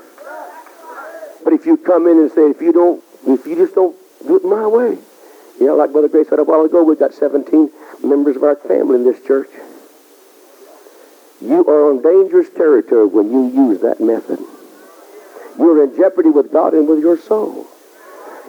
But 1.43 1.53
if 1.53 1.65
you 1.65 1.77
come 1.77 2.07
in 2.07 2.17
and 2.17 2.31
say, 2.31 2.49
if 2.49 2.61
you 2.61 2.73
don't, 2.73 3.03
if 3.27 3.45
you 3.45 3.55
just 3.55 3.75
don't 3.75 3.95
do 4.25 4.37
it 4.37 4.43
my 4.43 4.65
way, 4.65 4.97
you 5.59 5.67
know, 5.67 5.75
like 5.75 5.91
Brother 5.91 6.07
Gray 6.07 6.23
said 6.23 6.39
a 6.39 6.43
while 6.43 6.65
ago, 6.65 6.83
we've 6.83 6.97
got 6.97 7.13
17 7.13 7.69
members 8.03 8.35
of 8.35 8.43
our 8.43 8.55
family 8.55 8.95
in 8.95 9.03
this 9.03 9.23
church. 9.25 9.49
You 11.41 11.65
are 11.67 11.91
on 11.91 12.01
dangerous 12.01 12.49
territory 12.49 13.05
when 13.05 13.31
you 13.31 13.49
use 13.49 13.81
that 13.81 13.99
method. 13.99 14.39
You're 15.59 15.83
in 15.83 15.95
jeopardy 15.95 16.29
with 16.29 16.51
God 16.51 16.73
and 16.73 16.87
with 16.87 16.99
your 16.99 17.17
soul. 17.17 17.67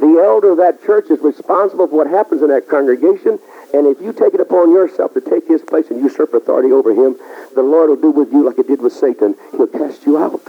The 0.00 0.20
elder 0.24 0.52
of 0.52 0.58
that 0.58 0.84
church 0.84 1.10
is 1.10 1.20
responsible 1.20 1.86
for 1.86 1.96
what 1.96 2.06
happens 2.08 2.42
in 2.42 2.48
that 2.48 2.68
congregation, 2.68 3.38
and 3.72 3.86
if 3.86 4.00
you 4.00 4.12
take 4.12 4.34
it 4.34 4.40
upon 4.40 4.72
yourself 4.72 5.14
to 5.14 5.20
take 5.20 5.46
his 5.46 5.62
place 5.62 5.90
and 5.90 6.00
usurp 6.02 6.34
authority 6.34 6.72
over 6.72 6.90
him, 6.90 7.16
the 7.54 7.62
Lord 7.62 7.90
will 7.90 7.96
do 7.96 8.10
with 8.10 8.32
you 8.32 8.44
like 8.44 8.56
he 8.56 8.62
did 8.64 8.82
with 8.82 8.92
Satan. 8.92 9.36
He'll 9.52 9.66
cast 9.66 10.04
you 10.04 10.18
out. 10.18 10.42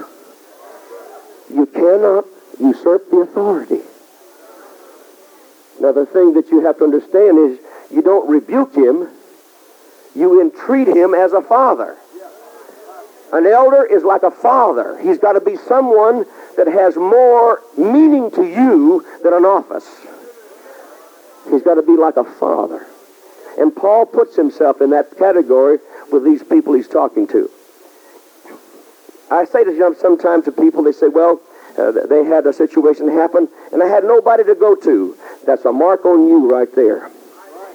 You 1.54 1.68
cannot 1.68 2.26
usurp 2.60 3.10
the 3.12 3.18
authority. 3.18 3.82
Now, 5.80 5.92
the 5.92 6.06
thing 6.06 6.34
that 6.34 6.50
you 6.50 6.62
have 6.62 6.78
to 6.80 6.84
understand 6.86 7.38
is 7.38 7.60
you 7.92 8.02
don't 8.02 8.28
rebuke 8.28 8.74
him, 8.74 9.10
you 10.16 10.42
entreat 10.42 10.88
him 10.88 11.14
as 11.14 11.34
a 11.34 11.42
father. 11.42 11.98
An 13.34 13.46
elder 13.46 13.84
is 13.84 14.04
like 14.04 14.24
a 14.24 14.32
father. 14.32 14.98
He's 15.00 15.20
got 15.20 15.34
to 15.34 15.42
be 15.42 15.58
someone 15.58 16.26
that 16.58 16.68
has 16.68 16.96
more 16.96 17.62
meaning 17.78 18.32
to 18.32 18.44
you 18.44 19.06
than 19.24 19.34
an 19.34 19.46
office. 19.46 19.88
He's 21.50 21.62
got 21.62 21.76
to 21.76 21.82
be 21.82 21.96
like 21.96 22.18
a 22.18 22.24
father. 22.24 22.86
And 23.58 23.76
Paul 23.76 24.06
puts 24.06 24.36
himself 24.36 24.82
in 24.82 24.90
that 24.90 25.18
category 25.18 25.80
with 26.12 26.24
these 26.24 26.44
people 26.44 26.74
he's 26.74 26.88
talking 26.88 27.28
to. 27.28 27.50
I 29.32 29.46
say 29.46 29.64
to 29.64 29.72
you 29.72 29.96
sometimes 30.00 30.46
to 30.46 30.52
people, 30.52 30.84
they 30.84 30.92
say, 30.92 31.08
well, 31.08 31.42
uh, 31.78 31.92
they 31.92 32.24
had 32.24 32.46
a 32.46 32.54
situation 32.54 33.10
happen, 33.10 33.50
and 33.74 33.84
I 33.84 33.88
had 33.88 34.04
nobody 34.04 34.44
to 34.46 34.56
go 34.56 34.76
to. 34.76 35.18
That's 35.46 35.66
a 35.66 35.72
mark 35.72 36.06
on 36.06 36.28
you 36.28 36.50
right 36.50 36.74
there. 36.76 37.10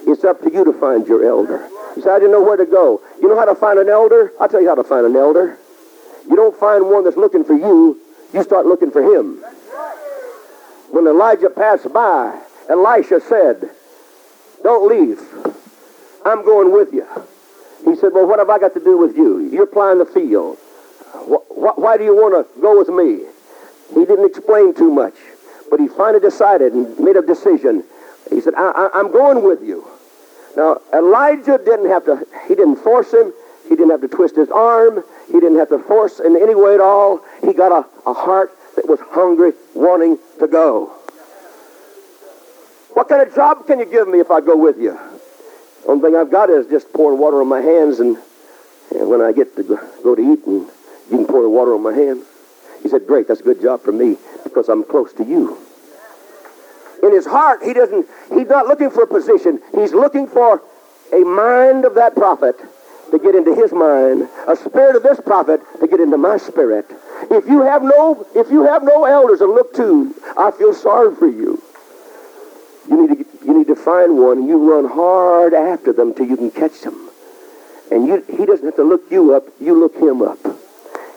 It's 0.07 0.23
up 0.23 0.41
to 0.41 0.51
you 0.51 0.63
to 0.65 0.73
find 0.73 1.05
your 1.07 1.25
elder. 1.27 1.67
You 1.95 2.01
say, 2.01 2.09
I 2.09 2.19
didn't 2.19 2.31
know 2.31 2.41
where 2.41 2.57
to 2.57 2.65
go. 2.65 3.01
You 3.21 3.27
know 3.27 3.37
how 3.37 3.45
to 3.45 3.55
find 3.55 3.77
an 3.77 3.89
elder? 3.89 4.31
I'll 4.39 4.49
tell 4.49 4.61
you 4.61 4.67
how 4.67 4.75
to 4.75 4.83
find 4.83 5.05
an 5.05 5.15
elder. 5.15 5.57
You 6.27 6.35
don't 6.35 6.57
find 6.57 6.89
one 6.89 7.03
that's 7.03 7.17
looking 7.17 7.43
for 7.43 7.53
you. 7.53 7.99
You 8.33 8.43
start 8.43 8.65
looking 8.65 8.91
for 8.91 9.01
him. 9.01 9.37
When 10.91 11.07
Elijah 11.07 11.49
passed 11.49 11.91
by, 11.91 12.39
Elisha 12.69 13.19
said, 13.21 13.69
don't 14.63 14.87
leave. 14.87 15.19
I'm 16.25 16.45
going 16.45 16.71
with 16.71 16.93
you. 16.93 17.05
He 17.83 17.95
said, 17.95 18.13
Well, 18.13 18.27
what 18.27 18.39
have 18.39 18.49
I 18.49 18.59
got 18.59 18.73
to 18.75 18.79
do 18.79 18.97
with 18.97 19.15
you? 19.15 19.39
You're 19.49 19.65
plying 19.65 19.97
the 19.97 20.05
field. 20.05 20.57
Why 21.25 21.97
do 21.97 22.03
you 22.03 22.15
want 22.15 22.35
to 22.35 22.61
go 22.61 22.77
with 22.77 22.89
me? 22.89 23.25
He 23.93 24.05
didn't 24.05 24.25
explain 24.25 24.73
too 24.73 24.91
much, 24.91 25.15
but 25.69 25.79
he 25.79 25.87
finally 25.87 26.19
decided 26.19 26.73
and 26.73 26.97
made 26.99 27.15
a 27.17 27.21
decision. 27.21 27.83
He 28.29 28.39
said, 28.39 28.53
I, 28.55 28.89
am 28.93 29.11
going 29.11 29.43
with 29.43 29.61
you. 29.61 29.85
Now, 30.55 30.79
Elijah 30.93 31.57
didn't 31.57 31.89
have 31.89 32.05
to, 32.05 32.25
he 32.47 32.55
didn't 32.55 32.77
force 32.77 33.13
him. 33.13 33.33
He 33.63 33.75
didn't 33.75 33.89
have 33.89 34.01
to 34.01 34.07
twist 34.07 34.35
his 34.35 34.49
arm. 34.49 35.03
He 35.31 35.39
didn't 35.39 35.59
have 35.59 35.69
to 35.69 35.79
force 35.79 36.19
in 36.19 36.35
any 36.35 36.55
way 36.55 36.73
at 36.73 36.81
all. 36.81 37.21
He 37.41 37.53
got 37.53 37.71
a, 37.71 38.09
a 38.09 38.13
heart 38.13 38.51
that 38.75 38.87
was 38.87 38.99
hungry, 39.11 39.53
wanting 39.73 40.17
to 40.39 40.47
go. 40.47 40.87
What 42.93 43.07
kind 43.07 43.25
of 43.25 43.33
job 43.33 43.65
can 43.65 43.79
you 43.79 43.85
give 43.85 44.07
me 44.07 44.19
if 44.19 44.29
I 44.29 44.41
go 44.41 44.57
with 44.57 44.77
you? 44.77 44.99
Only 45.87 46.01
thing 46.01 46.15
I've 46.17 46.29
got 46.29 46.49
is 46.49 46.67
just 46.67 46.91
pouring 46.91 47.17
water 47.17 47.39
on 47.39 47.47
my 47.47 47.61
hands, 47.61 47.99
and, 47.99 48.17
and 48.91 49.09
when 49.09 49.21
I 49.21 49.31
get 49.31 49.55
to 49.55 49.63
go, 49.63 50.15
to 50.15 50.21
eat, 50.21 50.45
and 50.45 50.67
you 51.09 51.17
can 51.17 51.25
pour 51.25 51.41
the 51.41 51.49
water 51.49 51.73
on 51.73 51.81
my 51.81 51.93
hands. 51.93 52.25
He 52.83 52.89
said, 52.89 53.07
Great, 53.07 53.27
that's 53.27 53.39
a 53.39 53.43
good 53.43 53.61
job 53.61 53.81
for 53.81 53.91
me 53.93 54.17
because 54.43 54.67
I'm 54.67 54.83
close 54.83 55.13
to 55.13 55.23
you. 55.23 55.57
In 57.01 57.13
his 57.13 57.25
heart, 57.25 57.63
he 57.63 57.73
doesn't, 57.73 58.05
he's 58.29 58.47
not 58.47 58.67
looking 58.67 58.91
for 58.91 59.03
a 59.03 59.07
position. 59.07 59.61
He's 59.73 59.93
looking 59.93 60.27
for 60.27 60.61
a 61.13 61.19
mind 61.19 61.85
of 61.85 61.95
that 61.95 62.15
prophet 62.15 62.55
to 63.11 63.19
get 63.19 63.35
into 63.35 63.53
his 63.53 63.71
mind, 63.71 64.27
a 64.47 64.55
spirit 64.55 64.95
of 64.95 65.03
this 65.03 65.19
prophet 65.21 65.61
to 65.79 65.87
get 65.87 65.99
into 65.99 66.17
my 66.17 66.37
spirit. 66.37 66.85
If 67.29 67.47
you 67.47 67.61
have 67.61 67.83
no, 67.83 68.25
if 68.35 68.49
you 68.49 68.63
have 68.63 68.83
no 68.83 69.05
elders 69.05 69.39
to 69.39 69.45
look 69.45 69.73
to, 69.75 70.15
I 70.37 70.51
feel 70.51 70.73
sorry 70.73 71.15
for 71.15 71.27
you. 71.27 71.61
You 72.89 73.07
need 73.07 73.17
to, 73.17 73.45
you 73.45 73.57
need 73.57 73.67
to 73.67 73.75
find 73.75 74.17
one 74.17 74.47
you 74.47 74.71
run 74.71 74.89
hard 74.89 75.53
after 75.53 75.93
them 75.93 76.13
till 76.13 76.25
you 76.25 76.37
can 76.37 76.51
catch 76.51 76.81
them. 76.81 77.09
And 77.91 78.07
you, 78.07 78.23
he 78.27 78.45
doesn't 78.45 78.65
have 78.65 78.75
to 78.77 78.83
look 78.83 79.11
you 79.11 79.35
up, 79.35 79.43
you 79.59 79.77
look 79.77 79.95
him 79.95 80.21
up. 80.21 80.39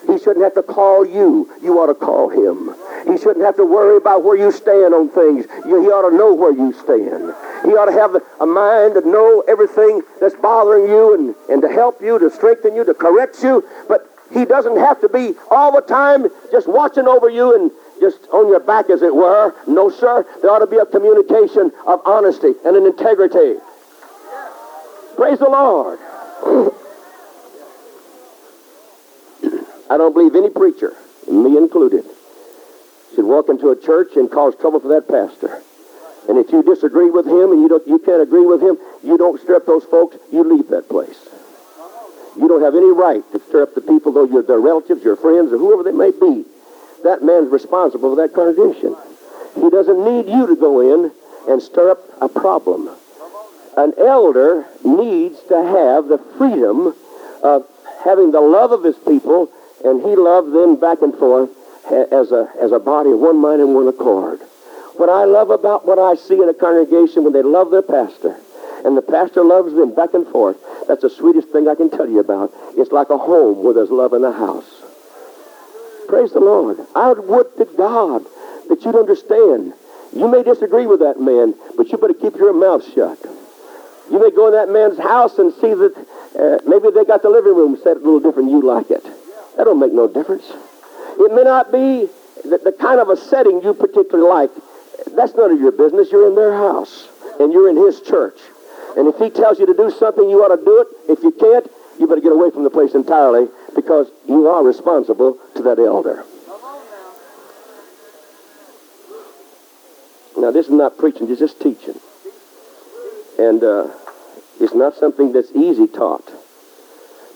He 0.07 0.19
shouldn't 0.19 0.45
have 0.45 0.55
to 0.55 0.63
call 0.63 1.07
you. 1.07 1.51
You 1.63 1.79
ought 1.79 1.87
to 1.87 1.95
call 1.95 2.29
him. 2.29 2.75
He 3.07 3.19
shouldn't 3.19 3.45
have 3.45 3.57
to 3.57 3.67
worry 3.67 3.97
about 3.97 4.25
where 4.25 4.37
you 4.37 4.51
stand 4.51 4.95
on 4.95 5.09
things. 5.11 5.47
He 5.65 5.71
ought 5.71 6.09
to 6.09 6.17
know 6.17 6.33
where 6.33 6.53
you 6.53 6.73
stand. 6.73 7.35
He 7.65 7.77
ought 7.77 7.87
to 7.87 7.93
have 7.93 8.17
a 8.41 8.47
mind 8.47 8.95
to 8.95 9.07
know 9.07 9.45
everything 9.47 10.03
that's 10.21 10.35
bothering 10.35 10.89
you 10.89 11.15
and, 11.15 11.35
and 11.51 11.63
to 11.63 11.69
help 11.69 12.01
you, 12.01 12.19
to 12.19 12.31
strengthen 12.31 12.75
you, 12.75 12.85
to 12.85 12.95
correct 12.95 13.43
you. 13.43 13.63
But 13.89 14.09
he 14.33 14.45
doesn't 14.45 14.77
have 14.77 15.01
to 15.03 15.09
be 15.09 15.35
all 15.51 15.73
the 15.73 15.83
time 15.83 16.27
just 16.51 16.67
watching 16.67 17.07
over 17.07 17.29
you 17.29 17.55
and 17.55 17.71
just 18.01 18.27
on 18.33 18.49
your 18.49 18.61
back, 18.61 18.91
as 18.91 19.03
it 19.03 19.15
were. 19.15 19.55
No, 19.67 19.91
sir. 19.91 20.27
There 20.43 20.51
ought 20.51 20.59
to 20.59 20.67
be 20.67 20.79
a 20.79 20.87
communication 20.87 21.73
of 21.87 22.01
honesty 22.05 22.53
and 22.65 22.77
an 22.77 22.87
integrity. 22.87 23.61
Praise 25.17 25.39
the 25.39 25.49
Lord. 25.49 25.99
I 29.91 29.97
don't 29.97 30.13
believe 30.13 30.35
any 30.35 30.51
preacher, 30.51 30.97
me 31.31 31.57
included, 31.57 32.05
should 33.15 33.25
walk 33.25 33.49
into 33.49 33.71
a 33.71 33.77
church 33.77 34.17
and 34.17 34.31
cause 34.31 34.55
trouble 34.57 34.81
for 34.81 34.89
that 34.89 35.09
pastor. 35.09 35.63
And 36.29 36.39
if 36.39 36.51
you 36.53 36.63
disagree 36.63 37.11
with 37.11 37.27
him 37.27 37.53
and 37.53 37.61
you 37.61 37.69
don't, 37.69 37.87
you 37.87 37.99
can't 37.99 38.23
agree 38.23 38.47
with 38.47 38.63
him, 38.63 38.79
you 39.03 39.19
don't 39.19 39.41
stir 39.41 39.57
up 39.57 39.67
those 39.67 39.85
folks. 39.85 40.17
You 40.33 40.43
leave 40.45 40.69
that 40.69 40.89
place. 40.89 41.19
You 42.37 42.49
don't 42.49 42.63
have 42.63 42.75
any 42.75 42.91
right 42.91 43.23
to 43.33 43.41
stir 43.49 43.63
up 43.63 43.75
the 43.75 43.81
people, 43.81 44.13
though 44.13 44.25
you're 44.25 44.43
their 44.43 44.59
relatives, 44.59 45.05
your 45.05 45.17
friends, 45.17 45.53
or 45.53 45.59
whoever 45.59 45.83
they 45.83 45.93
may 45.93 46.11
be. 46.11 46.45
That 47.05 47.23
man's 47.23 47.51
responsible 47.51 48.15
for 48.15 48.23
that 48.23 48.35
congregation. 48.35 48.97
He 49.55 49.71
doesn't 49.71 50.05
need 50.05 50.33
you 50.33 50.47
to 50.47 50.57
go 50.57 50.81
in 50.81 51.13
and 51.49 51.63
stir 51.63 51.91
up 51.91 52.01
a 52.21 52.29
problem. 52.29 52.89
An 53.77 53.93
elder 53.99 54.67
needs 54.83 55.41
to 55.49 55.63
have 55.63 56.09
the 56.09 56.19
freedom 56.39 56.95
of 57.43 57.67
having 58.03 58.33
the 58.33 58.41
love 58.41 58.73
of 58.73 58.83
his 58.83 58.97
people, 58.97 59.51
and 59.85 60.01
he 60.01 60.17
loves 60.17 60.53
them 60.53 60.77
back 60.77 61.03
and 61.03 61.15
forth 61.15 61.51
as 61.91 62.33
a, 62.33 62.51
as 62.61 62.73
a 62.73 62.79
body 62.79 63.11
of 63.11 63.19
one 63.19 63.39
mind 63.39 63.61
and 63.61 63.75
one 63.75 63.89
accord. 63.89 64.41
What 64.97 65.09
I 65.09 65.25
love 65.25 65.51
about 65.51 65.87
what 65.87 65.99
I 65.99 66.15
see 66.15 66.35
in 66.35 66.49
a 66.49 66.55
congregation 66.55 67.25
when 67.25 67.33
they 67.33 67.43
love 67.43 67.71
their 67.71 67.83
pastor, 67.83 68.37
and 68.85 68.97
the 68.97 69.03
pastor 69.03 69.43
loves 69.45 69.75
them 69.75 69.95
back 69.95 70.15
and 70.15 70.27
forth, 70.29 70.57
that's 70.87 71.03
the 71.03 71.11
sweetest 71.11 71.49
thing 71.49 71.69
I 71.69 71.75
can 71.75 71.91
tell 71.91 72.09
you 72.09 72.21
about. 72.21 72.53
It's 72.77 72.93
like 72.93 73.11
a 73.11 73.19
home 73.19 73.65
where 73.65 73.75
there's 73.75 73.91
love 73.91 74.13
in 74.13 74.23
the 74.23 74.33
house. 74.33 74.83
Praise 76.09 76.33
the 76.33 76.41
Lord. 76.41 76.79
I 76.95 77.13
would 77.13 77.57
to 77.57 77.65
God 77.77 78.25
that 78.69 78.85
you'd 78.85 78.95
understand. 78.95 79.73
You 80.15 80.29
may 80.29 80.43
disagree 80.43 80.87
with 80.87 81.01
that 81.01 81.21
man, 81.21 81.55
but 81.77 81.89
you 81.89 81.99
better 81.99 82.15
keep 82.15 82.37
your 82.37 82.53
mouth 82.53 82.85
shut. 82.95 83.19
You 84.11 84.21
may 84.21 84.31
go 84.31 84.47
in 84.47 84.53
that 84.53 84.69
man's 84.69 84.99
house 84.99 85.39
and 85.39 85.53
see 85.55 85.75
that 85.75 86.07
uh, 86.39 86.59
maybe 86.69 86.91
they 86.91 87.05
got 87.05 87.23
the 87.23 87.31
living 87.31 87.57
room 87.57 87.77
set 87.83 87.97
a 87.97 88.01
little 88.01 88.21
different. 88.21 88.51
You 88.51 88.63
like 88.63 88.91
it. 88.91 89.03
That 89.57 89.65
don't 89.65 89.81
make 89.81 89.93
no 89.93 90.07
difference. 90.07 90.45
It 91.19 91.35
may 91.35 91.43
not 91.43 91.73
be 91.73 92.09
the, 92.43 92.59
the 92.59 92.73
kind 92.73 93.01
of 93.01 93.09
a 93.09 93.17
setting 93.17 93.63
you 93.63 93.75
particularly 93.75 94.29
like. 94.29 94.51
That's 95.15 95.35
none 95.35 95.53
of 95.53 95.61
your 95.61 95.73
business. 95.73 96.11
You're 96.11 96.29
in 96.29 96.35
their 96.35 96.53
house, 96.53 97.09
and 97.41 97.53
you're 97.53 97.69
in 97.69 97.77
his 97.77 98.01
church. 98.01 98.39
And 98.97 99.09
if 99.09 99.19
he 99.19 99.31
tells 99.31 99.59
you 99.59 99.67
to 99.67 99.75
do 99.75 99.91
something, 99.91 100.29
you 100.29 100.45
ought 100.45 100.55
to 100.55 100.65
do 100.65 100.81
it. 100.81 101.13
If 101.13 101.23
you 101.23 101.33
can't, 101.33 101.71
you 101.99 102.07
better 102.07 102.21
get 102.21 102.33
away 102.33 102.51
from 102.51 102.65
the 102.65 102.71
place 102.71 102.95
entirely 102.95 103.49
because 103.75 104.09
you 104.29 104.49
are 104.49 104.63
responsible 104.63 105.39
to 105.57 105.63
that 105.63 105.79
elder. 105.79 106.25
Now, 110.37 110.51
this 110.51 110.67
is 110.67 110.73
not 110.73 110.99
preaching, 110.99 111.31
it's 111.31 111.41
just 111.41 111.61
teaching. 111.61 111.99
And 113.39 113.63
uh, 113.63 113.89
it's 114.61 114.75
not 114.75 114.97
something 114.97 115.33
that's 115.33 115.51
easy 115.53 115.87
taught 115.87 116.31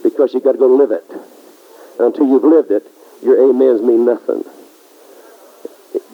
because 0.02 0.34
you've 0.34 0.44
got 0.44 0.52
to 0.52 0.58
go 0.58 0.66
live 0.66 0.90
it. 0.90 1.04
And 1.10 2.00
until 2.00 2.26
you've 2.26 2.44
lived 2.44 2.70
it, 2.70 2.86
your 3.22 3.48
amens 3.48 3.82
mean 3.82 4.04
nothing. 4.04 4.44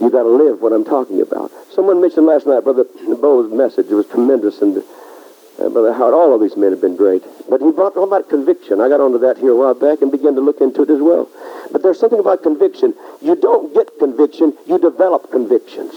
You've 0.01 0.13
got 0.13 0.25
to 0.25 0.29
live 0.29 0.61
what 0.61 0.73
I'm 0.73 0.85
talking 0.85 1.21
about. 1.21 1.51
Someone 1.73 2.01
mentioned 2.01 2.27
last 2.27 2.47
night 2.47 2.65
Brother 2.65 2.85
Bo's 3.21 3.53
message. 3.53 3.87
It 3.91 3.95
was 3.95 4.07
tremendous. 4.07 4.61
And 4.61 4.79
uh, 4.79 5.69
Brother 5.69 5.93
Howard, 5.93 6.15
all 6.15 6.35
of 6.35 6.41
these 6.41 6.57
men 6.57 6.71
have 6.71 6.81
been 6.81 6.97
great. 6.97 7.23
But 7.49 7.61
he 7.61 7.71
brought 7.71 7.97
all 7.97 8.05
about 8.05 8.29
conviction. 8.29 8.81
I 8.81 8.89
got 8.89 9.01
onto 9.01 9.19
that 9.19 9.39
here 9.39 9.51
a 9.51 9.57
while 9.57 9.75
back 9.75 10.03
and 10.03 10.11
began 10.11 10.35
to 10.35 10.41
look 10.41 10.61
into 10.61 10.83
it 10.83 10.91
as 10.91 11.01
well. 11.01 11.29
But 11.71 11.83
there's 11.83 11.99
something 11.99 12.19
about 12.19 12.43
conviction. 12.43 12.95
You 13.23 13.37
don't 13.37 13.73
get 13.75 13.99
conviction, 13.99 14.55
you 14.67 14.79
develop 14.79 15.31
convictions. 15.31 15.95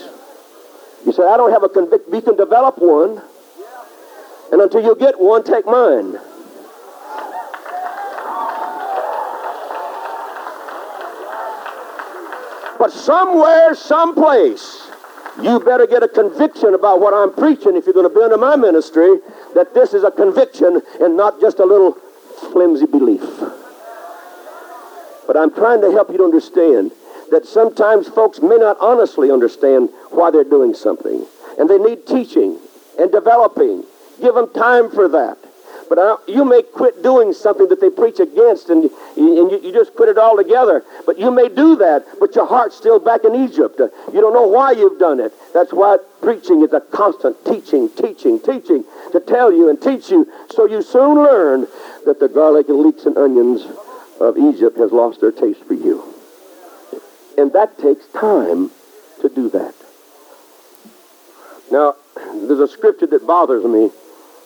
You 1.05 1.13
say, 1.13 1.23
I 1.23 1.37
don't 1.37 1.51
have 1.51 1.63
a 1.63 1.69
conviction. 1.69 2.13
You 2.13 2.21
can 2.21 2.35
develop 2.35 2.77
one. 2.77 3.21
And 4.51 4.61
until 4.61 4.83
you 4.83 4.95
get 4.95 5.19
one, 5.19 5.43
take 5.43 5.65
mine. 5.65 6.17
But 12.79 12.91
somewhere, 12.91 13.73
someplace, 13.75 14.89
you 15.41 15.59
better 15.59 15.87
get 15.87 16.03
a 16.03 16.07
conviction 16.07 16.73
about 16.73 16.99
what 16.99 17.13
I'm 17.13 17.33
preaching 17.33 17.75
if 17.75 17.85
you're 17.85 17.93
going 17.93 18.09
to 18.09 18.13
be 18.13 18.21
under 18.21 18.37
my 18.37 18.55
ministry, 18.55 19.17
that 19.55 19.73
this 19.73 19.93
is 19.93 20.03
a 20.03 20.11
conviction 20.11 20.81
and 21.01 21.17
not 21.17 21.39
just 21.39 21.59
a 21.59 21.65
little 21.65 21.93
flimsy 22.51 22.85
belief. 22.85 23.21
But 25.25 25.37
I'm 25.37 25.53
trying 25.53 25.81
to 25.81 25.91
help 25.91 26.09
you 26.09 26.17
to 26.17 26.23
understand 26.23 26.91
that 27.31 27.45
sometimes 27.45 28.07
folks 28.07 28.41
may 28.41 28.57
not 28.57 28.77
honestly 28.79 29.31
understand 29.31 29.89
why 30.11 30.31
they're 30.31 30.43
doing 30.43 30.73
something. 30.73 31.25
And 31.59 31.69
they 31.69 31.77
need 31.77 32.07
teaching 32.07 32.57
and 32.97 33.11
developing. 33.11 33.83
Give 34.21 34.33
them 34.35 34.51
time 34.53 34.89
for 34.89 35.07
that. 35.09 35.37
But 35.89 36.21
you 36.27 36.43
may 36.43 36.61
quit 36.63 37.01
doing 37.01 37.33
something 37.33 37.69
that 37.69 37.79
they 37.79 37.89
preach 37.89 38.19
against 38.19 38.69
and, 38.69 38.83
and 38.83 38.91
you, 39.15 39.59
you, 39.63 39.71
just 39.71 39.95
quit 39.95 40.09
it 40.09 40.17
altogether. 40.17 40.83
But 41.05 41.17
you 41.17 41.31
may 41.31 41.49
do 41.49 41.75
that, 41.77 42.05
but 42.19 42.35
your 42.35 42.45
heart's 42.45 42.75
still 42.75 42.99
back 42.99 43.23
in 43.23 43.35
Egypt. 43.35 43.79
You 43.79 44.21
don't 44.21 44.33
know 44.33 44.47
why 44.47 44.71
you've 44.71 44.99
done 44.99 45.19
it. 45.19 45.33
That's 45.53 45.71
why 45.71 45.97
preaching 46.21 46.61
is 46.63 46.73
a 46.73 46.81
constant 46.81 47.43
teaching, 47.45 47.89
teaching, 47.89 48.39
teaching 48.39 48.83
to 49.11 49.19
tell 49.19 49.51
you 49.51 49.69
and 49.69 49.81
teach 49.81 50.09
you 50.09 50.27
so 50.49 50.65
you 50.65 50.81
soon 50.81 51.15
learn 51.15 51.67
that 52.05 52.19
the 52.19 52.27
garlic 52.27 52.67
and 52.69 52.79
leeks 52.79 53.05
and 53.05 53.17
onions 53.17 53.65
of 54.19 54.37
Egypt 54.37 54.77
has 54.77 54.91
lost 54.91 55.21
their 55.21 55.31
taste 55.31 55.63
for 55.63 55.73
you. 55.73 56.03
And 57.37 57.53
that 57.53 57.77
takes 57.77 58.05
time 58.07 58.71
to 59.21 59.29
do 59.29 59.49
that. 59.51 59.73
Now, 61.71 61.95
there's 62.15 62.59
a 62.59 62.67
scripture 62.67 63.07
that 63.07 63.27
bothers 63.27 63.63
me. 63.63 63.91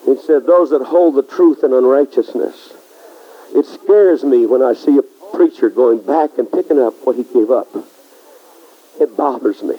It 0.07 0.19
said, 0.21 0.45
Those 0.45 0.71
that 0.71 0.83
hold 0.83 1.15
the 1.15 1.23
truth 1.23 1.63
in 1.63 1.73
unrighteousness. 1.73 2.73
It 3.53 3.65
scares 3.65 4.23
me 4.23 4.45
when 4.45 4.61
I 4.61 4.73
see 4.73 4.97
a 4.97 5.35
preacher 5.35 5.69
going 5.69 6.01
back 6.01 6.37
and 6.37 6.51
picking 6.51 6.79
up 6.79 6.93
what 7.05 7.15
he 7.15 7.23
gave 7.23 7.51
up. 7.51 7.67
It 8.99 9.15
bothers 9.17 9.61
me. 9.61 9.75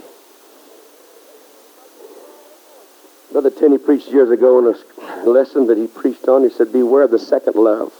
Brother 3.33 3.51
Tenney 3.51 3.79
preached 3.79 4.09
years 4.09 4.31
ago 4.31 4.59
in 4.59 4.75
a 5.07 5.29
lesson 5.29 5.66
that 5.68 5.79
he 5.79 5.87
preached 5.87 6.29
on. 6.29 6.43
He 6.43 6.51
said, 6.51 6.73
Beware 6.73 7.05
of 7.05 7.11
the 7.11 7.18
second 7.18 7.57
love. 7.57 7.93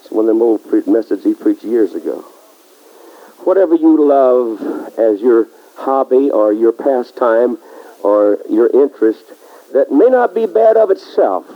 It's 0.00 0.10
one 0.10 0.24
of 0.24 0.28
them 0.28 0.42
old 0.42 0.64
messages 0.86 1.24
he 1.24 1.34
preached 1.34 1.64
years 1.64 1.94
ago. 1.94 2.24
Whatever 3.44 3.74
you 3.74 4.06
love 4.06 4.98
as 4.98 5.20
your 5.20 5.48
hobby 5.76 6.30
or 6.30 6.52
your 6.52 6.72
pastime 6.72 7.58
or 8.02 8.38
your 8.48 8.68
interest, 8.68 9.24
that 9.72 9.90
may 9.90 10.08
not 10.08 10.34
be 10.34 10.46
bad 10.46 10.76
of 10.76 10.90
itself, 10.90 11.46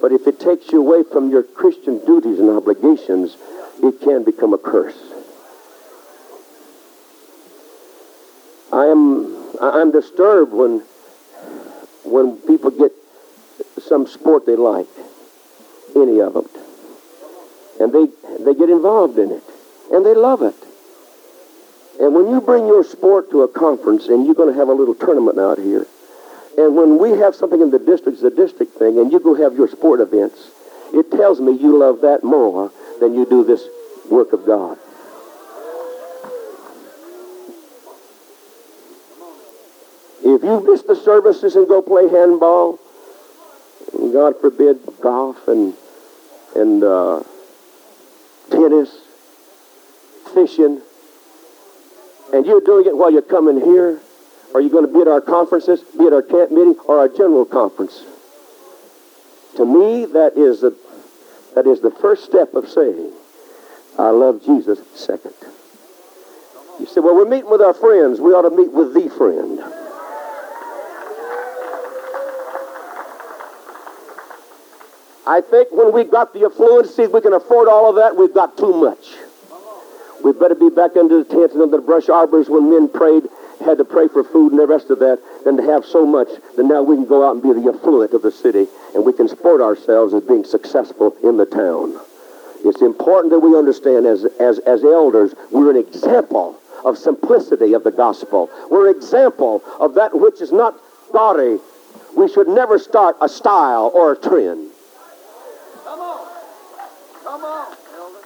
but 0.00 0.12
if 0.12 0.26
it 0.26 0.40
takes 0.40 0.72
you 0.72 0.80
away 0.80 1.04
from 1.10 1.30
your 1.30 1.42
Christian 1.42 2.04
duties 2.04 2.38
and 2.38 2.50
obligations, 2.50 3.36
it 3.82 4.00
can 4.00 4.24
become 4.24 4.52
a 4.52 4.58
curse. 4.58 4.98
I 8.72 8.86
am 8.86 9.36
I'm 9.60 9.90
disturbed 9.90 10.52
when 10.52 10.82
when 12.04 12.36
people 12.38 12.70
get 12.70 12.92
some 13.78 14.06
sport 14.06 14.44
they 14.46 14.56
like, 14.56 14.88
any 15.94 16.20
of 16.20 16.34
them, 16.34 16.48
and 17.80 17.92
they 17.92 18.06
they 18.44 18.54
get 18.54 18.68
involved 18.68 19.18
in 19.18 19.30
it, 19.30 19.42
and 19.92 20.04
they 20.04 20.14
love 20.14 20.42
it. 20.42 20.54
And 21.98 22.14
when 22.14 22.28
you 22.28 22.40
bring 22.40 22.66
your 22.66 22.84
sport 22.84 23.30
to 23.30 23.42
a 23.42 23.48
conference, 23.48 24.08
and 24.08 24.26
you're 24.26 24.34
going 24.34 24.52
to 24.52 24.58
have 24.58 24.68
a 24.68 24.74
little 24.74 24.94
tournament 24.94 25.38
out 25.38 25.58
here, 25.58 25.86
and 26.56 26.74
when 26.74 26.98
we 26.98 27.10
have 27.18 27.34
something 27.34 27.60
in 27.60 27.70
the 27.70 27.78
district, 27.78 28.18
it's 28.18 28.22
a 28.22 28.30
district 28.30 28.78
thing, 28.78 28.98
and 28.98 29.12
you 29.12 29.20
go 29.20 29.34
have 29.34 29.54
your 29.56 29.68
sport 29.68 30.00
events, 30.00 30.50
it 30.92 31.10
tells 31.10 31.40
me 31.40 31.52
you 31.52 31.76
love 31.76 32.00
that 32.00 32.24
more 32.24 32.72
than 33.00 33.14
you 33.14 33.26
do 33.26 33.44
this 33.44 33.62
work 34.10 34.32
of 34.32 34.46
God. 34.46 34.78
If 40.24 40.42
you 40.42 40.60
miss 40.66 40.82
the 40.82 40.96
services 40.96 41.56
and 41.56 41.68
go 41.68 41.82
play 41.82 42.08
handball, 42.08 42.78
God 43.92 44.40
forbid, 44.40 44.78
golf 45.00 45.46
and 45.48 45.74
and 46.54 46.82
uh, 46.82 47.22
tennis, 48.50 48.98
fishing, 50.32 50.80
and 52.32 52.46
you're 52.46 52.62
doing 52.62 52.86
it 52.86 52.96
while 52.96 53.10
you're 53.10 53.22
coming 53.22 53.60
here, 53.60 54.00
are 54.56 54.60
you 54.62 54.70
going 54.70 54.86
to 54.86 54.92
be 54.92 55.02
at 55.02 55.08
our 55.08 55.20
conferences, 55.20 55.82
be 55.98 56.06
at 56.06 56.14
our 56.14 56.22
camp 56.22 56.50
meeting, 56.50 56.76
or 56.86 56.98
our 56.98 57.08
general 57.08 57.44
conference? 57.44 58.02
To 59.56 59.66
me, 59.66 60.06
that 60.06 60.32
is 60.34 60.62
the 60.62 60.74
that 61.54 61.66
is 61.66 61.82
the 61.82 61.90
first 61.90 62.24
step 62.24 62.54
of 62.54 62.66
saying, 62.66 63.12
I 63.98 64.08
love 64.10 64.42
Jesus. 64.42 64.78
Second, 64.94 65.34
you 66.80 66.86
say, 66.86 67.00
well, 67.00 67.14
we're 67.14 67.28
meeting 67.28 67.50
with 67.50 67.60
our 67.60 67.74
friends. 67.74 68.18
We 68.18 68.32
ought 68.32 68.48
to 68.48 68.56
meet 68.56 68.72
with 68.72 68.94
the 68.94 69.10
friend. 69.10 69.60
I 75.26 75.42
think 75.42 75.68
when 75.70 75.92
we 75.92 76.04
got 76.04 76.32
the 76.32 76.40
affluency, 76.40 77.12
we 77.12 77.20
can 77.20 77.34
afford 77.34 77.68
all 77.68 77.90
of 77.90 77.96
that, 77.96 78.16
we've 78.16 78.32
got 78.32 78.56
too 78.56 78.72
much. 78.72 79.16
We 80.24 80.32
better 80.32 80.54
be 80.54 80.70
back 80.70 80.96
under 80.96 81.22
the 81.22 81.24
tents 81.24 81.52
and 81.52 81.62
under 81.62 81.76
the 81.76 81.82
brush 81.82 82.08
arbors 82.08 82.48
when 82.48 82.70
men 82.70 82.88
prayed, 82.88 83.24
had 83.64 83.78
to 83.78 83.84
pray 83.84 84.08
for 84.08 84.22
food 84.24 84.52
and 84.52 84.60
the 84.60 84.66
rest 84.66 84.90
of 84.90 84.98
that, 85.00 85.18
than 85.44 85.56
to 85.56 85.62
have 85.62 85.84
so 85.84 86.06
much 86.06 86.28
that 86.56 86.64
now 86.64 86.82
we 86.82 86.96
can 86.96 87.06
go 87.06 87.26
out 87.26 87.34
and 87.34 87.42
be 87.42 87.52
the 87.52 87.72
affluent 87.72 88.12
of 88.12 88.22
the 88.22 88.32
city 88.32 88.66
and 88.94 89.04
we 89.04 89.12
can 89.12 89.28
sport 89.28 89.60
ourselves 89.60 90.14
as 90.14 90.22
being 90.22 90.44
successful 90.44 91.16
in 91.22 91.36
the 91.36 91.46
town. 91.46 91.98
It's 92.64 92.82
important 92.82 93.32
that 93.32 93.40
we 93.40 93.56
understand 93.56 94.06
as, 94.06 94.24
as, 94.40 94.58
as 94.60 94.82
elders, 94.84 95.34
we're 95.50 95.70
an 95.70 95.76
example 95.76 96.58
of 96.84 96.98
simplicity 96.98 97.74
of 97.74 97.84
the 97.84 97.90
gospel. 97.90 98.50
We're 98.70 98.90
an 98.90 98.96
example 98.96 99.62
of 99.78 99.94
that 99.94 100.18
which 100.18 100.40
is 100.40 100.52
not 100.52 100.74
gaudy. 101.12 101.58
We 102.16 102.28
should 102.28 102.48
never 102.48 102.78
start 102.78 103.16
a 103.20 103.28
style 103.28 103.90
or 103.94 104.12
a 104.12 104.16
trend. 104.16 104.70
Come 105.84 106.00
on. 106.00 106.28
Come 107.22 107.44
on, 107.44 107.76
elder. 107.94 108.18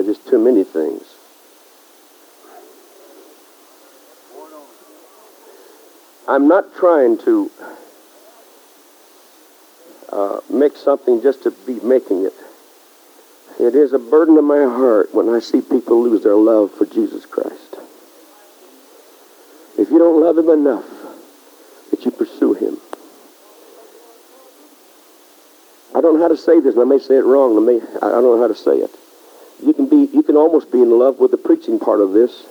There's 0.00 0.16
just 0.16 0.28
too 0.30 0.38
many 0.38 0.64
things. 0.64 1.02
I'm 6.26 6.48
not 6.48 6.74
trying 6.74 7.18
to 7.18 7.50
uh, 10.10 10.40
make 10.48 10.76
something 10.76 11.20
just 11.20 11.42
to 11.42 11.50
be 11.50 11.80
making 11.80 12.24
it. 12.24 12.32
It 13.58 13.74
is 13.74 13.92
a 13.92 13.98
burden 13.98 14.38
of 14.38 14.44
my 14.44 14.62
heart 14.62 15.14
when 15.14 15.28
I 15.28 15.40
see 15.40 15.60
people 15.60 16.02
lose 16.02 16.22
their 16.22 16.34
love 16.34 16.70
for 16.72 16.86
Jesus 16.86 17.26
Christ. 17.26 17.76
If 19.76 19.90
you 19.90 19.98
don't 19.98 20.18
love 20.18 20.38
him 20.38 20.48
enough 20.48 20.88
that 21.90 22.06
you 22.06 22.10
pursue 22.10 22.54
him. 22.54 22.78
I 25.94 26.00
don't 26.00 26.14
know 26.14 26.22
how 26.22 26.28
to 26.28 26.38
say 26.38 26.58
this, 26.60 26.74
and 26.74 26.80
I 26.80 26.86
may 26.86 27.00
say 27.00 27.16
it 27.16 27.24
wrong. 27.24 27.58
I, 27.58 27.60
may, 27.60 27.80
I 28.00 28.10
don't 28.10 28.22
know 28.22 28.40
how 28.40 28.48
to 28.48 28.54
say 28.54 28.78
it. 28.78 28.96
You 30.06 30.22
can 30.22 30.36
almost 30.36 30.70
be 30.70 30.80
in 30.80 30.90
love 30.90 31.18
with 31.18 31.30
the 31.30 31.36
preaching 31.36 31.78
part 31.78 32.00
of 32.00 32.12
this 32.12 32.46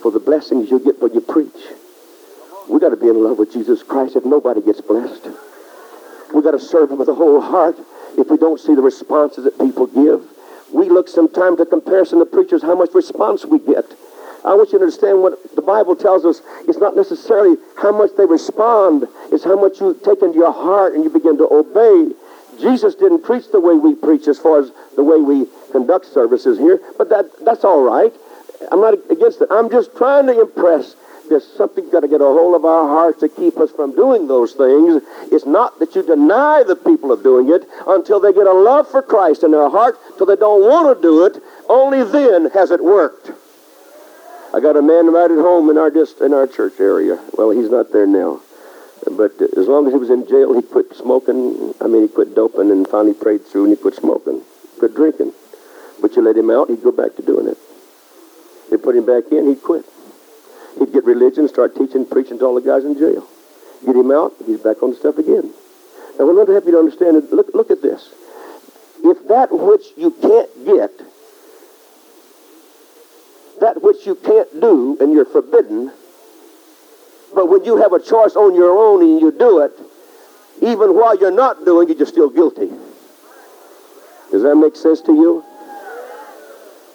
for 0.00 0.10
the 0.10 0.20
blessings 0.20 0.70
you 0.70 0.78
get 0.78 1.00
when 1.00 1.14
you 1.14 1.20
preach. 1.20 1.48
We 2.68 2.80
got 2.80 2.90
to 2.90 2.96
be 2.96 3.08
in 3.08 3.22
love 3.22 3.38
with 3.38 3.52
Jesus 3.52 3.82
Christ 3.82 4.16
if 4.16 4.24
nobody 4.24 4.60
gets 4.60 4.80
blessed. 4.80 5.28
We 6.34 6.42
got 6.42 6.52
to 6.52 6.60
serve 6.60 6.90
him 6.90 6.98
with 6.98 7.08
a 7.08 7.14
whole 7.14 7.40
heart 7.40 7.76
if 8.18 8.30
we 8.30 8.36
don't 8.36 8.60
see 8.60 8.74
the 8.74 8.82
responses 8.82 9.44
that 9.44 9.58
people 9.58 9.86
give. 9.86 10.22
We 10.72 10.88
look 10.88 11.08
sometimes 11.08 11.60
at 11.60 11.70
comparison 11.70 12.18
to 12.20 12.26
preachers, 12.26 12.62
how 12.62 12.74
much 12.74 12.94
response 12.94 13.44
we 13.44 13.58
get. 13.58 13.84
I 14.44 14.54
want 14.54 14.72
you 14.72 14.78
to 14.78 14.84
understand 14.84 15.22
what 15.22 15.54
the 15.54 15.62
Bible 15.62 15.94
tells 15.94 16.24
us. 16.24 16.42
It's 16.66 16.78
not 16.78 16.96
necessarily 16.96 17.56
how 17.76 17.92
much 17.92 18.10
they 18.16 18.24
respond, 18.26 19.06
it's 19.30 19.44
how 19.44 19.60
much 19.60 19.80
you 19.80 19.98
take 20.04 20.22
into 20.22 20.38
your 20.38 20.52
heart 20.52 20.94
and 20.94 21.04
you 21.04 21.10
begin 21.10 21.36
to 21.38 21.48
obey. 21.48 22.12
Jesus 22.60 22.94
didn't 22.94 23.22
preach 23.22 23.50
the 23.52 23.60
way 23.60 23.74
we 23.74 23.94
preach 23.94 24.26
as 24.28 24.38
far 24.38 24.60
as 24.60 24.72
the 24.96 25.04
way 25.04 25.18
we 25.18 25.46
conduct 25.72 26.06
services 26.06 26.58
here, 26.58 26.80
but 26.98 27.08
that, 27.08 27.26
that's 27.44 27.64
all 27.64 27.82
right. 27.82 28.12
I'm 28.70 28.80
not 28.80 28.94
against 29.10 29.40
it. 29.40 29.48
I'm 29.50 29.70
just 29.70 29.96
trying 29.96 30.26
to 30.26 30.40
impress 30.40 30.94
there's 31.28 31.46
something 31.56 31.88
got 31.90 32.00
to 32.00 32.08
get 32.08 32.20
a 32.20 32.24
hold 32.24 32.54
of 32.54 32.64
our 32.64 32.86
hearts 32.86 33.20
to 33.20 33.28
keep 33.28 33.56
us 33.56 33.70
from 33.70 33.94
doing 33.94 34.28
those 34.28 34.52
things. 34.52 35.02
It's 35.32 35.46
not 35.46 35.78
that 35.78 35.94
you 35.94 36.02
deny 36.02 36.62
the 36.62 36.76
people 36.76 37.10
of 37.10 37.22
doing 37.22 37.48
it 37.48 37.66
until 37.86 38.20
they 38.20 38.32
get 38.32 38.46
a 38.46 38.52
love 38.52 38.90
for 38.90 39.02
Christ 39.02 39.42
in 39.42 39.52
their 39.52 39.70
heart, 39.70 39.96
till 40.18 40.26
they 40.26 40.36
don't 40.36 40.62
want 40.62 40.94
to 40.94 41.00
do 41.02 41.24
it. 41.24 41.42
Only 41.68 42.04
then 42.04 42.50
has 42.50 42.70
it 42.70 42.82
worked. 42.84 43.30
I 44.54 44.60
got 44.60 44.76
a 44.76 44.82
man 44.82 45.10
right 45.10 45.30
at 45.30 45.38
home 45.38 45.70
in 45.70 45.78
our 45.78 45.90
just 45.90 46.20
in 46.20 46.34
our 46.34 46.46
church 46.46 46.78
area. 46.78 47.18
Well, 47.38 47.50
he's 47.50 47.70
not 47.70 47.92
there 47.92 48.06
now, 48.06 48.42
but 49.10 49.40
as 49.56 49.66
long 49.66 49.86
as 49.86 49.94
he 49.94 49.98
was 49.98 50.10
in 50.10 50.28
jail, 50.28 50.52
he 50.52 50.60
quit 50.60 50.94
smoking. 50.94 51.72
I 51.80 51.86
mean, 51.86 52.02
he 52.02 52.08
quit 52.08 52.34
doping 52.34 52.70
and 52.70 52.86
finally 52.86 53.14
prayed 53.14 53.46
through, 53.46 53.64
and 53.64 53.76
he 53.76 53.80
quit 53.80 53.94
smoking, 53.94 54.42
quit 54.78 54.94
drinking. 54.94 55.32
But 56.02 56.16
you 56.16 56.22
let 56.22 56.36
him 56.36 56.50
out, 56.50 56.68
he'd 56.68 56.82
go 56.82 56.90
back 56.90 57.14
to 57.16 57.22
doing 57.22 57.46
it. 57.46 57.56
They 58.70 58.76
put 58.76 58.96
him 58.96 59.06
back 59.06 59.30
in, 59.30 59.46
he'd 59.46 59.62
quit. 59.62 59.86
He'd 60.78 60.92
get 60.92 61.04
religion, 61.04 61.48
start 61.48 61.76
teaching, 61.76 62.04
preaching 62.04 62.40
to 62.40 62.44
all 62.44 62.56
the 62.56 62.60
guys 62.60 62.84
in 62.84 62.98
jail. 62.98 63.26
Get 63.86 63.94
him 63.94 64.10
out, 64.10 64.34
he's 64.44 64.58
back 64.58 64.82
on 64.82 64.90
the 64.90 64.96
stuff 64.96 65.16
again. 65.18 65.54
Now, 66.18 66.28
I 66.28 66.32
want 66.32 66.48
to 66.48 66.52
help 66.52 66.66
you 66.66 66.72
to 66.72 66.78
understand 66.78 67.16
is, 67.16 67.30
look, 67.30 67.54
look 67.54 67.70
at 67.70 67.82
this. 67.82 68.12
If 69.04 69.28
that 69.28 69.52
which 69.52 69.86
you 69.96 70.10
can't 70.10 70.66
get, 70.66 70.90
that 73.60 73.80
which 73.82 74.04
you 74.04 74.16
can't 74.16 74.60
do 74.60 74.96
and 75.00 75.12
you're 75.12 75.24
forbidden, 75.24 75.92
but 77.34 77.48
when 77.48 77.64
you 77.64 77.76
have 77.76 77.92
a 77.92 78.00
choice 78.00 78.34
on 78.34 78.54
your 78.54 78.76
own 78.76 79.02
and 79.02 79.20
you 79.20 79.30
do 79.30 79.60
it, 79.60 79.72
even 80.60 80.96
while 80.96 81.16
you're 81.16 81.30
not 81.30 81.64
doing 81.64 81.88
it, 81.90 81.96
you're 81.96 82.06
still 82.06 82.28
guilty. 82.28 82.70
Does 84.30 84.42
that 84.42 84.56
make 84.56 84.76
sense 84.76 85.00
to 85.02 85.12
you? 85.12 85.44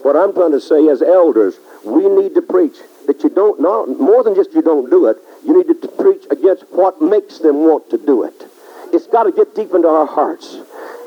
What 0.01 0.15
I'm 0.15 0.33
trying 0.33 0.51
to 0.51 0.61
say 0.61 0.87
as 0.89 1.01
elders, 1.01 1.55
we 1.83 2.07
need 2.07 2.35
to 2.35 2.41
preach 2.41 2.77
that 3.07 3.23
you 3.23 3.29
don't, 3.29 3.61
not, 3.61 3.89
more 3.89 4.23
than 4.23 4.35
just 4.35 4.53
you 4.53 4.61
don't 4.61 4.89
do 4.89 5.07
it, 5.07 5.17
you 5.45 5.57
need 5.57 5.67
to 5.81 5.87
preach 5.87 6.25
against 6.29 6.63
what 6.71 7.01
makes 7.01 7.39
them 7.39 7.65
want 7.65 7.89
to 7.89 7.97
do 7.97 8.23
it. 8.23 8.33
It's 8.93 9.07
got 9.07 9.23
to 9.23 9.31
get 9.31 9.55
deep 9.55 9.73
into 9.73 9.87
our 9.87 10.05
hearts. 10.05 10.57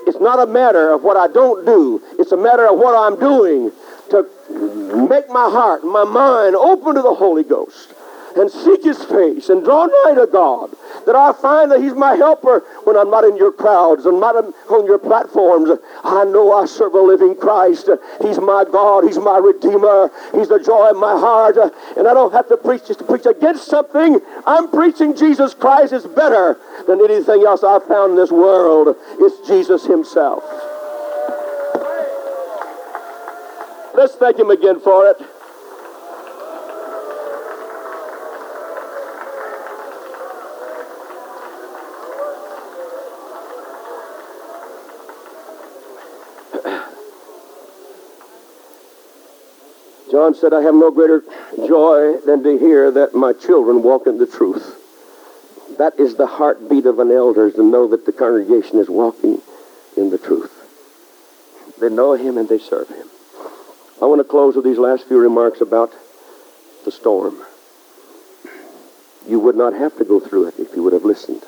It's 0.06 0.20
not 0.20 0.40
a 0.40 0.46
matter 0.46 0.92
of 0.92 1.02
what 1.02 1.16
I 1.16 1.28
don't 1.28 1.64
do. 1.64 2.02
It's 2.18 2.32
a 2.32 2.36
matter 2.36 2.66
of 2.66 2.78
what 2.78 2.94
I'm 2.94 3.18
doing 3.18 3.72
to 4.10 5.06
make 5.08 5.28
my 5.28 5.48
heart, 5.48 5.84
my 5.84 6.04
mind 6.04 6.56
open 6.56 6.94
to 6.94 7.02
the 7.02 7.14
Holy 7.14 7.44
Ghost 7.44 7.94
and 8.36 8.50
seek 8.50 8.84
his 8.84 9.02
face 9.04 9.48
and 9.48 9.64
draw 9.64 9.86
nigh 9.86 10.14
to 10.14 10.26
God. 10.26 10.70
That 11.06 11.16
I 11.16 11.32
find 11.32 11.70
that 11.70 11.80
he's 11.80 11.94
my 11.94 12.14
helper 12.14 12.60
when 12.84 12.96
I'm 12.96 13.10
not 13.10 13.24
in 13.24 13.36
your 13.36 13.52
crowds 13.52 14.06
and 14.06 14.20
not 14.20 14.36
on 14.36 14.86
your 14.86 14.98
platforms. 14.98 15.70
I 16.04 16.24
know 16.24 16.52
I 16.52 16.66
serve 16.66 16.94
a 16.94 17.00
living 17.00 17.34
Christ. 17.36 17.88
He's 18.20 18.38
my 18.38 18.64
God. 18.70 19.04
He's 19.04 19.18
my 19.18 19.38
Redeemer. 19.38 20.10
He's 20.34 20.48
the 20.48 20.62
joy 20.62 20.90
of 20.90 20.96
my 20.96 21.18
heart. 21.18 21.56
And 21.96 22.06
I 22.06 22.14
don't 22.14 22.32
have 22.32 22.48
to 22.48 22.56
preach 22.56 22.86
just 22.86 23.00
to 23.00 23.04
preach 23.04 23.26
against 23.26 23.66
something. 23.66 24.20
I'm 24.46 24.70
preaching 24.70 25.16
Jesus 25.16 25.54
Christ 25.54 25.92
is 25.92 26.06
better 26.06 26.58
than 26.86 27.00
anything 27.00 27.44
else 27.44 27.64
I've 27.64 27.84
found 27.84 28.12
in 28.12 28.16
this 28.16 28.30
world. 28.30 28.96
It's 29.18 29.48
Jesus 29.48 29.86
himself. 29.86 30.44
Let's 33.94 34.14
thank 34.14 34.38
him 34.38 34.50
again 34.50 34.80
for 34.80 35.08
it. 35.08 35.20
John 50.10 50.34
said, 50.34 50.52
I 50.52 50.62
have 50.62 50.74
no 50.74 50.90
greater 50.90 51.22
joy 51.56 52.18
than 52.26 52.42
to 52.42 52.58
hear 52.58 52.90
that 52.90 53.14
my 53.14 53.32
children 53.32 53.82
walk 53.82 54.06
in 54.06 54.18
the 54.18 54.26
truth. 54.26 54.76
That 55.78 55.98
is 55.98 56.16
the 56.16 56.26
heartbeat 56.26 56.86
of 56.86 56.98
an 56.98 57.10
elder, 57.10 57.50
to 57.50 57.62
know 57.62 57.88
that 57.88 58.06
the 58.06 58.12
congregation 58.12 58.78
is 58.78 58.88
walking 58.88 59.40
in 59.96 60.10
the 60.10 60.18
truth. 60.18 60.52
They 61.80 61.88
know 61.88 62.12
him 62.14 62.36
and 62.36 62.48
they 62.48 62.58
serve 62.58 62.88
him. 62.88 63.06
I 64.02 64.06
want 64.06 64.20
to 64.20 64.24
close 64.24 64.56
with 64.56 64.64
these 64.64 64.78
last 64.78 65.06
few 65.06 65.18
remarks 65.18 65.60
about 65.60 65.92
the 66.84 66.90
storm. 66.90 67.36
You 69.28 69.38
would 69.38 69.56
not 69.56 69.74
have 69.74 69.96
to 69.98 70.04
go 70.04 70.20
through 70.20 70.48
it 70.48 70.54
if 70.58 70.74
you 70.74 70.82
would 70.82 70.92
have 70.92 71.04
listened. 71.04 71.42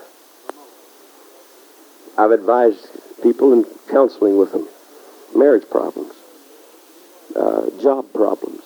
I've 2.17 2.31
advised 2.31 2.87
people 3.23 3.53
in 3.53 3.65
counseling 3.89 4.39
with 4.39 4.53
them 4.53 4.69
marriage 5.35 5.69
problems, 5.71 6.13
uh, 7.37 7.70
job 7.80 8.12
problems. 8.12 8.62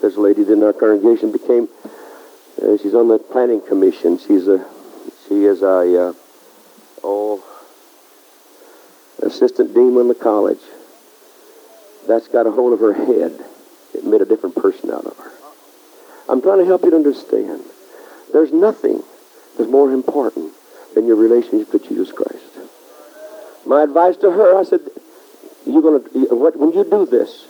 There's 0.00 0.16
a 0.16 0.20
lady 0.20 0.42
in 0.42 0.62
our 0.62 0.72
congregation 0.72 1.30
became, 1.30 1.68
uh, 2.60 2.76
she's 2.76 2.94
on 2.94 3.08
the 3.08 3.18
planning 3.18 3.60
commission. 3.60 4.18
She's 4.18 4.48
a, 4.48 4.64
she 5.28 5.44
is 5.44 5.62
a, 5.62 6.08
uh, 6.08 6.12
oh, 7.04 7.44
assistant 9.22 9.74
dean 9.74 9.96
in 9.96 10.08
the 10.08 10.14
college. 10.14 10.60
that's 12.08 12.26
got 12.28 12.46
a 12.46 12.50
hold 12.50 12.72
of 12.72 12.80
her 12.80 12.92
head. 12.92 13.38
It 13.94 14.04
made 14.04 14.20
a 14.20 14.24
different 14.24 14.56
person 14.56 14.90
out 14.90 15.06
of 15.06 15.16
her. 15.18 15.30
I'm 16.28 16.42
trying 16.42 16.58
to 16.58 16.64
help 16.64 16.82
you 16.82 16.90
to 16.90 16.96
understand. 16.96 17.62
There's 18.32 18.52
nothing 18.52 19.02
that's 19.56 19.70
more 19.70 19.92
important 19.92 20.52
than 20.94 21.06
your 21.06 21.16
relationship 21.16 21.72
with 21.72 21.88
Jesus 21.88 22.10
Christ. 22.10 22.42
My 23.66 23.82
advice 23.84 24.16
to 24.18 24.30
her, 24.30 24.58
I 24.58 24.64
said, 24.64 24.80
you're 25.66 25.82
going 25.82 26.02
to, 26.02 26.34
when 26.34 26.72
you 26.72 26.84
do 26.84 27.06
this, 27.06 27.46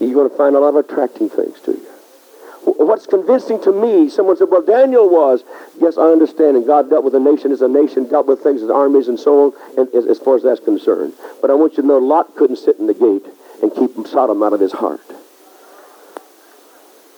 you're 0.00 0.14
going 0.14 0.30
to 0.30 0.36
find 0.36 0.56
a 0.56 0.60
lot 0.60 0.70
of 0.70 0.76
attracting 0.76 1.28
things 1.28 1.60
to 1.60 1.72
you. 1.72 1.86
What's 2.64 3.06
convincing 3.06 3.60
to 3.62 3.72
me, 3.72 4.08
someone 4.08 4.36
said, 4.36 4.48
well, 4.48 4.62
Daniel 4.62 5.08
was. 5.08 5.42
Yes, 5.80 5.98
I 5.98 6.12
understand. 6.12 6.56
And 6.56 6.66
God 6.66 6.90
dealt 6.90 7.04
with 7.04 7.14
a 7.14 7.20
nation 7.20 7.50
as 7.50 7.60
a 7.60 7.68
nation, 7.68 8.08
dealt 8.08 8.26
with 8.26 8.40
things 8.40 8.62
as 8.62 8.70
armies 8.70 9.08
and 9.08 9.18
so 9.18 9.46
on, 9.46 9.52
and 9.76 9.94
as, 9.94 10.06
as 10.06 10.18
far 10.18 10.36
as 10.36 10.44
that's 10.44 10.60
concerned. 10.60 11.12
But 11.40 11.50
I 11.50 11.54
want 11.54 11.76
you 11.76 11.82
to 11.82 11.88
know 11.88 11.98
Lot 11.98 12.36
couldn't 12.36 12.56
sit 12.56 12.78
in 12.78 12.86
the 12.86 12.94
gate 12.94 13.26
and 13.62 13.74
keep 13.74 14.06
Sodom 14.06 14.42
out 14.42 14.52
of 14.52 14.60
his 14.60 14.72
heart. 14.72 15.00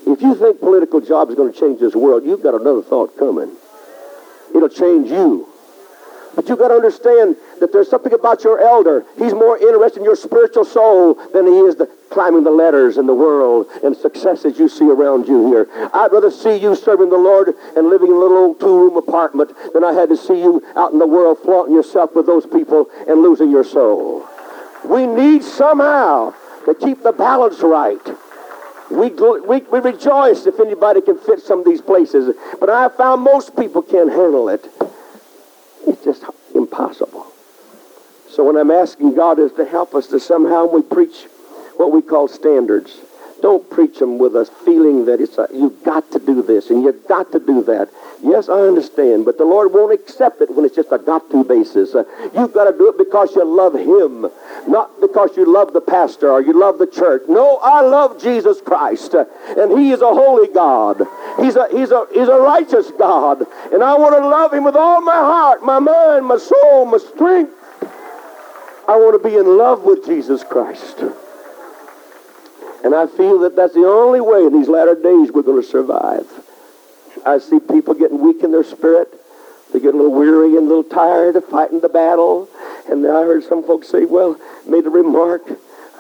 If 0.07 0.23
you 0.23 0.35
think 0.35 0.61
political 0.61 1.01
jobs 1.01 1.33
are 1.33 1.37
going 1.37 1.53
to 1.53 1.59
change 1.59 1.81
this 1.81 1.95
world, 1.95 2.25
you've 2.25 2.43
got 2.43 2.55
another 2.55 2.83
thought 2.83 3.17
coming. 3.19 3.55
It'll 4.55 4.69
change 4.69 5.11
you. 5.11 5.49
But 6.35 6.49
you've 6.49 6.59
got 6.59 6.69
to 6.69 6.75
understand 6.75 7.37
that 7.65 7.73
there's 7.73 7.89
something 7.89 8.13
about 8.13 8.45
your 8.45 8.61
elder. 8.61 9.07
He's 9.17 9.33
more 9.33 9.57
interested 9.57 10.01
in 10.01 10.05
your 10.05 10.17
spiritual 10.17 10.67
soul 10.67 11.15
than 11.33 11.47
he 11.47 11.61
is 11.61 11.77
the 11.77 11.87
climbing 12.11 12.45
the 12.45 12.51
ladders 12.51 12.99
in 12.99 13.07
the 13.07 13.15
world 13.15 13.67
and 13.83 13.97
successes 13.97 14.59
you 14.59 14.69
see 14.69 14.85
around 14.85 15.27
you 15.27 15.47
here. 15.47 15.67
I'd 15.95 16.13
rather 16.13 16.31
see 16.31 16.57
you 16.57 16.77
serving 16.77 17.09
the 17.09 17.17
Lord 17.17 17.55
and 17.75 17.89
living 17.89 18.09
in 18.09 18.15
a 18.15 18.19
little 18.19 18.37
old 18.37 18.61
two-room 18.61 18.99
apartment 18.99 19.51
than 19.73 19.83
I 19.83 19.95
had 19.95 20.11
to 20.11 20.17
see 20.17 20.39
you 20.39 20.63
out 20.77 20.93
in 20.93 20.99
the 20.99 21.07
world 21.07 21.39
flaunting 21.43 21.75
yourself 21.75 22.15
with 22.15 22.27
those 22.27 22.45
people 22.45 22.91
and 23.09 23.23
losing 23.23 23.51
your 23.51 23.65
soul. 23.65 24.29
We 24.85 25.07
need 25.07 25.43
somehow 25.43 26.35
to 26.67 26.75
keep 26.75 27.03
the 27.03 27.13
balance 27.13 27.61
right. 27.63 28.07
We, 28.91 29.09
we, 29.09 29.61
we 29.61 29.79
rejoice 29.79 30.45
if 30.45 30.61
anybody 30.61 31.01
can 31.01 31.19
fit 31.19 31.41
some 31.41 31.61
of 31.61 31.65
these 31.65 31.81
places, 31.81 32.37
but 32.61 32.69
I 32.69 32.91
found 32.91 33.23
most 33.23 33.57
people 33.57 33.81
can't 33.81 34.11
handle 34.11 34.51
it. 34.51 34.69
It's 35.87 36.05
just 36.05 36.25
impossible. 36.55 37.34
So 38.35 38.43
when 38.45 38.57
I'm 38.57 38.73
asking 38.73 39.15
God 39.15 39.39
is 39.39 39.53
to 39.53 39.65
help 39.65 39.95
us 39.95 40.09
to 40.09 40.19
somehow 40.19 40.67
we 40.67 40.83
preach 40.83 41.27
what 41.77 41.93
we 41.93 42.03
call 42.03 42.27
standards. 42.27 42.99
Don't 43.43 43.69
preach 43.71 43.99
them 43.99 44.19
with 44.19 44.35
a 44.35 44.45
feeling 44.65 45.05
that 45.05 45.21
it's 45.21 45.39
a, 45.39 45.47
you've 45.53 45.85
got 45.85 46.11
to 46.13 46.19
do 46.19 46.43
this 46.43 46.71
and 46.71 46.83
you've 46.83 47.07
got 47.07 47.31
to 47.33 47.39
do 47.39 47.63
that. 47.65 47.91
Yes, 48.23 48.49
I 48.49 48.61
understand, 48.61 49.27
but 49.27 49.37
the 49.37 49.45
Lord 49.45 49.73
won't 49.73 49.93
accept 49.93 50.41
it 50.41 50.51
when 50.51 50.65
it's 50.65 50.75
just 50.75 50.91
a 50.93 50.99
got-to 50.99 51.45
basis. 51.45 51.95
Uh, 51.95 52.05
you've 52.35 52.55
got 52.55 52.65
to 52.65 52.73
do 52.73 52.89
it 52.89 52.97
because 52.97 53.37
you 53.37 53.45
love 53.45 53.75
Him, 53.75 54.31
not 54.67 54.99
because 55.01 55.37
you 55.37 55.45
love 55.45 55.75
the 55.75 55.83
pastor 55.83 56.31
or 56.31 56.41
you 56.41 56.59
love 56.59 56.79
the 56.79 56.87
church. 56.87 57.23
No, 57.29 57.59
I 57.63 57.83
love 57.83 58.21
Jesus 58.23 58.63
Christ, 58.63 59.15
uh, 59.15 59.27
and 59.59 59.79
He 59.79 59.91
is 59.91 60.01
a 60.01 60.07
holy 60.07 60.49
God. 60.49 61.03
He's 61.39 61.57
a, 61.57 61.69
he's, 61.71 61.91
a, 61.91 62.07
he's 62.15 62.29
a 62.29 62.39
righteous 62.41 62.91
God, 62.99 63.47
and 63.71 63.85
I 63.85 63.95
want 63.99 64.17
to 64.17 64.27
love 64.27 64.55
Him 64.55 64.65
with 64.65 64.77
all 64.77 65.03
my 65.03 65.13
heart, 65.13 65.63
my 65.63 65.79
mind, 65.79 66.25
my 66.25 66.39
soul, 66.39 66.87
my 66.87 66.99
strength. 66.99 67.54
I 68.87 68.97
want 68.97 69.23
to 69.23 69.29
be 69.29 69.37
in 69.37 69.57
love 69.57 69.83
with 69.83 70.05
Jesus 70.05 70.45
Christ. 70.45 71.01
And 72.85 72.95
I 72.95 73.07
feel 73.07 73.39
that 73.41 73.57
that's 73.57 73.73
the 73.73 73.87
only 73.87 74.21
way 74.21 74.45
in 74.45 74.53
these 74.53 74.69
latter 74.69 74.95
days 74.95 75.33
we're 75.33 75.43
going 75.43 75.63
to 75.63 75.67
survive. 75.67 76.27
I 77.25 77.39
see 77.39 77.59
people 77.61 77.95
getting 77.95 78.21
weak 78.21 78.43
in 78.43 78.53
their 78.53 78.65
spirit. 78.65 79.09
They 79.73 79.81
get 79.81 79.95
a 79.95 79.97
little 79.97 80.13
weary 80.13 80.57
and 80.57 80.67
a 80.67 80.69
little 80.69 80.85
tired 80.85 81.37
of 81.37 81.47
fighting 81.47 81.81
the 81.81 81.89
battle. 81.89 82.49
And 82.89 83.07
I 83.07 83.23
heard 83.23 83.45
some 83.45 83.65
folks 83.65 83.89
say, 83.89 84.05
well, 84.05 84.39
made 84.67 84.85
a 84.85 84.91
remark, 84.91 85.43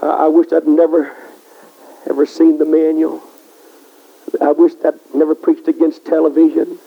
I 0.02 0.28
wish 0.28 0.52
I'd 0.52 0.68
never 0.68 1.16
ever 2.06 2.26
seen 2.26 2.58
the 2.58 2.66
manual. 2.66 3.22
I 4.42 4.52
wish 4.52 4.72
I'd 4.84 5.00
never 5.14 5.34
preached 5.34 5.68
against 5.68 6.04
television. 6.04 6.78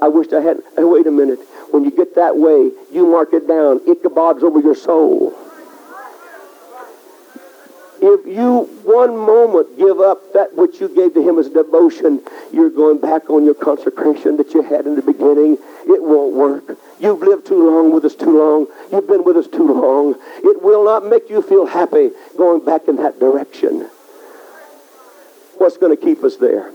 I 0.00 0.08
wish 0.08 0.32
I 0.32 0.40
had. 0.40 0.58
Hey, 0.76 0.84
wait 0.84 1.06
a 1.06 1.10
minute. 1.10 1.40
When 1.70 1.84
you 1.84 1.90
get 1.90 2.14
that 2.14 2.36
way, 2.36 2.70
you 2.92 3.06
mark 3.06 3.32
it 3.32 3.48
down. 3.48 3.80
Ichabod's 3.80 4.42
over 4.42 4.60
your 4.60 4.74
soul 4.74 5.34
if 8.06 8.26
you 8.26 8.64
one 8.84 9.16
moment 9.16 9.76
give 9.78 10.00
up 10.00 10.32
that 10.32 10.54
which 10.54 10.80
you 10.80 10.88
gave 10.88 11.14
to 11.14 11.26
him 11.26 11.38
as 11.38 11.48
devotion, 11.48 12.20
you're 12.52 12.70
going 12.70 12.98
back 12.98 13.30
on 13.30 13.44
your 13.44 13.54
consecration 13.54 14.36
that 14.36 14.54
you 14.54 14.62
had 14.62 14.86
in 14.86 14.96
the 14.96 15.02
beginning. 15.02 15.58
It 15.86 16.02
won't 16.02 16.34
work. 16.34 16.78
You've 17.00 17.20
lived 17.20 17.46
too 17.46 17.68
long 17.68 17.92
with 17.92 18.04
us 18.04 18.14
too 18.14 18.38
long. 18.38 18.66
You've 18.92 19.08
been 19.08 19.24
with 19.24 19.36
us 19.36 19.48
too 19.48 19.72
long. 19.72 20.14
It 20.44 20.62
will 20.62 20.84
not 20.84 21.04
make 21.04 21.28
you 21.30 21.42
feel 21.42 21.66
happy 21.66 22.10
going 22.36 22.64
back 22.64 22.88
in 22.88 22.96
that 22.96 23.18
direction. 23.18 23.88
What's 25.58 25.76
going 25.76 25.96
to 25.96 26.02
keep 26.02 26.22
us 26.22 26.36
there? 26.36 26.70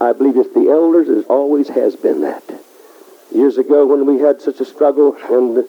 I 0.00 0.12
believe 0.12 0.36
it's 0.36 0.54
the 0.54 0.70
elders. 0.70 1.08
It 1.08 1.26
always 1.28 1.68
has 1.68 1.94
been 1.94 2.22
that. 2.22 2.42
Years 3.32 3.58
ago 3.58 3.86
when 3.86 4.06
we 4.06 4.20
had 4.20 4.40
such 4.40 4.60
a 4.60 4.64
struggle 4.64 5.14
in, 5.28 5.68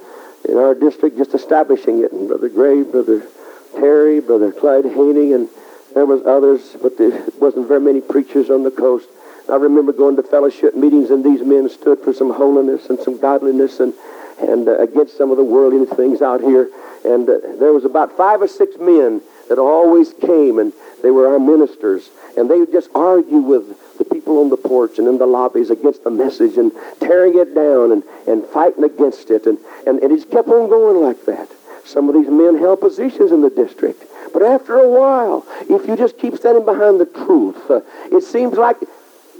in 0.49 0.57
our 0.57 0.73
district, 0.73 1.17
just 1.17 1.33
establishing 1.33 2.03
it, 2.03 2.11
and 2.11 2.27
Brother 2.27 2.49
Gray, 2.49 2.83
Brother 2.83 3.27
Terry, 3.73 4.19
Brother 4.19 4.51
Clyde 4.51 4.85
Haney, 4.85 5.33
and 5.33 5.49
there 5.93 6.05
was 6.05 6.25
others, 6.25 6.75
but 6.81 6.97
there 6.97 7.25
wasn't 7.39 7.67
very 7.67 7.81
many 7.81 7.99
preachers 7.99 8.49
on 8.49 8.63
the 8.63 8.71
coast. 8.71 9.07
I 9.49 9.55
remember 9.55 9.91
going 9.91 10.15
to 10.15 10.23
fellowship 10.23 10.75
meetings, 10.75 11.09
and 11.09 11.23
these 11.23 11.41
men 11.41 11.69
stood 11.69 11.99
for 11.99 12.13
some 12.13 12.33
holiness 12.33 12.89
and 12.89 12.99
some 12.99 13.17
godliness 13.17 13.79
and, 13.79 13.93
and 14.39 14.67
uh, 14.67 14.77
against 14.79 15.17
some 15.17 15.29
of 15.29 15.37
the 15.37 15.43
worldly 15.43 15.85
things 15.85 16.21
out 16.21 16.39
here. 16.41 16.69
And 17.03 17.27
uh, 17.29 17.39
there 17.59 17.73
was 17.73 17.83
about 17.83 18.15
five 18.15 18.41
or 18.41 18.47
six 18.47 18.77
men 18.79 19.21
that 19.49 19.59
always 19.59 20.13
came, 20.13 20.59
and 20.59 20.71
they 21.03 21.11
were 21.11 21.27
our 21.27 21.39
ministers. 21.39 22.09
And 22.37 22.49
they 22.49 22.59
would 22.59 22.71
just 22.71 22.89
argue 22.95 23.39
with 23.39 23.77
the 24.01 24.15
people 24.15 24.39
on 24.39 24.49
the 24.49 24.57
porch 24.57 24.97
and 24.97 25.07
in 25.07 25.17
the 25.17 25.25
lobbies 25.25 25.69
against 25.69 26.03
the 26.03 26.09
message 26.09 26.57
and 26.57 26.71
tearing 26.99 27.37
it 27.37 27.53
down 27.53 27.91
and, 27.91 28.03
and 28.27 28.43
fighting 28.45 28.83
against 28.83 29.29
it. 29.29 29.45
And, 29.45 29.59
and, 29.85 29.99
and 29.99 30.11
it 30.11 30.31
kept 30.31 30.47
on 30.47 30.69
going 30.69 31.03
like 31.03 31.25
that. 31.25 31.49
Some 31.85 32.09
of 32.09 32.15
these 32.15 32.29
men 32.29 32.57
held 32.57 32.81
positions 32.81 33.31
in 33.31 33.41
the 33.41 33.49
district. 33.49 34.03
But 34.33 34.43
after 34.43 34.77
a 34.77 34.89
while, 34.89 35.45
if 35.69 35.87
you 35.87 35.95
just 35.95 36.17
keep 36.17 36.35
standing 36.35 36.65
behind 36.65 36.99
the 36.99 37.05
truth, 37.05 37.69
uh, 37.69 37.81
it 38.11 38.23
seems 38.23 38.57
like 38.57 38.77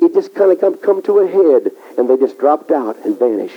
it 0.02 0.14
just 0.14 0.36
kind 0.36 0.52
of 0.52 0.60
come, 0.60 0.78
come 0.78 1.02
to 1.04 1.20
a 1.20 1.28
head 1.28 1.72
and 1.98 2.10
they 2.10 2.18
just 2.18 2.38
dropped 2.38 2.72
out 2.72 2.98
and 3.06 3.18
vanished. 3.18 3.56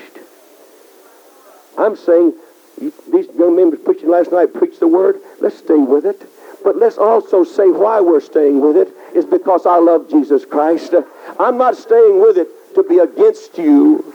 I'm 1.77 1.97
saying 1.97 2.35
these 2.79 3.27
young 3.37 3.57
men 3.57 3.71
were 3.71 3.77
preaching 3.77 4.11
last 4.11 4.33
night, 4.33 4.55
preached 4.55 4.81
the 4.81 4.89
word. 4.89 5.21
Let's 5.41 5.59
stay 5.59 5.75
with 5.75 6.07
it. 6.07 6.23
But 6.63 6.77
let's 6.77 6.97
also 6.97 7.45
say 7.45 7.69
why 7.69 8.01
we're 8.01 8.21
staying 8.21 8.61
with 8.61 8.77
it 8.77 8.94
is 9.15 9.25
because 9.25 9.67
I 9.67 9.79
love 9.79 10.11
Jesus 10.11 10.45
Christ. 10.45 10.95
I'm 11.39 11.57
not 11.57 11.77
staying 11.77 12.21
with 12.21 12.37
it 12.37 12.49
to 12.75 12.83
be 12.83 12.99
against 12.99 13.57
you. 13.57 14.13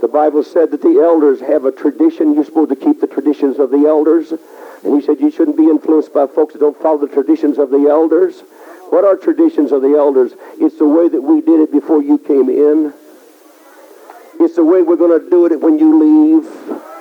The 0.00 0.08
Bible 0.08 0.42
said 0.42 0.70
that 0.70 0.82
the 0.82 1.00
elders 1.00 1.40
have 1.40 1.64
a 1.64 1.72
tradition. 1.72 2.34
You're 2.34 2.44
supposed 2.44 2.70
to 2.70 2.76
keep 2.76 3.00
the 3.00 3.06
traditions 3.06 3.58
of 3.58 3.70
the 3.70 3.86
elders. 3.86 4.32
And 4.84 5.00
he 5.00 5.06
said 5.06 5.20
you 5.20 5.30
shouldn't 5.30 5.56
be 5.56 5.64
influenced 5.64 6.12
by 6.12 6.26
folks 6.26 6.54
that 6.54 6.60
don't 6.60 6.80
follow 6.80 6.98
the 6.98 7.12
traditions 7.12 7.58
of 7.58 7.70
the 7.70 7.88
elders. 7.88 8.40
What 8.90 9.04
are 9.04 9.16
traditions 9.16 9.72
of 9.72 9.80
the 9.80 9.96
elders? 9.96 10.32
It's 10.58 10.78
the 10.78 10.86
way 10.86 11.08
that 11.08 11.22
we 11.22 11.40
did 11.40 11.60
it 11.60 11.72
before 11.72 12.02
you 12.02 12.18
came 12.18 12.48
in. 12.50 12.92
It's 14.40 14.56
the 14.56 14.64
way 14.64 14.82
we're 14.82 14.96
going 14.96 15.18
to 15.18 15.30
do 15.30 15.46
it 15.46 15.60
when 15.60 15.78
you 15.78 15.98
leave. 15.98 16.91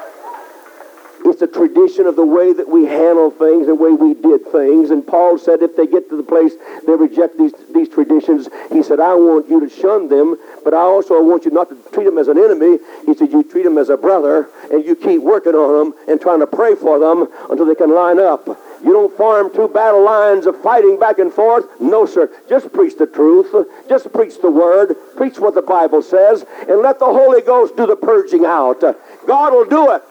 It's 1.23 1.41
a 1.41 1.47
tradition 1.47 2.05
of 2.05 2.15
the 2.15 2.25
way 2.25 2.53
that 2.53 2.67
we 2.67 2.85
handle 2.85 3.31
things, 3.31 3.67
the 3.67 3.75
way 3.75 3.91
we 3.91 4.13
did 4.13 4.45
things. 4.47 4.91
And 4.91 5.05
Paul 5.05 5.37
said 5.37 5.61
if 5.61 5.75
they 5.75 5.87
get 5.87 6.09
to 6.09 6.17
the 6.17 6.23
place 6.23 6.53
they 6.85 6.93
reject 6.93 7.37
these, 7.37 7.53
these 7.73 7.89
traditions, 7.89 8.47
he 8.71 8.83
said, 8.83 8.99
I 8.99 9.13
want 9.15 9.49
you 9.49 9.59
to 9.59 9.69
shun 9.69 10.07
them, 10.07 10.37
but 10.63 10.73
I 10.73 10.81
also 10.81 11.21
want 11.23 11.45
you 11.45 11.51
not 11.51 11.69
to 11.69 11.75
treat 11.91 12.05
them 12.05 12.17
as 12.17 12.27
an 12.27 12.37
enemy. 12.37 12.79
He 13.05 13.15
said, 13.15 13.31
you 13.31 13.43
treat 13.43 13.63
them 13.63 13.77
as 13.77 13.89
a 13.89 13.97
brother, 13.97 14.49
and 14.71 14.85
you 14.85 14.95
keep 14.95 15.21
working 15.21 15.53
on 15.53 15.91
them 15.91 15.99
and 16.07 16.21
trying 16.21 16.39
to 16.39 16.47
pray 16.47 16.75
for 16.75 16.99
them 16.99 17.27
until 17.49 17.65
they 17.65 17.75
can 17.75 17.93
line 17.93 18.19
up. 18.19 18.47
You 18.83 18.93
don't 18.93 19.15
form 19.15 19.53
two 19.53 19.67
battle 19.67 20.03
lines 20.03 20.47
of 20.47 20.59
fighting 20.61 20.99
back 20.99 21.19
and 21.19 21.31
forth. 21.31 21.65
No, 21.79 22.05
sir. 22.05 22.31
Just 22.49 22.73
preach 22.73 22.97
the 22.97 23.05
truth. 23.05 23.53
Just 23.87 24.11
preach 24.11 24.41
the 24.41 24.49
word. 24.49 24.95
Preach 25.15 25.39
what 25.39 25.53
the 25.53 25.61
Bible 25.61 26.01
says. 26.01 26.45
And 26.67 26.81
let 26.81 26.97
the 26.97 27.05
Holy 27.05 27.41
Ghost 27.41 27.77
do 27.77 27.85
the 27.85 27.95
purging 27.95 28.45
out. 28.45 28.81
God 29.27 29.53
will 29.53 29.65
do 29.65 29.91
it. 29.91 30.03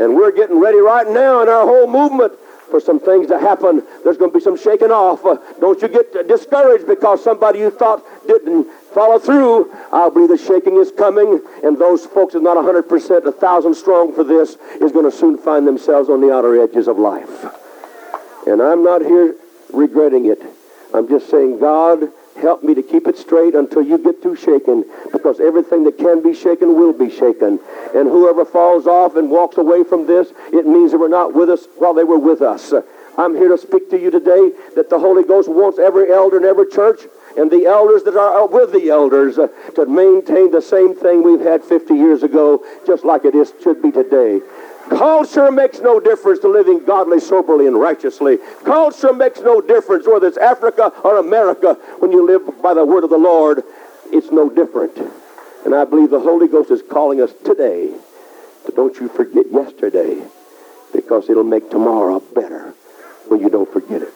And 0.00 0.16
we're 0.16 0.32
getting 0.32 0.58
ready 0.58 0.78
right 0.78 1.06
now 1.06 1.42
in 1.42 1.48
our 1.48 1.66
whole 1.66 1.86
movement 1.86 2.32
for 2.70 2.80
some 2.80 2.98
things 2.98 3.26
to 3.26 3.38
happen. 3.38 3.82
There's 4.02 4.16
going 4.16 4.30
to 4.30 4.38
be 4.38 4.42
some 4.42 4.56
shaking 4.56 4.90
off. 4.90 5.24
Uh, 5.26 5.36
don't 5.60 5.80
you 5.82 5.88
get 5.88 6.26
discouraged 6.26 6.86
because 6.86 7.22
somebody 7.22 7.58
you 7.58 7.70
thought 7.70 8.02
didn't 8.26 8.66
follow 8.94 9.18
through. 9.18 9.70
I 9.92 10.08
believe 10.08 10.30
the 10.30 10.38
shaking 10.38 10.76
is 10.76 10.90
coming, 10.90 11.42
and 11.62 11.78
those 11.78 12.06
folks 12.06 12.34
are 12.34 12.40
not 12.40 12.56
100%, 12.56 13.26
a 13.26 13.32
thousand 13.32 13.74
strong 13.74 14.14
for 14.14 14.24
this, 14.24 14.56
is 14.80 14.90
going 14.90 15.04
to 15.04 15.14
soon 15.14 15.36
find 15.36 15.66
themselves 15.66 16.08
on 16.08 16.22
the 16.22 16.32
outer 16.32 16.62
edges 16.62 16.88
of 16.88 16.98
life. 16.98 17.44
And 18.46 18.62
I'm 18.62 18.82
not 18.82 19.02
here 19.02 19.36
regretting 19.72 20.26
it. 20.26 20.40
I'm 20.94 21.08
just 21.08 21.28
saying, 21.28 21.60
God, 21.60 22.08
Help 22.40 22.62
me 22.62 22.74
to 22.74 22.82
keep 22.82 23.06
it 23.06 23.18
straight 23.18 23.54
until 23.54 23.82
you 23.82 23.98
get 23.98 24.22
through 24.22 24.36
shaking 24.36 24.84
because 25.12 25.40
everything 25.40 25.84
that 25.84 25.98
can 25.98 26.22
be 26.22 26.34
shaken 26.34 26.74
will 26.74 26.92
be 26.92 27.10
shaken. 27.10 27.60
And 27.94 28.08
whoever 28.08 28.44
falls 28.44 28.86
off 28.86 29.16
and 29.16 29.30
walks 29.30 29.58
away 29.58 29.84
from 29.84 30.06
this, 30.06 30.32
it 30.52 30.66
means 30.66 30.92
they 30.92 30.96
were 30.96 31.08
not 31.08 31.34
with 31.34 31.50
us 31.50 31.66
while 31.76 31.94
they 31.94 32.04
were 32.04 32.18
with 32.18 32.40
us. 32.40 32.72
I'm 33.18 33.34
here 33.34 33.48
to 33.48 33.58
speak 33.58 33.90
to 33.90 34.00
you 34.00 34.10
today 34.10 34.52
that 34.76 34.88
the 34.88 34.98
Holy 34.98 35.22
Ghost 35.22 35.48
wants 35.48 35.78
every 35.78 36.10
elder 36.10 36.38
in 36.38 36.44
every 36.44 36.70
church 36.70 37.00
and 37.36 37.50
the 37.50 37.66
elders 37.66 38.02
that 38.04 38.16
are 38.16 38.46
with 38.46 38.72
the 38.72 38.88
elders 38.88 39.36
to 39.36 39.86
maintain 39.86 40.50
the 40.50 40.62
same 40.62 40.94
thing 40.94 41.22
we've 41.22 41.40
had 41.40 41.62
50 41.62 41.94
years 41.94 42.22
ago, 42.22 42.64
just 42.86 43.04
like 43.04 43.24
it 43.24 43.34
is 43.34 43.52
should 43.62 43.82
be 43.82 43.92
today. 43.92 44.40
Culture 44.90 45.50
makes 45.52 45.78
no 45.78 46.00
difference 46.00 46.40
to 46.40 46.48
living 46.48 46.84
godly, 46.84 47.20
soberly, 47.20 47.66
and 47.66 47.78
righteously. 47.78 48.38
Culture 48.64 49.12
makes 49.12 49.40
no 49.40 49.60
difference 49.60 50.06
whether 50.06 50.26
it's 50.26 50.36
Africa 50.36 50.92
or 51.04 51.18
America. 51.18 51.74
When 52.00 52.10
you 52.10 52.26
live 52.26 52.60
by 52.60 52.74
the 52.74 52.84
word 52.84 53.04
of 53.04 53.10
the 53.10 53.16
Lord, 53.16 53.62
it's 54.12 54.30
no 54.30 54.50
different. 54.50 54.98
And 55.64 55.74
I 55.74 55.84
believe 55.84 56.10
the 56.10 56.20
Holy 56.20 56.48
Ghost 56.48 56.70
is 56.70 56.82
calling 56.82 57.22
us 57.22 57.32
today 57.44 57.92
to 58.66 58.72
don't 58.72 58.96
you 58.98 59.08
forget 59.08 59.46
yesterday 59.50 60.22
because 60.92 61.30
it'll 61.30 61.44
make 61.44 61.70
tomorrow 61.70 62.20
better 62.20 62.74
when 63.28 63.40
you 63.40 63.48
don't 63.48 63.72
forget 63.72 64.02
it. 64.02 64.12